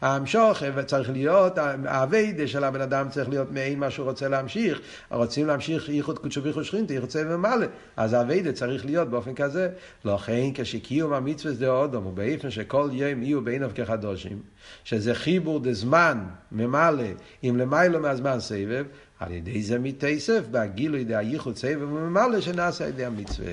המשוכי 0.00 0.64
וצריך 0.74 1.10
להיות 1.10 1.58
האביידה 1.84 2.46
של 2.46 2.64
הבן 2.64 2.80
אדם 2.80 3.08
צריך 3.08 3.28
להיות 3.28 3.52
מעין 3.52 3.78
מה 3.78 3.90
שהוא 3.90 4.08
רוצה 4.08 4.28
להמשיך. 4.28 4.80
רוצים 5.10 5.46
להמשיך 5.46 5.88
ייחוד 5.88 6.18
קודשו 6.18 6.42
בריחו 6.42 6.64
שכינתי 6.64 6.94
יחוצה 6.94 7.22
ומעלה 7.28 7.66
אז 7.96 8.12
האביידה 8.12 8.52
צריך 8.52 8.84
להיות 8.84 9.08
באופן 9.08 9.34
כזה. 9.34 9.68
לכן 10.04 10.50
כשקיום 10.54 11.12
המצווה 11.12 11.54
זה 11.54 11.68
אודום 11.68 12.06
ובאופן 12.06 12.50
שכל 12.50 12.88
יום 12.92 13.22
יהיו 13.22 13.44
בעיניו 13.44 13.70
כחדושים 13.74 14.40
שזה 14.84 15.14
חיבור 15.14 15.60
דזמן 15.60 16.24
ממלא 16.52 17.04
עם 17.42 17.56
למיילו 17.56 18.00
מהזמן 18.00 18.40
סבב 18.40 18.84
על 19.20 19.32
ידי 19.32 19.62
זה 19.62 19.78
מתייסף 19.78 20.42
בהגילוי 20.50 21.04
דהייחוד 21.04 21.56
סבב 21.56 21.82
וממלא 21.82 22.40
שנעשה 22.40 22.84
על 22.84 22.90
ידי 22.90 23.04
המצווה. 23.04 23.48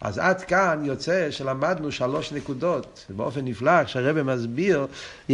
אז 0.00 0.18
עד 0.18 0.42
כאן 0.42 0.82
יוצא 0.84 1.30
שלמדנו 1.30 1.92
שלוש 1.92 2.32
נקודות, 2.32 3.06
באופן 3.08 3.44
נפלא, 3.44 3.84
כשהרבא 3.84 4.22
מסביר 4.22 4.86
yeah, 5.28 5.32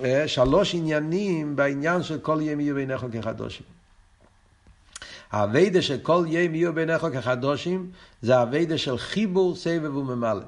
yeah, 0.00 0.04
שלוש 0.26 0.74
עניינים 0.74 1.56
בעניין 1.56 2.02
של 2.02 2.18
כל 2.18 2.38
יום 2.42 2.60
יהיו 2.60 2.74
בעיניך 2.74 3.06
כחדושים. 3.12 3.66
האביידה 5.30 5.82
של 5.82 5.98
כל 6.02 6.24
יום 6.28 6.54
יהיו 6.54 6.72
בעיניך 6.72 7.06
כחדושים 7.12 7.90
זה 8.22 8.36
האביידה 8.36 8.78
של 8.78 8.98
חיבור 8.98 9.56
סבב 9.56 9.96
וממלא. 9.96 10.44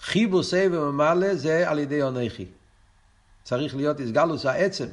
חיבור 0.00 0.42
סבב 0.42 0.72
וממלא 0.72 1.34
זה 1.34 1.70
על 1.70 1.78
ידי 1.78 2.02
אונכי. 2.02 2.46
צריך 3.44 3.76
להיות 3.76 4.00
איסגלוס 4.00 4.46
העצם. 4.46 4.86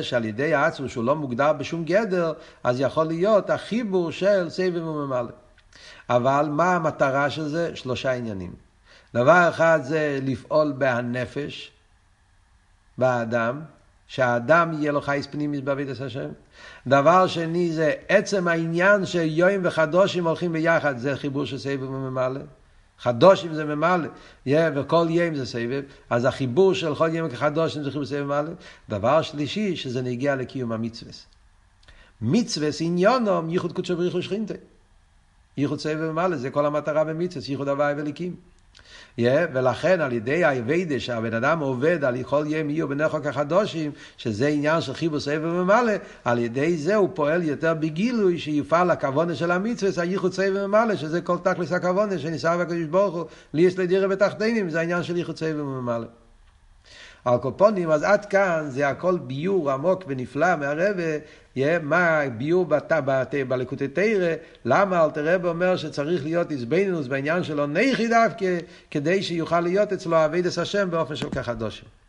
שעל 0.00 0.24
ידי 0.24 0.54
העצמו 0.54 0.88
שהוא 0.88 1.04
לא 1.04 1.16
מוגדר 1.16 1.52
בשום 1.52 1.84
גדר, 1.84 2.32
אז 2.64 2.80
יכול 2.80 3.06
להיות 3.06 3.50
החיבור 3.50 4.10
של 4.10 4.50
סבב 4.50 4.86
וממלא. 4.86 5.32
אבל 6.10 6.48
מה 6.50 6.74
המטרה 6.76 7.30
של 7.30 7.48
זה? 7.48 7.76
שלושה 7.76 8.12
עניינים. 8.12 8.52
דבר 9.14 9.48
אחד 9.48 9.80
זה 9.82 10.18
לפעול 10.22 10.72
בהנפש, 10.78 11.72
באדם, 12.98 13.60
שהאדם 14.06 14.72
יהיה 14.72 14.92
לו 14.92 15.00
חייס 15.00 15.26
פנימיס 15.26 15.60
בעבידת 15.60 16.00
השם. 16.00 16.28
דבר 16.86 17.26
שני 17.26 17.72
זה 17.72 17.92
עצם 18.08 18.48
העניין 18.48 19.06
שיום 19.06 19.60
וחדושים 19.62 20.26
הולכים 20.26 20.52
ביחד, 20.52 20.98
זה 20.98 21.16
חיבור 21.16 21.44
של 21.44 21.58
סבב 21.58 21.82
וממלא. 21.82 22.40
חדושים 23.00 23.54
זה 23.54 23.64
ממלא, 23.64 24.08
yeah, 24.48 24.50
וכל 24.74 25.06
יום 25.10 25.34
זה 25.34 25.46
סבב, 25.46 25.82
אז 26.10 26.24
החיבור 26.24 26.74
של 26.74 26.94
כל 26.94 27.08
יום 27.14 27.30
כחדושים 27.30 27.82
זה 27.82 27.90
חיבור 27.90 28.06
סבב 28.06 28.22
ממלא. 28.22 28.50
דבר 28.88 29.22
שלישי, 29.22 29.76
שזה 29.76 30.02
נגיע 30.02 30.36
לקיום 30.36 30.72
המצווה. 30.72 31.12
מצווה 32.22 32.68
עניונום 32.80 33.50
ייחוד 33.50 33.72
קודשו 33.72 33.96
בריחו 33.96 34.22
שכינתה. 34.22 34.54
ייחוד 35.56 35.80
סבב 35.80 36.10
ממלא, 36.10 36.36
זה 36.36 36.50
כל 36.50 36.66
המטרה 36.66 37.04
במצווה, 37.04 37.44
ייחוד 37.48 37.68
הוואי 37.68 37.94
וליקים. 37.96 38.36
Yeah, 39.18 39.22
ולכן 39.52 40.00
על 40.00 40.12
ידי 40.12 40.44
האביידה 40.44 41.00
שהבן 41.00 41.34
אדם 41.34 41.60
עובד 41.60 42.04
על 42.04 42.22
כל 42.22 42.44
יום 42.46 42.70
יהיו 42.70 42.88
בנכו 42.88 43.22
כחדושים, 43.22 43.90
שזה 44.16 44.48
עניין 44.48 44.80
של 44.80 44.94
חיבוס 44.94 45.24
סבב 45.24 45.44
וממלא, 45.44 45.92
על 46.24 46.38
ידי 46.38 46.76
זה 46.76 46.94
הוא 46.94 47.08
פועל 47.14 47.42
יותר 47.42 47.74
בגילוי 47.74 48.38
שיפעל 48.38 48.90
הכוונה 48.90 49.34
של 49.34 49.50
המצווה, 49.50 50.02
הייחוד 50.02 50.32
סבב 50.32 50.52
וממלא, 50.54 50.96
שזה 50.96 51.20
כל 51.20 51.38
תכלס 51.42 51.72
הכוונה 51.72 52.18
שניסה 52.18 52.58
בקדוש 52.58 52.84
ברוך 52.84 53.14
הוא, 53.14 53.24
לי 53.54 53.62
יש 53.62 53.78
לדירה 53.78 54.08
בתחתינים, 54.08 54.70
זה 54.70 54.80
העניין 54.80 55.02
של 55.02 55.16
ייחוד 55.16 55.36
סבב 55.36 55.60
וממלא. 55.60 56.06
על 57.24 57.38
קופונים, 57.38 57.90
אז 57.90 58.02
עד 58.02 58.24
כאן 58.24 58.66
זה 58.68 58.88
הכל 58.88 59.18
ביור 59.18 59.70
עמוק 59.70 60.04
ונפלא 60.06 60.56
מהרבה, 60.56 61.02
מה 61.82 62.20
ביור 62.38 62.66
בת, 62.66 62.92
בת, 63.04 63.34
בלקוטי 63.48 63.88
תרא, 63.88 64.34
למה 64.64 65.04
אלתר 65.04 65.34
רב 65.34 65.46
אומר 65.46 65.76
שצריך 65.76 66.24
להיות 66.24 66.50
איזבנינוס 66.50 67.06
בעניין 67.06 67.42
שלו 67.42 67.66
נכי 67.66 68.08
דווקא, 68.08 68.58
כדי 68.90 69.22
שיוכל 69.22 69.60
להיות 69.60 69.92
אצלו 69.92 70.24
אבידס 70.24 70.58
השם 70.58 70.90
באופן 70.90 71.16
של 71.16 71.30
כחדושים. 71.30 71.99